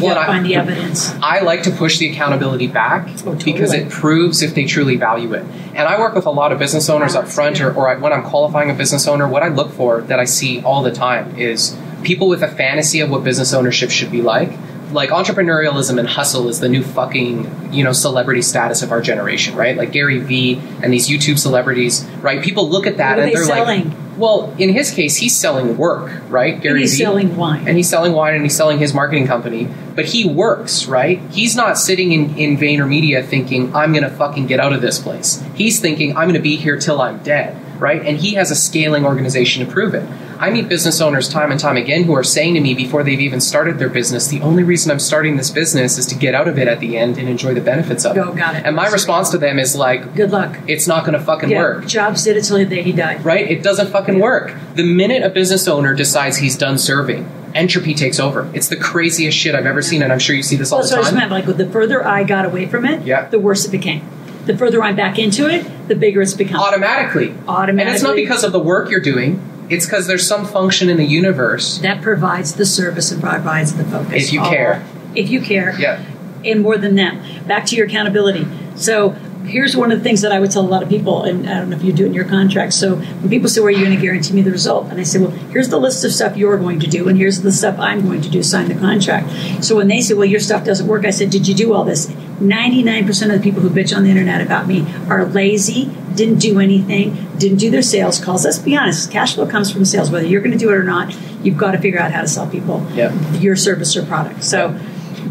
You 0.00 0.06
Well, 0.06 0.14
got 0.16 0.22
to 0.24 0.30
I- 0.30 0.32
find 0.34 0.46
the 0.46 0.54
evidence. 0.56 1.14
I 1.22 1.40
like 1.40 1.62
to 1.64 1.70
push 1.70 1.98
the 1.98 2.10
accountability 2.10 2.66
back 2.66 3.08
Oh, 3.08 3.32
totally. 3.34 3.52
because 3.52 3.72
it 3.72 3.88
proves 3.90 4.42
if 4.42 4.54
they 4.54 4.64
truly 4.64 4.96
value 4.96 5.32
it. 5.34 5.44
And 5.74 5.86
I 5.88 5.98
work 5.98 6.14
with 6.14 6.26
a 6.26 6.30
lot 6.30 6.52
of 6.52 6.58
business 6.58 6.88
owners 6.90 7.14
up 7.14 7.28
front, 7.28 7.60
or, 7.60 7.72
or 7.74 7.88
I, 7.88 7.96
when 7.96 8.12
I'm 8.12 8.22
qualifying 8.22 8.70
a 8.70 8.74
business 8.74 9.06
owner, 9.06 9.28
what 9.28 9.42
I 9.42 9.48
look 9.48 9.72
for 9.72 10.00
that 10.02 10.18
I 10.18 10.24
see 10.24 10.62
all 10.62 10.82
the 10.82 10.92
time 10.92 11.36
is 11.38 11.76
people 12.02 12.28
with 12.28 12.42
a 12.42 12.48
fantasy 12.48 13.00
of 13.00 13.10
what 13.10 13.22
business 13.24 13.52
ownership 13.52 13.90
should 13.90 14.10
be 14.10 14.22
like. 14.22 14.50
Like 14.92 15.10
entrepreneurialism 15.10 15.98
and 15.98 16.08
hustle 16.08 16.48
is 16.48 16.60
the 16.60 16.68
new 16.68 16.82
fucking 16.82 17.72
you 17.72 17.84
know 17.84 17.92
celebrity 17.92 18.42
status 18.42 18.82
of 18.82 18.92
our 18.92 19.00
generation, 19.00 19.54
right? 19.54 19.76
Like 19.76 19.92
Gary 19.92 20.18
Vee 20.18 20.60
and 20.82 20.92
these 20.92 21.08
YouTube 21.08 21.38
celebrities, 21.38 22.04
right? 22.20 22.42
People 22.42 22.68
look 22.68 22.86
at 22.86 22.96
that 22.98 23.18
and 23.18 23.28
they 23.28 23.34
they're 23.34 23.44
selling? 23.44 23.90
like, 23.90 23.98
well, 24.20 24.54
in 24.58 24.68
his 24.68 24.90
case, 24.90 25.16
he's 25.16 25.34
selling 25.34 25.78
work, 25.78 26.12
right? 26.28 26.60
Gary 26.60 26.80
he's 26.80 26.92
Vee 26.92 27.04
selling 27.04 27.36
wine. 27.36 27.66
and 27.66 27.76
he's 27.76 27.88
selling 27.88 28.12
wine 28.12 28.34
and 28.34 28.42
he's 28.42 28.54
selling 28.54 28.78
his 28.78 28.92
marketing 28.92 29.26
company, 29.26 29.68
but 29.94 30.04
he 30.04 30.28
works, 30.28 30.86
right? 30.86 31.20
He's 31.30 31.56
not 31.56 31.78
sitting 31.78 32.12
in, 32.12 32.36
in 32.36 32.58
VaynerMedia 32.58 33.24
thinking, 33.24 33.74
I'm 33.74 33.92
going 33.92 34.04
to 34.04 34.10
fucking 34.10 34.46
get 34.46 34.60
out 34.60 34.74
of 34.74 34.82
this 34.82 34.98
place. 34.98 35.42
He's 35.54 35.80
thinking, 35.80 36.10
I'm 36.16 36.24
going 36.24 36.34
to 36.34 36.40
be 36.40 36.56
here 36.56 36.78
till 36.78 37.00
I'm 37.00 37.22
dead, 37.22 37.56
right? 37.80 38.04
And 38.04 38.16
he 38.18 38.34
has 38.34 38.50
a 38.50 38.54
scaling 38.54 39.04
organization 39.04 39.64
to 39.66 39.70
prove 39.72 39.94
it. 39.94 40.06
I 40.38 40.50
meet 40.50 40.68
business 40.68 41.00
owners 41.02 41.28
time 41.28 41.50
and 41.50 41.60
time 41.60 41.76
again 41.76 42.04
who 42.04 42.14
are 42.14 42.24
saying 42.24 42.54
to 42.54 42.60
me 42.60 42.72
before 42.74 43.02
they've 43.02 43.20
even 43.20 43.40
started 43.40 43.78
their 43.78 43.90
business, 43.90 44.28
the 44.28 44.40
only 44.40 44.62
reason 44.62 44.90
I'm 44.90 44.98
starting 44.98 45.36
this 45.36 45.50
business 45.50 45.98
is 45.98 46.06
to 46.06 46.14
get 46.14 46.34
out 46.34 46.48
of 46.48 46.58
it 46.58 46.66
at 46.66 46.80
the 46.80 46.96
end 46.96 47.18
and 47.18 47.28
enjoy 47.28 47.52
the 47.54 47.60
benefits 47.60 48.06
of 48.06 48.16
it. 48.16 48.36
got 48.36 48.56
it. 48.56 48.64
And 48.64 48.74
my 48.74 48.88
response 48.88 49.30
to 49.30 49.38
them 49.38 49.58
is 49.58 49.76
like, 49.76 50.14
Good 50.14 50.30
luck. 50.30 50.56
it's 50.66 50.86
not 50.86 51.04
going 51.04 51.18
to 51.18 51.24
fucking 51.24 51.50
Yeah, 51.50 51.58
work 51.58 51.86
Jobs 51.86 52.24
did 52.24 52.36
it 52.38 52.44
till 52.44 52.56
the 52.56 52.64
day 52.64 52.82
he 52.82 52.92
died. 52.92 53.22
right? 53.24 53.50
It 53.50 53.62
doesn't 53.62 53.88
fucking 53.90 54.18
work. 54.18 54.54
The 54.76 54.84
minute 54.84 55.22
a 55.22 55.28
business 55.28 55.68
owner 55.68 55.94
decides 55.94 56.38
he's 56.38 56.56
done 56.56 56.78
serving, 56.78 57.30
entropy 57.54 57.92
takes 57.92 58.18
over. 58.18 58.50
It's 58.54 58.68
the 58.68 58.76
craziest 58.76 59.36
shit 59.36 59.54
I've 59.54 59.66
ever 59.66 59.82
seen, 59.82 60.02
and 60.02 60.10
I'm 60.10 60.18
sure 60.20 60.34
you 60.34 60.42
see 60.42 60.56
this 60.56 60.72
all 60.72 60.78
Well, 60.78 60.88
the 60.88 60.94
that's 60.94 61.06
what 61.12 61.16
I 61.16 61.20
time. 61.20 61.28
just 61.28 61.30
meant. 61.46 61.48
Like 61.48 61.56
the 61.58 61.70
further 61.70 62.06
I 62.06 62.24
got 62.24 62.46
away 62.46 62.64
from 62.66 62.86
it, 62.86 63.02
Yeah. 63.04 63.26
the 63.28 63.38
worse 63.38 63.66
it 63.66 63.70
became. 63.70 64.08
The 64.46 64.56
further 64.56 64.82
I'm 64.82 64.96
back 64.96 65.18
into 65.18 65.48
it, 65.48 65.88
the 65.88 65.94
bigger 65.94 66.22
it's 66.22 66.34
become. 66.34 66.60
Automatically. 66.60 67.34
Automatically. 67.46 67.82
And 67.82 67.94
it's 67.94 68.02
not 68.02 68.16
because 68.16 68.42
of 68.44 68.52
the 68.52 68.58
work 68.60 68.90
you're 68.90 69.00
doing. 69.00 69.46
It's 69.68 69.86
because 69.86 70.06
there's 70.06 70.26
some 70.26 70.46
function 70.46 70.88
in 70.88 70.96
the 70.96 71.04
universe. 71.04 71.78
that 71.78 72.02
provides 72.02 72.54
the 72.56 72.66
service 72.66 73.12
and 73.12 73.22
provides 73.22 73.74
the 73.74 73.84
focus. 73.84 74.24
If 74.28 74.32
you 74.32 74.40
All- 74.40 74.50
care. 74.50 74.84
If 75.14 75.30
you 75.30 75.40
care. 75.40 75.78
Yeah. 75.78 76.04
And 76.44 76.62
more 76.62 76.78
than 76.78 76.94
that, 76.96 77.46
back 77.46 77.66
to 77.66 77.76
your 77.76 77.86
accountability. 77.86 78.46
So 78.76 79.14
here's 79.44 79.76
one 79.76 79.90
of 79.90 79.98
the 79.98 80.04
things 80.04 80.20
that 80.22 80.32
I 80.32 80.38
would 80.40 80.50
tell 80.50 80.62
a 80.62 80.68
lot 80.68 80.82
of 80.82 80.88
people, 80.88 81.22
and 81.24 81.48
I 81.48 81.54
don't 81.58 81.70
know 81.70 81.76
if 81.76 81.82
you 81.82 81.92
do 81.92 82.04
it 82.04 82.08
in 82.08 82.14
your 82.14 82.24
contract. 82.24 82.72
So 82.72 82.96
when 82.96 83.28
people 83.28 83.48
say, 83.48 83.60
"Well, 83.60 83.68
are 83.68 83.70
you 83.70 83.84
going 83.84 83.96
to 83.96 84.00
guarantee 84.02 84.34
me 84.34 84.42
the 84.42 84.50
result?" 84.50 84.88
and 84.90 85.00
I 85.00 85.02
say, 85.02 85.18
"Well, 85.18 85.30
here's 85.30 85.68
the 85.68 85.78
list 85.78 86.04
of 86.04 86.12
stuff 86.12 86.36
you're 86.36 86.56
going 86.58 86.80
to 86.80 86.86
do, 86.86 87.08
and 87.08 87.18
here's 87.18 87.40
the 87.42 87.52
stuff 87.52 87.78
I'm 87.78 88.06
going 88.06 88.20
to 88.22 88.28
do. 88.30 88.42
Sign 88.42 88.68
the 88.68 88.74
contract." 88.74 89.30
So 89.64 89.76
when 89.76 89.88
they 89.88 90.00
say, 90.00 90.14
"Well, 90.14 90.26
your 90.26 90.40
stuff 90.40 90.64
doesn't 90.64 90.86
work," 90.86 91.04
I 91.04 91.10
said, 91.10 91.30
"Did 91.30 91.48
you 91.48 91.54
do 91.54 91.72
all 91.74 91.84
this?" 91.84 92.10
99% 92.40 93.30
of 93.30 93.36
the 93.36 93.42
people 93.42 93.60
who 93.60 93.68
bitch 93.68 93.94
on 93.94 94.02
the 94.02 94.10
internet 94.10 94.40
about 94.40 94.66
me 94.66 94.86
are 95.08 95.26
lazy, 95.26 95.90
didn't 96.14 96.38
do 96.38 96.58
anything, 96.58 97.26
didn't 97.38 97.58
do 97.58 97.70
their 97.70 97.82
sales 97.82 98.18
calls. 98.18 98.44
Let's 98.44 98.58
be 98.58 98.74
honest, 98.76 99.10
cash 99.10 99.34
flow 99.34 99.46
comes 99.46 99.70
from 99.70 99.84
sales. 99.84 100.10
Whether 100.10 100.26
you're 100.26 100.40
going 100.40 100.52
to 100.52 100.58
do 100.58 100.70
it 100.70 100.74
or 100.74 100.82
not, 100.82 101.14
you've 101.42 101.58
got 101.58 101.72
to 101.72 101.78
figure 101.78 102.00
out 102.00 102.12
how 102.12 102.22
to 102.22 102.28
sell 102.28 102.46
people 102.46 102.86
Yep. 102.94 103.12
your 103.40 103.56
service 103.56 103.94
or 103.96 104.02
product. 104.04 104.42
So 104.42 104.74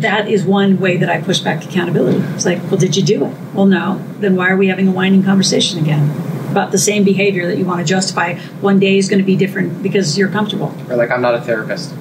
that 0.02 0.28
is 0.28 0.44
one 0.46 0.80
way 0.80 0.98
that 0.98 1.10
I 1.10 1.22
push 1.22 1.40
back 1.40 1.64
accountability. 1.64 2.20
It's 2.34 2.46
like, 2.46 2.62
well, 2.64 2.78
did 2.78 2.96
you 2.96 3.04
do 3.04 3.26
it? 3.26 3.36
Well, 3.54 3.66
no. 3.66 4.04
Then 4.20 4.36
why 4.36 4.50
are 4.50 4.58
we 4.58 4.68
having 4.68 4.88
a 4.88 4.92
whining 4.92 5.24
conversation 5.24 5.80
again 5.80 6.10
about 6.52 6.72
the 6.72 6.78
same 6.78 7.04
behavior 7.04 7.48
that 7.48 7.58
you 7.58 7.66
want 7.66 7.80
to 7.80 7.86
justify? 7.86 8.36
One 8.62 8.80
day 8.80 8.98
is 8.98 9.10
going 9.10 9.20
to 9.20 9.26
be 9.26 9.36
different 9.36 9.84
because 9.84 10.18
you're 10.18 10.30
comfortable. 10.30 10.74
Or 10.90 10.96
like, 10.96 11.12
I'm 11.12 11.22
not 11.22 11.36
a 11.36 11.42
therapist. 11.42 11.94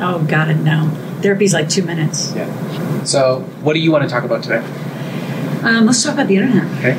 Oh, 0.00 0.24
got 0.28 0.50
it. 0.50 0.56
No, 0.56 0.90
therapy's 1.22 1.54
like 1.54 1.68
two 1.68 1.82
minutes. 1.82 2.32
Yeah. 2.34 3.04
So, 3.04 3.40
what 3.62 3.74
do 3.74 3.80
you 3.80 3.90
want 3.90 4.04
to 4.04 4.10
talk 4.10 4.24
about 4.24 4.42
today? 4.42 4.58
Um, 5.62 5.86
let's 5.86 6.02
talk 6.02 6.14
about 6.14 6.28
the 6.28 6.36
internet. 6.36 6.64
Okay. 6.78 6.98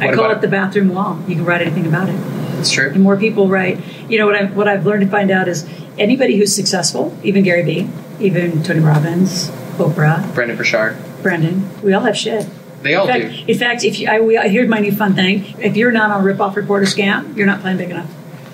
I 0.00 0.14
call 0.14 0.30
it 0.30 0.40
the 0.40 0.48
bathroom 0.48 0.90
wall. 0.90 1.18
You 1.26 1.34
can 1.34 1.44
write 1.44 1.62
anything 1.62 1.86
about 1.86 2.08
it. 2.08 2.14
It's 2.58 2.70
true. 2.70 2.90
And 2.90 3.02
more 3.02 3.16
people 3.16 3.48
write. 3.48 3.80
You 4.08 4.18
know 4.18 4.26
what 4.26 4.36
I 4.36 4.44
what 4.46 4.68
I've 4.68 4.86
learned 4.86 5.02
to 5.02 5.10
find 5.10 5.30
out 5.30 5.48
is 5.48 5.68
anybody 5.98 6.36
who's 6.36 6.54
successful, 6.54 7.16
even 7.22 7.42
Gary 7.42 7.62
Vee, 7.62 7.90
even 8.20 8.62
Tony 8.62 8.80
Robbins, 8.80 9.50
Oprah, 9.78 10.32
Brendon 10.34 10.56
Burchard. 10.56 10.96
Brendon, 11.22 11.68
we 11.82 11.92
all 11.92 12.02
have 12.02 12.16
shit. 12.16 12.46
They 12.82 12.94
all 12.94 13.08
in 13.08 13.20
do. 13.20 13.28
fact, 13.36 13.48
in 13.48 13.58
fact, 13.58 13.84
if 13.84 13.98
you, 13.98 14.08
I, 14.08 14.20
we, 14.20 14.36
here's 14.48 14.68
my 14.68 14.78
new 14.78 14.92
fun 14.92 15.14
thing: 15.14 15.44
if 15.60 15.76
you're 15.76 15.90
not 15.92 16.10
on 16.10 16.22
rip 16.24 16.40
off 16.40 16.56
reporter 16.56 16.84
scam, 16.86 17.36
you're 17.36 17.46
not 17.46 17.60
playing 17.60 17.78
big 17.78 17.90
enough. 17.90 18.08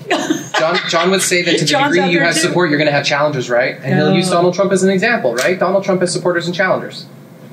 John, 0.59 0.79
John 0.89 1.11
would 1.11 1.23
say 1.23 1.43
that 1.43 1.59
to 1.59 1.65
the 1.65 1.67
degree 1.67 2.11
you 2.11 2.21
have 2.21 2.35
too. 2.35 2.41
support, 2.41 2.69
you're 2.71 2.79
going 2.79 2.87
to 2.89 2.93
have 2.93 3.05
challengers, 3.05 3.49
right? 3.51 3.77
And 3.77 3.95
he'll 3.97 4.07
Oh. 4.09 4.15
use 4.15 4.31
Donald 4.31 4.55
Trump 4.55 4.71
as 4.73 4.83
an 4.83 4.91
example, 4.91 5.35
right? 5.35 5.59
Donald 5.59 5.83
Trump 5.85 6.01
has 6.03 6.13
supporters 6.13 6.47
and 6.47 6.55
challengers, 6.55 7.07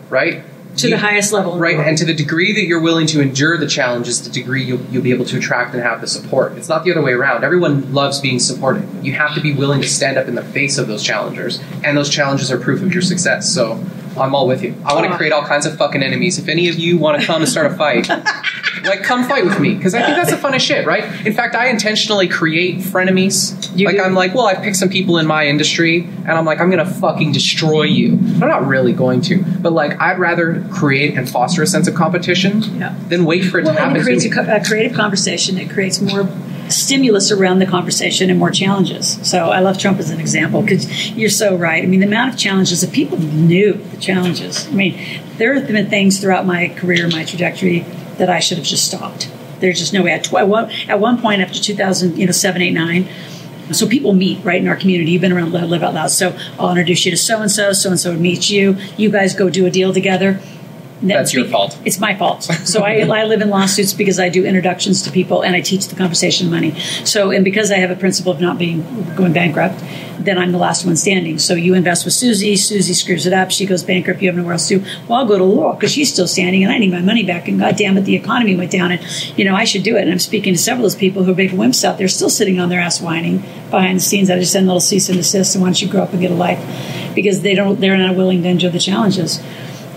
right? 0.09 0.43
To 0.77 0.87
You- 0.87 0.95
the 0.95 0.99
highest 1.01 1.33
level, 1.33 1.57
Right, 1.59 1.77
and 1.77 1.97
to 1.97 2.05
the 2.05 2.13
degree 2.13 2.53
that 2.53 2.65
you're 2.65 2.79
willing 2.79 3.05
to 3.07 3.21
endure 3.21 3.57
the 3.57 3.67
challenges, 3.67 4.21
the 4.21 4.29
degree 4.29 4.63
you'll, 4.63 4.79
you'll 4.89 5.03
be 5.03 5.11
able 5.11 5.25
to 5.25 5.37
attract 5.37 5.73
and 5.73 5.83
have 5.83 5.99
the 6.01 6.07
support. 6.07 6.53
It's 6.57 6.69
not 6.69 6.85
the 6.85 6.91
other 6.91 7.01
way 7.01 7.11
around. 7.11 7.43
Everyone 7.43 7.93
loves 7.93 8.19
being 8.21 8.39
supported. 8.39 8.83
You 9.03 9.11
have 9.13 9.35
to 9.35 9.41
be 9.41 9.53
willing 9.53 9.81
to 9.81 9.87
stand 9.89 10.17
up 10.17 10.27
in 10.27 10.35
the 10.35 10.43
face 10.43 10.77
of 10.77 10.87
those 10.87 11.03
challengers, 11.03 11.59
and 11.83 11.97
those 11.97 12.09
challenges 12.09 12.51
are 12.51 12.57
proof 12.57 12.81
of 12.81 12.93
your 12.93 13.01
success. 13.01 13.49
So 13.49 13.83
I'm 14.17 14.33
all 14.33 14.47
with 14.47 14.63
you. 14.63 14.73
I 14.85 14.93
want 14.93 15.09
to 15.11 15.17
create 15.17 15.33
all 15.33 15.43
kinds 15.43 15.65
of 15.65 15.77
fucking 15.77 16.01
enemies. 16.03 16.39
If 16.39 16.47
any 16.47 16.69
of 16.69 16.75
you 16.79 16.97
want 16.97 17.19
to 17.19 17.27
come 17.27 17.41
and 17.41 17.49
start 17.51 17.67
a 17.71 17.75
fight, 17.75 18.09
like 18.83 19.03
come 19.03 19.23
fight 19.27 19.45
with 19.45 19.59
me 19.59 19.73
because 19.75 19.93
I 19.93 20.01
think 20.03 20.15
that's 20.17 20.31
the 20.31 20.37
funnest 20.37 20.61
shit, 20.61 20.85
right? 20.85 21.03
In 21.25 21.33
fact, 21.33 21.55
I 21.55 21.67
intentionally 21.67 22.27
create 22.27 22.79
frenemies. 22.79 23.71
You 23.77 23.85
like 23.85 23.97
do? 23.97 24.01
I'm 24.03 24.13
like, 24.13 24.33
well, 24.33 24.45
I 24.45 24.55
pick 24.55 24.75
some 24.75 24.89
people 24.89 25.17
in 25.17 25.27
my 25.27 25.47
industry, 25.47 26.01
and 26.03 26.31
I'm 26.31 26.45
like, 26.45 26.59
I'm 26.59 26.69
gonna 26.69 26.85
fucking 26.85 27.31
destroy 27.31 27.83
you. 27.83 28.13
I'm 28.13 28.39
not 28.39 28.65
really 28.67 28.93
going 28.93 29.21
to, 29.21 29.43
but 29.61 29.73
like, 29.73 29.99
I'd 30.01 30.19
rather 30.19 30.63
create 30.71 31.17
and 31.17 31.29
foster 31.29 31.61
a 31.63 31.67
sense 31.67 31.87
of 31.87 31.95
competition 31.95 32.61
Yeah. 32.79 32.95
than 33.07 33.25
wait 33.25 33.41
for 33.45 33.59
it 33.59 33.65
well, 33.65 33.73
to 33.75 33.79
happen. 33.79 33.97
it 33.97 34.03
creates 34.03 34.25
a, 34.25 34.55
a 34.55 34.63
creative 34.63 34.93
conversation. 34.95 35.57
It 35.57 35.69
creates 35.69 36.01
more 36.01 36.27
stimulus 36.69 37.31
around 37.31 37.59
the 37.59 37.65
conversation 37.65 38.29
and 38.29 38.39
more 38.39 38.49
challenges. 38.51 39.19
So 39.29 39.49
I 39.49 39.59
love 39.59 39.77
Trump 39.77 39.99
as 39.99 40.09
an 40.09 40.19
example 40.19 40.61
because 40.61 41.11
you're 41.11 41.29
so 41.29 41.55
right. 41.55 41.83
I 41.83 41.85
mean, 41.85 41.99
the 41.99 42.07
amount 42.07 42.33
of 42.33 42.39
challenges 42.39 42.81
if 42.83 42.91
people 42.93 43.17
knew 43.19 43.73
the 43.73 43.97
challenges. 43.97 44.67
I 44.67 44.71
mean, 44.71 44.99
there 45.37 45.53
have 45.53 45.67
been 45.67 45.89
things 45.89 46.19
throughout 46.19 46.45
my 46.45 46.69
career, 46.69 47.07
my 47.09 47.25
trajectory, 47.25 47.85
that 48.21 48.29
I 48.29 48.39
should 48.39 48.57
have 48.57 48.67
just 48.67 48.85
stopped. 48.85 49.29
There's 49.59 49.79
just 49.79 49.93
no 49.93 50.03
way. 50.03 50.11
At, 50.11 50.27
one- 50.27 50.71
at 50.87 50.99
one 50.99 51.19
point, 51.21 51.41
after 51.41 51.59
2000, 51.59 52.17
you 52.17 52.25
know, 52.27 52.31
seven, 52.31 52.61
eight, 52.61 52.71
nine. 52.71 53.07
So 53.71 53.87
people 53.87 54.13
meet 54.13 54.43
right 54.43 54.61
in 54.61 54.67
our 54.67 54.75
community. 54.75 55.11
You've 55.11 55.21
been 55.21 55.31
around 55.31 55.51
Live 55.53 55.81
Out 55.83 55.93
Loud. 55.93 56.11
So 56.11 56.35
oh, 56.59 56.65
I'll 56.65 56.69
introduce 56.69 57.05
you 57.05 57.11
to 57.11 57.17
so 57.17 57.41
and 57.41 57.49
so. 57.49 57.73
So 57.73 57.89
and 57.89 57.99
so 57.99 58.11
would 58.11 58.21
meet 58.21 58.49
you. 58.49 58.77
You 58.97 59.09
guys 59.09 59.33
go 59.33 59.49
do 59.49 59.65
a 59.65 59.71
deal 59.71 59.93
together. 59.93 60.39
That's 61.01 61.33
your 61.33 61.45
fault. 61.45 61.77
It's 61.83 61.99
my 61.99 62.15
fault. 62.15 62.43
So 62.43 62.83
I, 62.83 62.99
I 62.99 63.23
live 63.23 63.41
in 63.41 63.49
lawsuits 63.49 63.93
because 63.93 64.19
I 64.19 64.29
do 64.29 64.45
introductions 64.45 65.01
to 65.03 65.11
people 65.11 65.41
and 65.43 65.55
I 65.55 65.61
teach 65.61 65.87
the 65.87 65.95
conversation 65.95 66.49
money. 66.49 66.79
So 67.05 67.31
and 67.31 67.43
because 67.43 67.71
I 67.71 67.77
have 67.77 67.91
a 67.91 67.95
principle 67.95 68.31
of 68.31 68.39
not 68.39 68.57
being 68.57 68.83
going 69.15 69.33
bankrupt, 69.33 69.81
then 70.25 70.37
I'm 70.37 70.51
the 70.51 70.57
last 70.57 70.85
one 70.85 70.95
standing. 70.95 71.39
So 71.39 71.55
you 71.55 71.73
invest 71.73 72.05
with 72.05 72.13
Susie. 72.13 72.55
Susie 72.55 72.93
screws 72.93 73.25
it 73.25 73.33
up. 73.33 73.51
She 73.51 73.65
goes 73.65 73.83
bankrupt. 73.83 74.21
You 74.21 74.29
have 74.29 74.35
nowhere 74.35 74.53
else 74.53 74.67
to. 74.67 74.79
Well, 75.07 75.19
I'll 75.19 75.25
go 75.25 75.37
to 75.37 75.43
law 75.43 75.73
because 75.73 75.91
she's 75.91 76.11
still 76.11 76.27
standing 76.27 76.63
and 76.63 76.71
I 76.71 76.77
need 76.77 76.91
my 76.91 77.01
money 77.01 77.23
back. 77.23 77.47
And 77.47 77.59
God 77.59 77.75
damn 77.75 77.97
it, 77.97 78.01
the 78.01 78.15
economy 78.15 78.55
went 78.55 78.71
down 78.71 78.91
and 78.91 79.37
you 79.37 79.45
know 79.45 79.55
I 79.55 79.63
should 79.63 79.83
do 79.83 79.97
it. 79.97 80.03
And 80.03 80.11
I'm 80.11 80.19
speaking 80.19 80.53
to 80.53 80.59
several 80.59 80.85
of 80.85 80.91
those 80.91 80.99
people 80.99 81.23
who 81.23 81.31
are 81.31 81.35
big 81.35 81.51
wimps 81.51 81.83
out 81.83 81.97
there, 81.97 82.07
still 82.07 82.29
sitting 82.29 82.59
on 82.59 82.69
their 82.69 82.79
ass 82.79 83.01
whining 83.01 83.39
behind 83.69 83.97
the 83.97 84.03
scenes. 84.03 84.29
I 84.29 84.37
just 84.37 84.53
send 84.53 84.67
little 84.67 84.79
cease 84.79 85.09
and 85.09 85.17
desist. 85.17 85.55
And 85.55 85.63
why 85.63 85.69
don't 85.69 85.81
you 85.81 85.89
grow 85.89 86.03
up 86.03 86.11
and 86.11 86.21
get 86.21 86.31
a 86.31 86.35
life? 86.35 86.59
Because 87.15 87.41
they 87.41 87.55
don't. 87.55 87.79
They're 87.79 87.97
not 87.97 88.15
willing 88.15 88.43
to 88.43 88.49
endure 88.49 88.69
the 88.69 88.79
challenges. 88.79 89.41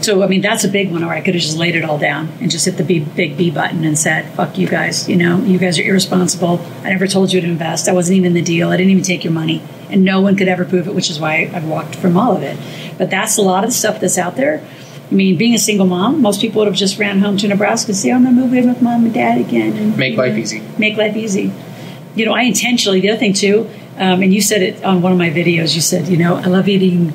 So 0.05 0.23
I 0.23 0.27
mean 0.27 0.43
that's 0.43 0.65
a 0.65 0.69
big 0.69 0.93
one. 0.93 1.03
Or 1.03 1.13
I 1.13 1.21
could 1.23 1.35
have 1.35 1.43
just 1.43 1.57
laid 1.57 1.75
it 1.77 1.85
all 1.85 1.97
down 1.99 2.29
and 2.41 2.51
just 2.51 2.67
hit 2.67 2.77
the 2.77 2.85
B, 2.85 3.01
big 3.01 3.39
B 3.39 3.51
button 3.51 3.85
and 3.85 3.99
said, 3.99 4.27
"Fuck 4.35 4.59
you 4.59 4.69
guys." 4.69 5.09
You 5.09 5.17
know, 5.17 5.43
you 5.43 5.59
guys 5.59 5.79
are 5.79 5.83
irresponsible. 5.83 6.61
I 6.83 6.91
never 6.91 7.07
told 7.07 7.33
you 7.33 7.41
to 7.41 7.47
invest. 7.47 7.89
I 7.89 7.93
wasn't 7.93 8.19
even 8.19 8.29
in 8.29 8.35
the 8.35 8.43
deal. 8.43 8.69
I 8.69 8.77
didn't 8.77 8.91
even 8.91 9.03
take 9.03 9.25
your 9.25 9.33
money, 9.33 9.63
and 9.91 10.05
no 10.05 10.21
one 10.21 10.37
could 10.37 10.49
ever 10.49 10.67
prove 10.67 10.87
it, 10.89 10.95
which 10.95 11.09
is 11.09 11.19
why 11.19 11.51
I've 11.53 11.65
walked 11.65 11.97
from 11.97 12.17
all 12.19 12.37
of 12.37 12.43
it. 12.43 12.59
But 12.99 13.09
that's 13.09 13.39
a 13.39 13.43
lot 13.43 13.65
of 13.65 13.71
the 13.71 13.75
stuff 13.75 13.99
that's 13.99 14.19
out 14.19 14.37
there. 14.37 14.63
I 15.11 15.15
mean, 15.15 15.37
being 15.37 15.55
a 15.55 15.59
single 15.59 15.87
mom, 15.87 16.21
most 16.21 16.41
people 16.41 16.59
would 16.61 16.69
have 16.69 16.77
just 16.77 16.99
ran 16.99 17.21
home 17.21 17.37
to 17.39 17.49
Nebraska 17.49 17.93
and 17.93 17.97
say, 17.97 18.11
"I'm 18.11 18.25
gonna 18.25 18.37
move 18.37 18.53
in 18.53 18.69
with 18.69 18.83
mom 18.83 19.07
and 19.07 19.15
dad 19.15 19.39
again." 19.39 19.73
And 19.73 19.97
Make 19.97 20.19
life 20.19 20.37
easy. 20.37 20.61
Make 20.77 20.99
life 20.99 21.17
easy. 21.17 21.51
You 22.15 22.27
know, 22.27 22.35
I 22.35 22.43
intentionally. 22.43 23.01
The 23.01 23.11
other 23.11 23.19
thing 23.19 23.33
too, 23.33 23.71
um, 23.99 24.23
and 24.23 24.35
you 24.35 24.43
said 24.43 24.63
it 24.63 24.85
on 24.85 25.01
one 25.01 25.13
of 25.13 25.19
my 25.19 25.31
videos. 25.31 25.75
You 25.75 25.81
said, 25.81 26.09
you 26.09 26.19
know, 26.19 26.37
I 26.37 26.47
love 26.47 26.69
eating 26.69 27.15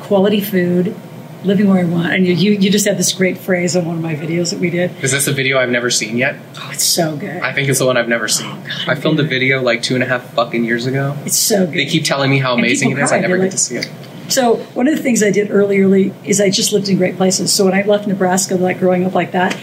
quality 0.00 0.40
food, 0.40 0.94
living 1.44 1.68
where 1.68 1.80
I 1.80 1.84
want. 1.84 2.12
And 2.12 2.26
you, 2.26 2.34
you, 2.34 2.52
you 2.52 2.70
just 2.70 2.86
had 2.86 2.98
this 2.98 3.12
great 3.12 3.38
phrase 3.38 3.76
on 3.76 3.84
one 3.84 3.96
of 3.96 4.02
my 4.02 4.14
videos 4.14 4.50
that 4.50 4.60
we 4.60 4.70
did. 4.70 4.92
Is 5.02 5.12
this 5.12 5.26
a 5.26 5.32
video 5.32 5.58
I've 5.58 5.70
never 5.70 5.90
seen 5.90 6.16
yet? 6.16 6.36
Oh, 6.56 6.70
it's 6.72 6.84
so 6.84 7.16
good. 7.16 7.42
I 7.42 7.52
think 7.52 7.68
it's 7.68 7.78
the 7.78 7.86
one 7.86 7.96
I've 7.96 8.08
never 8.08 8.28
seen. 8.28 8.46
Oh, 8.50 8.64
God, 8.66 8.88
I 8.88 8.94
filmed 8.94 9.20
a 9.20 9.24
video 9.24 9.62
like 9.62 9.82
two 9.82 9.94
and 9.94 10.02
a 10.02 10.06
half 10.06 10.32
fucking 10.34 10.64
years 10.64 10.86
ago. 10.86 11.16
It's 11.24 11.36
so 11.36 11.66
good. 11.66 11.74
They 11.74 11.86
keep 11.86 12.04
telling 12.04 12.30
me 12.30 12.38
how 12.38 12.54
amazing 12.54 12.90
it 12.90 12.98
is. 12.98 13.04
is. 13.04 13.12
I 13.12 13.20
never 13.20 13.36
They're 13.36 13.46
get 13.46 13.52
to 13.52 13.58
see 13.58 13.76
it. 13.76 13.90
So 14.28 14.56
one 14.74 14.88
of 14.88 14.96
the 14.96 15.02
things 15.02 15.22
I 15.22 15.30
did 15.30 15.50
early, 15.50 15.80
early 15.80 16.14
is 16.24 16.40
I 16.40 16.48
just 16.48 16.72
lived 16.72 16.88
in 16.88 16.96
great 16.96 17.16
places. 17.16 17.52
So 17.52 17.66
when 17.66 17.74
I 17.74 17.82
left 17.82 18.06
Nebraska, 18.06 18.54
like 18.54 18.78
growing 18.78 19.04
up 19.04 19.14
like 19.14 19.32
that, 19.32 19.54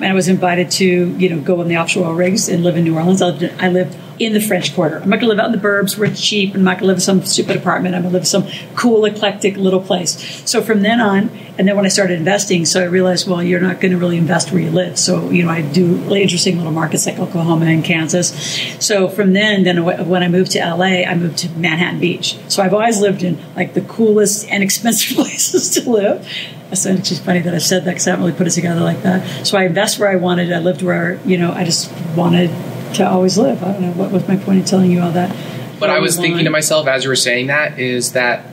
and 0.00 0.06
I 0.06 0.14
was 0.14 0.28
invited 0.28 0.70
to, 0.72 0.86
you 1.16 1.28
know, 1.28 1.40
go 1.40 1.60
on 1.60 1.68
the 1.68 1.76
offshore 1.76 2.06
oil 2.06 2.14
rigs 2.14 2.48
and 2.48 2.62
live 2.62 2.76
in 2.76 2.84
New 2.84 2.96
Orleans. 2.96 3.22
I 3.22 3.68
lived, 3.68 3.96
in 4.20 4.34
the 4.34 4.40
French 4.40 4.74
Quarter. 4.74 4.98
I'm 4.98 5.08
not 5.08 5.18
going 5.18 5.30
to 5.30 5.34
live 5.34 5.38
out 5.38 5.46
in 5.46 5.52
the 5.52 5.66
burbs 5.66 5.96
where 5.96 6.08
it's 6.08 6.20
cheap. 6.20 6.54
I'm 6.54 6.62
not 6.62 6.72
going 6.72 6.80
to 6.82 6.86
live 6.88 6.96
in 6.98 7.00
some 7.00 7.24
stupid 7.24 7.56
apartment. 7.56 7.94
I'm 7.94 8.02
going 8.02 8.12
to 8.12 8.18
live 8.18 8.22
in 8.22 8.26
some 8.26 8.46
cool, 8.76 9.06
eclectic 9.06 9.56
little 9.56 9.80
place. 9.80 10.42
So 10.48 10.60
from 10.60 10.82
then 10.82 11.00
on, 11.00 11.30
and 11.56 11.66
then 11.66 11.74
when 11.74 11.86
I 11.86 11.88
started 11.88 12.18
investing, 12.18 12.66
so 12.66 12.82
I 12.82 12.84
realized, 12.84 13.26
well, 13.26 13.42
you're 13.42 13.60
not 13.60 13.80
going 13.80 13.92
to 13.92 13.98
really 13.98 14.18
invest 14.18 14.52
where 14.52 14.60
you 14.60 14.70
live. 14.70 14.98
So, 14.98 15.30
you 15.30 15.42
know, 15.42 15.50
I 15.50 15.62
do 15.62 15.96
really 15.96 16.22
interesting 16.22 16.58
little 16.58 16.72
markets 16.72 17.06
like 17.06 17.18
Oklahoma 17.18 17.64
and 17.66 17.82
Kansas. 17.82 18.30
So 18.78 19.08
from 19.08 19.32
then, 19.32 19.64
then 19.64 19.84
when 19.84 20.22
I 20.22 20.28
moved 20.28 20.50
to 20.52 20.58
LA, 20.58 21.02
I 21.02 21.14
moved 21.14 21.38
to 21.38 21.50
Manhattan 21.52 21.98
Beach. 21.98 22.36
So 22.48 22.62
I've 22.62 22.74
always 22.74 23.00
lived 23.00 23.22
in 23.22 23.38
like 23.56 23.72
the 23.72 23.82
coolest 23.82 24.46
and 24.50 24.62
expensive 24.62 25.16
places 25.16 25.70
to 25.70 25.90
live. 25.90 26.28
It's 26.72 26.84
just 26.84 27.24
funny 27.24 27.40
that 27.40 27.54
I 27.54 27.58
said 27.58 27.84
that 27.84 27.90
because 27.92 28.06
I 28.06 28.10
haven't 28.10 28.26
really 28.26 28.36
put 28.36 28.46
it 28.46 28.50
together 28.50 28.80
like 28.80 29.02
that. 29.02 29.46
So 29.46 29.58
I 29.58 29.64
invest 29.64 29.98
where 29.98 30.08
I 30.08 30.16
wanted. 30.16 30.52
I 30.52 30.58
lived 30.58 30.82
where, 30.82 31.20
you 31.24 31.36
know, 31.36 31.52
I 31.52 31.64
just 31.64 31.92
wanted 32.16 32.50
to 32.94 33.08
always 33.08 33.38
live. 33.38 33.62
I 33.62 33.72
don't 33.72 33.82
know. 33.82 33.92
What 33.92 34.12
was 34.12 34.26
my 34.28 34.36
point 34.36 34.60
in 34.60 34.64
telling 34.64 34.90
you 34.90 35.00
all 35.00 35.12
that? 35.12 35.34
What 35.78 35.90
I 35.90 35.98
was 35.98 36.16
thinking 36.16 36.44
to 36.44 36.50
myself 36.50 36.86
as 36.86 37.04
you 37.04 37.10
were 37.10 37.16
saying 37.16 37.46
that 37.48 37.78
is 37.78 38.12
that 38.12 38.44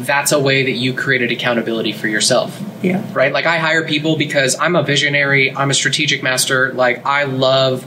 that's 0.00 0.32
a 0.32 0.40
way 0.40 0.64
that 0.64 0.72
you 0.72 0.94
created 0.94 1.30
accountability 1.30 1.92
for 1.92 2.08
yourself. 2.08 2.60
Yeah. 2.82 3.04
right? 3.14 3.32
Like 3.32 3.46
I 3.46 3.58
hire 3.58 3.86
people 3.86 4.16
because 4.16 4.58
I'm 4.58 4.74
a 4.74 4.82
visionary, 4.82 5.54
I'm 5.54 5.70
a 5.70 5.74
strategic 5.74 6.22
master. 6.22 6.72
Like 6.72 7.06
I 7.06 7.24
love 7.24 7.86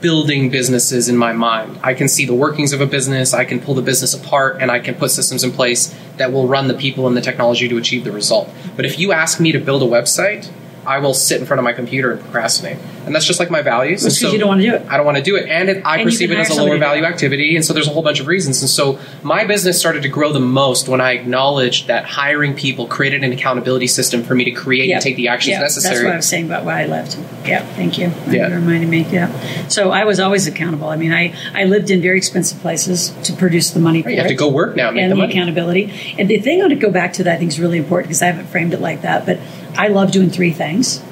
building 0.00 0.50
businesses 0.50 1.08
in 1.08 1.16
my 1.16 1.32
mind. 1.32 1.78
I 1.82 1.94
can 1.94 2.08
see 2.08 2.24
the 2.24 2.34
workings 2.34 2.72
of 2.72 2.80
a 2.80 2.86
business, 2.86 3.34
I 3.34 3.44
can 3.44 3.60
pull 3.60 3.74
the 3.74 3.82
business 3.82 4.14
apart, 4.14 4.58
and 4.60 4.70
I 4.70 4.78
can 4.78 4.94
put 4.94 5.10
systems 5.10 5.44
in 5.44 5.52
place 5.52 5.94
that 6.16 6.32
will 6.32 6.46
run 6.46 6.68
the 6.68 6.74
people 6.74 7.06
and 7.06 7.16
the 7.16 7.20
technology 7.20 7.68
to 7.68 7.76
achieve 7.76 8.04
the 8.04 8.12
result. 8.12 8.48
But 8.76 8.84
if 8.84 8.98
you 8.98 9.12
ask 9.12 9.40
me 9.40 9.52
to 9.52 9.58
build 9.58 9.82
a 9.82 9.86
website, 9.86 10.50
I 10.88 11.00
will 11.00 11.12
sit 11.12 11.38
in 11.38 11.46
front 11.46 11.58
of 11.58 11.64
my 11.64 11.74
computer 11.74 12.12
and 12.12 12.20
procrastinate. 12.20 12.78
And 13.04 13.14
that's 13.14 13.26
just 13.26 13.38
like 13.38 13.50
my 13.50 13.60
values. 13.60 14.02
That's 14.02 14.16
And 14.16 14.20
because 14.20 14.32
you 14.32 14.38
don't 14.38 14.48
want 14.48 14.62
to 14.62 14.66
do 14.66 14.74
it. 14.74 14.86
I 14.88 14.96
don't 14.96 15.04
want 15.04 15.18
to 15.18 15.22
do 15.22 15.36
it. 15.36 15.46
And 15.46 15.68
it, 15.68 15.84
I 15.84 15.96
And 15.96 16.04
perceive 16.04 16.30
it 16.30 16.38
as 16.38 16.48
a 16.48 16.54
lower 16.54 16.60
somebody 16.60 16.70
to 16.70 16.76
do 16.76 16.80
value 16.80 17.04
activity. 17.04 17.56
And 17.56 17.64
so 17.64 17.74
there's 17.74 17.86
a 17.86 17.90
whole 17.90 18.02
bunch 18.02 18.20
of 18.20 18.26
reasons. 18.26 18.62
And 18.62 18.70
so 18.70 18.98
my 19.22 19.44
business 19.44 19.78
started 19.78 20.02
to 20.04 20.08
grow 20.08 20.32
the 20.32 20.40
most 20.40 20.88
when 20.88 21.02
I 21.02 21.12
acknowledged 21.12 21.88
that 21.88 22.06
hiring 22.06 22.54
people 22.54 22.86
created 22.86 23.22
an 23.22 23.32
accountability 23.32 23.86
system 23.86 24.22
for 24.22 24.34
me 24.34 24.44
to 24.44 24.50
create 24.50 24.90
and 24.90 25.02
take 25.02 25.16
the 25.16 25.28
actions 25.28 25.52
yeah. 25.52 25.60
necessary. 25.60 25.96
That's 25.96 26.04
what 26.04 26.12
I 26.14 26.16
was 26.16 26.28
saying 26.28 26.46
about 26.46 26.64
why 26.64 26.84
I 26.84 26.86
left. 26.86 27.18
Yeah, 27.44 27.64
thank 27.74 27.98
you. 27.98 28.10
Yeah. 28.26 28.48
You 28.48 28.54
reminded 28.54 28.88
me. 28.88 29.02
Yeah. 29.10 29.68
So 29.68 29.90
I 29.90 30.04
was 30.04 30.20
always 30.20 30.46
accountable. 30.46 30.88
I 30.88 30.96
mean, 30.96 31.12
I, 31.12 31.34
I 31.52 31.64
lived 31.64 31.90
in 31.90 32.00
very 32.00 32.16
expensive 32.16 32.60
places 32.60 33.10
to 33.24 33.34
produce 33.34 33.70
the 33.70 33.80
money. 33.80 34.00
Right, 34.00 34.14
you 34.14 34.20
have 34.20 34.28
to 34.28 34.34
go 34.34 34.48
work 34.48 34.74
now, 34.74 34.90
make 34.90 35.02
and 35.02 35.12
the 35.12 35.16
the 35.16 35.20
money. 35.20 35.32
accountability. 35.34 36.14
And 36.18 36.30
the 36.30 36.38
thing 36.38 36.60
I 36.60 36.62
want 36.64 36.72
to 36.72 36.78
go 36.78 36.90
back 36.90 37.12
to 37.14 37.24
that 37.24 37.34
I 37.34 37.36
think 37.36 37.50
is 37.50 37.60
really 37.60 37.78
important 37.78 38.08
because 38.08 38.22
I 38.22 38.26
haven't 38.26 38.46
framed 38.46 38.72
it 38.72 38.80
like 38.80 39.02
that, 39.02 39.26
but 39.26 39.38
I 39.76 39.88
love 39.88 40.10
doing 40.10 40.30
three 40.30 40.52
things. 40.52 41.02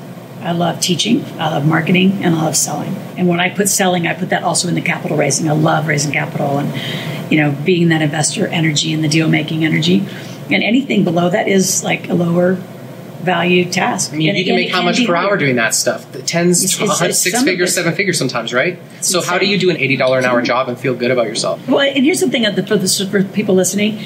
I 0.42 0.52
love 0.52 0.80
teaching, 0.80 1.24
I 1.40 1.48
love 1.50 1.66
marketing, 1.66 2.22
and 2.22 2.34
I 2.36 2.42
love 2.44 2.56
selling. 2.56 2.94
And 3.16 3.26
when 3.26 3.40
I 3.40 3.48
put 3.48 3.68
selling, 3.68 4.06
I 4.06 4.14
put 4.14 4.30
that 4.30 4.44
also 4.44 4.68
in 4.68 4.74
the 4.74 4.80
capital 4.80 5.16
raising. 5.16 5.48
I 5.48 5.52
love 5.54 5.88
raising 5.88 6.12
capital 6.12 6.58
and, 6.58 7.32
you 7.32 7.38
know, 7.40 7.50
being 7.64 7.88
that 7.88 8.00
investor 8.02 8.46
energy 8.46 8.92
and 8.92 9.02
the 9.02 9.08
deal 9.08 9.28
making 9.28 9.64
energy. 9.64 10.06
And 10.50 10.62
anything 10.62 11.02
below 11.02 11.30
that 11.30 11.48
is 11.48 11.82
like 11.82 12.08
a 12.08 12.14
lower 12.14 12.54
value 13.22 13.64
task. 13.64 14.12
I 14.12 14.16
mean, 14.18 14.28
And- 14.28 14.38
you 14.38 14.44
can 14.44 14.54
and 14.54 14.62
make 14.66 14.72
how 14.72 14.82
much 14.82 15.04
per 15.04 15.14
hard. 15.16 15.26
hour 15.30 15.36
doing 15.36 15.56
that 15.56 15.74
stuff? 15.74 16.10
The 16.12 16.22
tens, 16.22 16.62
It's- 16.62 16.80
it's- 16.80 17.00
it's 17.02 17.18
six 17.18 17.42
figures, 17.42 17.74
seven 17.74 17.94
figures 17.94 18.16
sometimes, 18.18 18.52
right? 18.54 18.78
So 19.00 19.20
how 19.22 19.38
do 19.38 19.46
you 19.46 19.58
do 19.58 19.70
an 19.70 19.78
eighty 19.78 19.96
dollar 19.96 20.18
an 20.18 20.26
hour 20.26 20.42
job 20.42 20.68
and 20.68 20.78
feel 20.78 20.94
good 20.94 21.10
about 21.10 21.26
yourself? 21.26 21.66
Well, 21.66 21.80
and 21.80 22.04
here's 22.04 22.20
the 22.20 22.28
thing 22.30 22.46
uh, 22.46 22.50
the- 22.52 22.62
for, 22.64 22.76
the, 22.76 22.86
for 23.10 23.24
people 23.24 23.56
listening, 23.56 23.98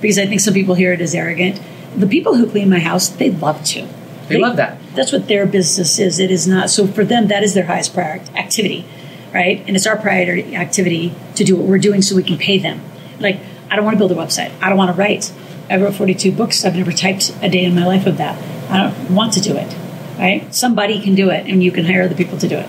because 0.00 0.16
I 0.18 0.24
think 0.24 0.40
some 0.40 0.54
people 0.54 0.74
hear 0.74 0.94
it 0.94 1.02
as 1.02 1.14
arrogant. 1.14 1.60
The 1.96 2.06
people 2.06 2.36
who 2.36 2.50
clean 2.50 2.70
my 2.70 2.78
house, 2.78 3.08
they 3.08 3.30
love 3.30 3.64
to. 3.66 3.86
They 4.28 4.38
love 4.38 4.56
that. 4.56 4.78
That's 4.94 5.12
what 5.12 5.28
their 5.28 5.46
business 5.46 5.98
is. 5.98 6.18
It 6.18 6.30
is 6.30 6.46
not. 6.46 6.70
So 6.70 6.86
for 6.86 7.04
them, 7.04 7.28
that 7.28 7.42
is 7.42 7.54
their 7.54 7.66
highest 7.66 7.92
priority 7.92 8.34
activity, 8.36 8.86
right? 9.32 9.62
And 9.66 9.76
it's 9.76 9.86
our 9.86 9.96
priority 9.96 10.56
activity 10.56 11.14
to 11.34 11.44
do 11.44 11.56
what 11.56 11.66
we're 11.66 11.78
doing 11.78 12.02
so 12.02 12.16
we 12.16 12.22
can 12.22 12.38
pay 12.38 12.58
them. 12.58 12.80
Like 13.20 13.40
I 13.70 13.76
don't 13.76 13.84
want 13.84 13.94
to 13.94 13.98
build 13.98 14.12
a 14.12 14.14
website. 14.14 14.52
I 14.62 14.68
don't 14.68 14.78
want 14.78 14.94
to 14.94 15.00
write. 15.00 15.32
I 15.68 15.76
wrote 15.76 15.94
42 15.94 16.32
books. 16.32 16.64
I've 16.64 16.76
never 16.76 16.92
typed 16.92 17.34
a 17.42 17.48
day 17.48 17.64
in 17.64 17.74
my 17.74 17.86
life 17.86 18.06
of 18.06 18.18
that. 18.18 18.38
I 18.70 18.82
don't 18.82 19.14
want 19.14 19.32
to 19.34 19.40
do 19.40 19.56
it. 19.56 19.76
Right? 20.18 20.54
Somebody 20.54 21.00
can 21.00 21.14
do 21.14 21.30
it, 21.30 21.46
and 21.46 21.64
you 21.64 21.72
can 21.72 21.84
hire 21.84 22.06
the 22.06 22.14
people 22.14 22.38
to 22.38 22.46
do 22.46 22.56
it. 22.56 22.68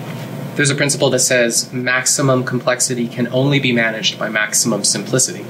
There's 0.56 0.70
a 0.70 0.74
principle 0.74 1.10
that 1.10 1.18
says 1.18 1.72
maximum 1.72 2.44
complexity 2.44 3.06
can 3.06 3.28
only 3.28 3.60
be 3.60 3.72
managed 3.72 4.18
by 4.18 4.28
maximum 4.28 4.82
simplicity. 4.82 5.44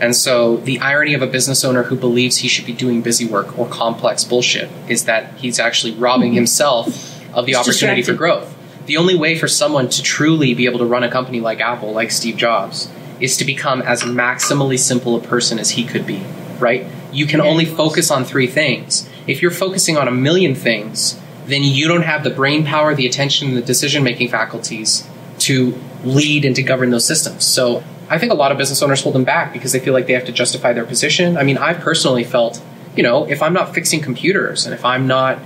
And 0.00 0.16
so 0.16 0.56
the 0.56 0.80
irony 0.80 1.14
of 1.14 1.22
a 1.22 1.26
business 1.26 1.62
owner 1.62 1.82
who 1.84 1.96
believes 1.96 2.38
he 2.38 2.48
should 2.48 2.64
be 2.64 2.72
doing 2.72 3.02
busy 3.02 3.26
work 3.26 3.58
or 3.58 3.68
complex 3.68 4.24
bullshit 4.24 4.70
is 4.88 5.04
that 5.04 5.34
he's 5.34 5.58
actually 5.58 5.94
robbing 5.94 6.30
mm-hmm. 6.30 6.36
himself 6.36 6.88
of 7.34 7.46
the 7.46 7.52
He's 7.52 7.56
opportunity 7.56 8.02
for 8.02 8.14
growth. 8.14 8.56
The 8.86 8.96
only 8.96 9.14
way 9.14 9.38
for 9.38 9.46
someone 9.46 9.88
to 9.90 10.02
truly 10.02 10.54
be 10.54 10.64
able 10.64 10.78
to 10.78 10.86
run 10.86 11.02
a 11.02 11.10
company 11.10 11.40
like 11.40 11.60
Apple, 11.60 11.92
like 11.92 12.10
Steve 12.10 12.36
Jobs, 12.36 12.90
is 13.20 13.36
to 13.36 13.44
become 13.44 13.82
as 13.82 14.02
maximally 14.02 14.78
simple 14.78 15.16
a 15.16 15.20
person 15.20 15.58
as 15.58 15.70
he 15.70 15.84
could 15.84 16.06
be, 16.06 16.24
right? 16.58 16.86
You 17.12 17.26
can 17.26 17.40
only 17.40 17.66
focus 17.66 18.10
on 18.10 18.24
three 18.24 18.46
things. 18.46 19.08
If 19.26 19.42
you're 19.42 19.50
focusing 19.50 19.96
on 19.98 20.08
a 20.08 20.10
million 20.10 20.54
things, 20.54 21.20
then 21.46 21.62
you 21.62 21.88
don't 21.88 22.02
have 22.02 22.24
the 22.24 22.30
brain 22.30 22.64
power, 22.64 22.94
the 22.94 23.06
attention, 23.06 23.48
and 23.48 23.56
the 23.56 23.62
decision 23.62 24.02
making 24.02 24.28
faculties 24.28 25.06
to 25.40 25.78
lead 26.04 26.44
and 26.44 26.56
to 26.56 26.62
govern 26.62 26.90
those 26.90 27.04
systems. 27.04 27.44
So 27.44 27.84
I 28.10 28.18
think 28.18 28.32
a 28.32 28.34
lot 28.34 28.50
of 28.50 28.58
business 28.58 28.82
owners 28.82 29.02
hold 29.02 29.14
them 29.14 29.24
back 29.24 29.52
because 29.52 29.70
they 29.72 29.78
feel 29.78 29.94
like 29.94 30.08
they 30.08 30.14
have 30.14 30.26
to 30.26 30.32
justify 30.32 30.72
their 30.72 30.84
position. 30.84 31.38
I 31.38 31.44
mean, 31.44 31.56
I've 31.56 31.78
personally 31.78 32.24
felt, 32.24 32.60
you 32.96 33.04
know, 33.04 33.24
if 33.24 33.40
I'm 33.40 33.52
not 33.52 33.72
fixing 33.72 34.00
computers 34.00 34.66
and 34.66 34.74
if 34.74 34.84
I'm 34.84 35.06
not 35.06 35.38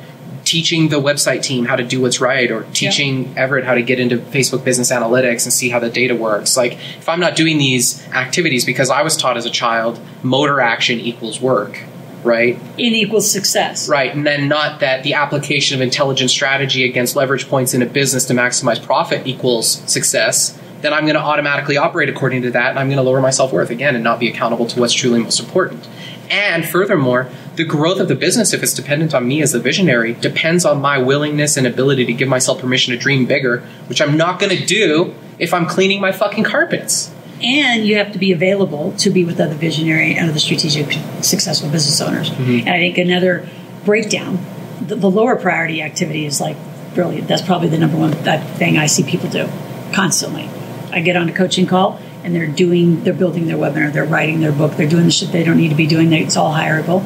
teaching 0.44 0.88
the 0.88 1.00
website 1.00 1.42
team 1.42 1.64
how 1.64 1.76
to 1.76 1.84
do 1.84 2.00
what's 2.00 2.20
right 2.20 2.50
or 2.50 2.64
teaching 2.74 3.36
Everett 3.36 3.64
how 3.64 3.74
to 3.74 3.82
get 3.82 3.98
into 3.98 4.18
Facebook 4.18 4.64
business 4.64 4.92
analytics 4.92 5.44
and 5.44 5.52
see 5.52 5.70
how 5.70 5.78
the 5.78 5.90
data 5.90 6.14
works. 6.14 6.56
Like 6.56 6.72
if 6.72 7.08
I'm 7.08 7.20
not 7.20 7.36
doing 7.36 7.58
these 7.58 8.06
activities 8.08 8.64
because 8.64 8.90
I 8.90 9.02
was 9.02 9.16
taught 9.16 9.36
as 9.36 9.46
a 9.46 9.50
child 9.50 9.98
motor 10.22 10.60
action 10.60 11.00
equals 11.00 11.40
work, 11.40 11.80
right? 12.22 12.58
In 12.76 12.94
equals 12.94 13.30
success. 13.30 13.88
Right, 13.88 14.14
and 14.14 14.26
then 14.26 14.48
not 14.48 14.80
that 14.80 15.02
the 15.02 15.14
application 15.14 15.76
of 15.76 15.80
intelligent 15.80 16.30
strategy 16.30 16.84
against 16.84 17.16
leverage 17.16 17.48
points 17.48 17.74
in 17.74 17.82
a 17.82 17.86
business 17.86 18.26
to 18.26 18.34
maximize 18.34 18.82
profit 18.82 19.26
equals 19.26 19.82
success, 19.90 20.58
then 20.84 20.92
I'm 20.92 21.04
going 21.04 21.14
to 21.14 21.22
automatically 21.22 21.76
operate 21.76 22.08
according 22.08 22.42
to 22.42 22.50
that, 22.52 22.70
and 22.70 22.78
I'm 22.78 22.88
going 22.88 22.98
to 22.98 23.02
lower 23.02 23.20
my 23.20 23.30
self 23.30 23.52
worth 23.52 23.70
again 23.70 23.94
and 23.94 24.04
not 24.04 24.20
be 24.20 24.28
accountable 24.28 24.66
to 24.66 24.80
what's 24.80 24.92
truly 24.92 25.20
most 25.20 25.40
important. 25.40 25.88
And 26.30 26.66
furthermore, 26.66 27.28
the 27.56 27.64
growth 27.64 28.00
of 28.00 28.08
the 28.08 28.14
business, 28.14 28.52
if 28.52 28.62
it's 28.62 28.74
dependent 28.74 29.14
on 29.14 29.26
me 29.26 29.42
as 29.42 29.52
the 29.52 29.60
visionary, 29.60 30.14
depends 30.14 30.64
on 30.64 30.80
my 30.80 30.98
willingness 30.98 31.56
and 31.56 31.66
ability 31.66 32.04
to 32.06 32.12
give 32.12 32.28
myself 32.28 32.60
permission 32.60 32.92
to 32.92 32.98
dream 32.98 33.26
bigger, 33.26 33.60
which 33.86 34.00
I'm 34.00 34.16
not 34.16 34.38
going 34.38 34.56
to 34.56 34.64
do 34.64 35.14
if 35.38 35.54
I'm 35.54 35.66
cleaning 35.66 36.00
my 36.00 36.12
fucking 36.12 36.44
carpets. 36.44 37.10
and 37.42 37.84
you 37.84 37.96
have 37.96 38.12
to 38.12 38.18
be 38.18 38.32
available 38.32 38.92
to 38.92 39.10
be 39.10 39.24
with 39.24 39.40
other 39.40 39.54
visionary 39.54 40.14
and 40.14 40.30
other 40.30 40.38
strategic 40.38 40.92
successful 41.22 41.68
business 41.68 42.00
owners 42.00 42.30
mm-hmm. 42.30 42.60
and 42.60 42.68
i 42.68 42.78
think 42.78 42.96
another 42.96 43.46
breakdown 43.84 44.38
the, 44.80 44.94
the 44.94 45.10
lower 45.10 45.34
priority 45.34 45.82
activity 45.82 46.24
is 46.24 46.40
like 46.40 46.56
really 46.94 47.20
that's 47.22 47.42
probably 47.42 47.68
the 47.68 47.76
number 47.76 47.96
one 47.96 48.12
that 48.22 48.56
thing 48.56 48.78
i 48.78 48.86
see 48.86 49.02
people 49.02 49.28
do 49.28 49.48
constantly 49.92 50.48
i 50.94 51.00
get 51.00 51.16
on 51.16 51.28
a 51.28 51.32
coaching 51.32 51.66
call 51.66 52.00
and 52.22 52.34
they're 52.34 52.46
doing 52.46 53.02
they're 53.04 53.12
building 53.12 53.46
their 53.46 53.56
webinar 53.56 53.92
they're 53.92 54.04
writing 54.04 54.40
their 54.40 54.52
book 54.52 54.72
they're 54.76 54.88
doing 54.88 55.04
the 55.04 55.10
shit 55.10 55.30
they 55.32 55.44
don't 55.44 55.56
need 55.58 55.68
to 55.68 55.74
be 55.74 55.86
doing 55.86 56.12
it's 56.12 56.36
all 56.36 56.52
hireable 56.54 57.02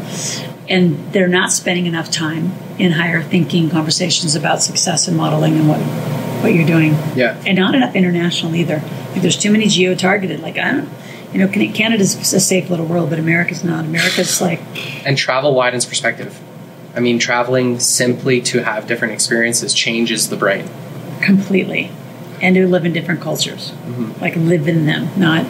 and 0.68 1.12
they're 1.12 1.28
not 1.28 1.50
spending 1.50 1.86
enough 1.86 2.10
time 2.10 2.52
in 2.78 2.92
higher 2.92 3.22
thinking 3.22 3.70
conversations 3.70 4.34
about 4.36 4.62
success 4.62 5.08
and 5.08 5.16
modeling 5.16 5.56
and 5.56 5.68
what 5.68 5.80
what 6.42 6.52
you're 6.54 6.66
doing 6.66 6.92
Yeah. 7.16 7.40
and 7.46 7.58
not 7.58 7.74
enough 7.74 7.96
international 7.96 8.54
either. 8.54 8.76
Like 9.12 9.22
there's 9.22 9.36
too 9.36 9.50
many 9.50 9.66
geo 9.66 9.96
targeted. 9.96 10.38
Like 10.40 10.56
I 10.56 10.70
don't, 10.70 10.88
you 11.32 11.38
know, 11.40 11.48
Can- 11.48 11.72
Canada's 11.72 12.14
a 12.32 12.38
safe 12.38 12.70
little 12.70 12.86
world, 12.86 13.10
but 13.10 13.18
America's 13.18 13.64
not. 13.64 13.84
America's 13.86 14.40
like 14.40 14.60
and 15.04 15.18
travel 15.18 15.52
widens 15.52 15.84
perspective. 15.84 16.38
I 16.94 17.00
mean, 17.00 17.18
traveling 17.18 17.80
simply 17.80 18.40
to 18.42 18.62
have 18.62 18.86
different 18.86 19.14
experiences 19.14 19.74
changes 19.74 20.28
the 20.28 20.36
brain. 20.36 20.68
completely, 21.22 21.90
and 22.40 22.54
to 22.54 22.66
live 22.66 22.84
in 22.84 22.92
different 22.92 23.20
cultures, 23.20 23.70
mm-hmm. 23.70 24.20
like 24.20 24.36
live 24.36 24.68
in 24.68 24.86
them, 24.86 25.08
not 25.18 25.44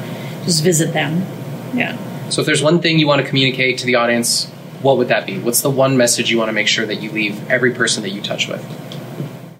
just 0.44 0.62
visit 0.62 0.92
them. 0.92 1.26
Yeah, 1.74 1.98
So, 2.30 2.40
if 2.40 2.46
there's 2.46 2.62
one 2.62 2.80
thing 2.80 2.98
you 2.98 3.06
want 3.06 3.20
to 3.20 3.28
communicate 3.28 3.78
to 3.78 3.86
the 3.86 3.96
audience, 3.96 4.46
what 4.80 4.96
would 4.96 5.08
that 5.08 5.26
be? 5.26 5.38
What's 5.38 5.60
the 5.60 5.70
one 5.70 5.96
message 5.96 6.30
you 6.30 6.38
want 6.38 6.48
to 6.48 6.54
make 6.54 6.68
sure 6.68 6.86
that 6.86 6.96
you 6.96 7.10
leave 7.10 7.50
every 7.50 7.72
person 7.72 8.02
that 8.04 8.10
you 8.10 8.22
touch 8.22 8.48
with? 8.48 8.64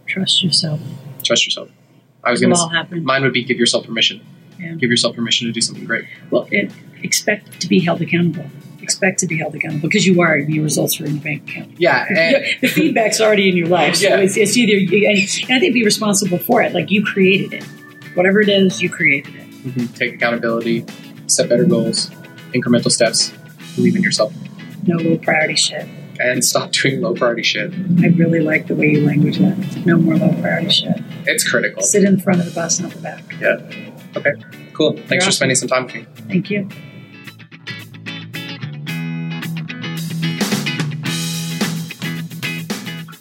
trust 0.07 0.43
yourself. 0.43 0.81
Trust 1.23 1.47
yourself. 1.47 1.69
I 2.25 2.31
was 2.31 2.41
going 2.41 2.55
happen. 2.71 3.05
Mine 3.05 3.23
would 3.23 3.33
be 3.33 3.45
give 3.45 3.59
yourself 3.59 3.87
permission. 3.87 4.25
Yeah. 4.59 4.75
Give 4.75 4.91
yourself 4.91 5.15
permission 5.15 5.47
to 5.47 5.53
do 5.53 5.61
something 5.61 5.85
great. 5.85 6.07
Well, 6.31 6.49
it, 6.51 6.73
expect 7.03 7.61
to 7.61 7.69
be 7.69 7.81
held 7.81 8.03
accountable. 8.03 8.51
Expect 8.89 9.19
to 9.21 9.27
be 9.27 9.37
held 9.39 9.55
accountable 9.55 9.89
because 9.89 10.07
you 10.07 10.21
are. 10.23 10.39
Your 10.39 10.65
results 10.65 10.99
are 11.01 11.05
in 11.05 11.17
your 11.17 11.23
bank 11.25 11.49
account. 11.51 11.73
Yeah, 11.79 12.07
and- 12.09 12.45
the 12.63 12.69
feedback's 12.69 13.21
already 13.21 13.49
in 13.49 13.57
your 13.57 13.69
life. 13.69 13.97
So 13.97 14.09
Yeah. 14.09 14.17
it's, 14.19 14.37
it's 14.37 14.57
either, 14.57 14.75
and, 14.77 15.55
I 15.55 15.61
think 15.61 15.75
be 15.75 15.85
responsible 15.85 16.39
for 16.39 16.63
it. 16.63 16.73
Like 16.73 16.91
you 16.91 17.05
created 17.05 17.53
it. 17.53 17.65
Whatever 18.15 18.41
it 18.41 18.49
is, 18.49 18.81
you 18.83 18.89
created 18.91 19.35
it. 19.35 19.45
Mhm. 19.65 19.95
take 19.97 20.15
accountability, 20.15 20.85
set 21.27 21.49
better 21.49 21.65
goals, 21.65 22.11
incremental 22.55 22.91
steps, 22.91 23.33
believe 23.77 23.95
in 23.97 24.03
yourself, 24.03 24.33
No 24.87 24.97
low 24.97 25.19
priority 25.19 25.57
shit. 25.57 25.85
and 26.21 26.43
stop 26.45 26.73
doing 26.73 27.01
low 27.03 27.13
priority 27.15 27.43
shit. 27.43 27.73
I 28.03 28.07
really 28.09 28.41
like 28.41 28.69
the 28.69 28.75
way 28.75 28.87
you 28.93 29.05
language 29.05 29.39
that. 29.39 29.57
No 29.85 29.97
more 29.99 30.17
low 30.17 30.33
priority 30.41 30.71
shit. 30.71 30.97
It's 31.27 31.47
critical. 31.49 31.83
Sit 31.83 32.05
in 32.05 32.17
the 32.17 32.23
front 32.23 32.41
of 32.41 32.47
the 32.47 32.53
bus, 32.53 32.81
not 32.81 32.93
the 32.93 33.01
back. 33.03 33.23
Yeah. 33.41 33.61
Okay. 34.17 34.33
Cool. 34.73 34.93
Thanks 34.93 35.11
You're 35.11 35.21
for 35.21 35.27
awesome. 35.27 35.33
spending 35.33 35.57
some 35.57 35.69
time 35.69 35.85
with 35.87 35.95
me. 35.97 36.07
Thank 36.29 36.51
you. 36.51 36.69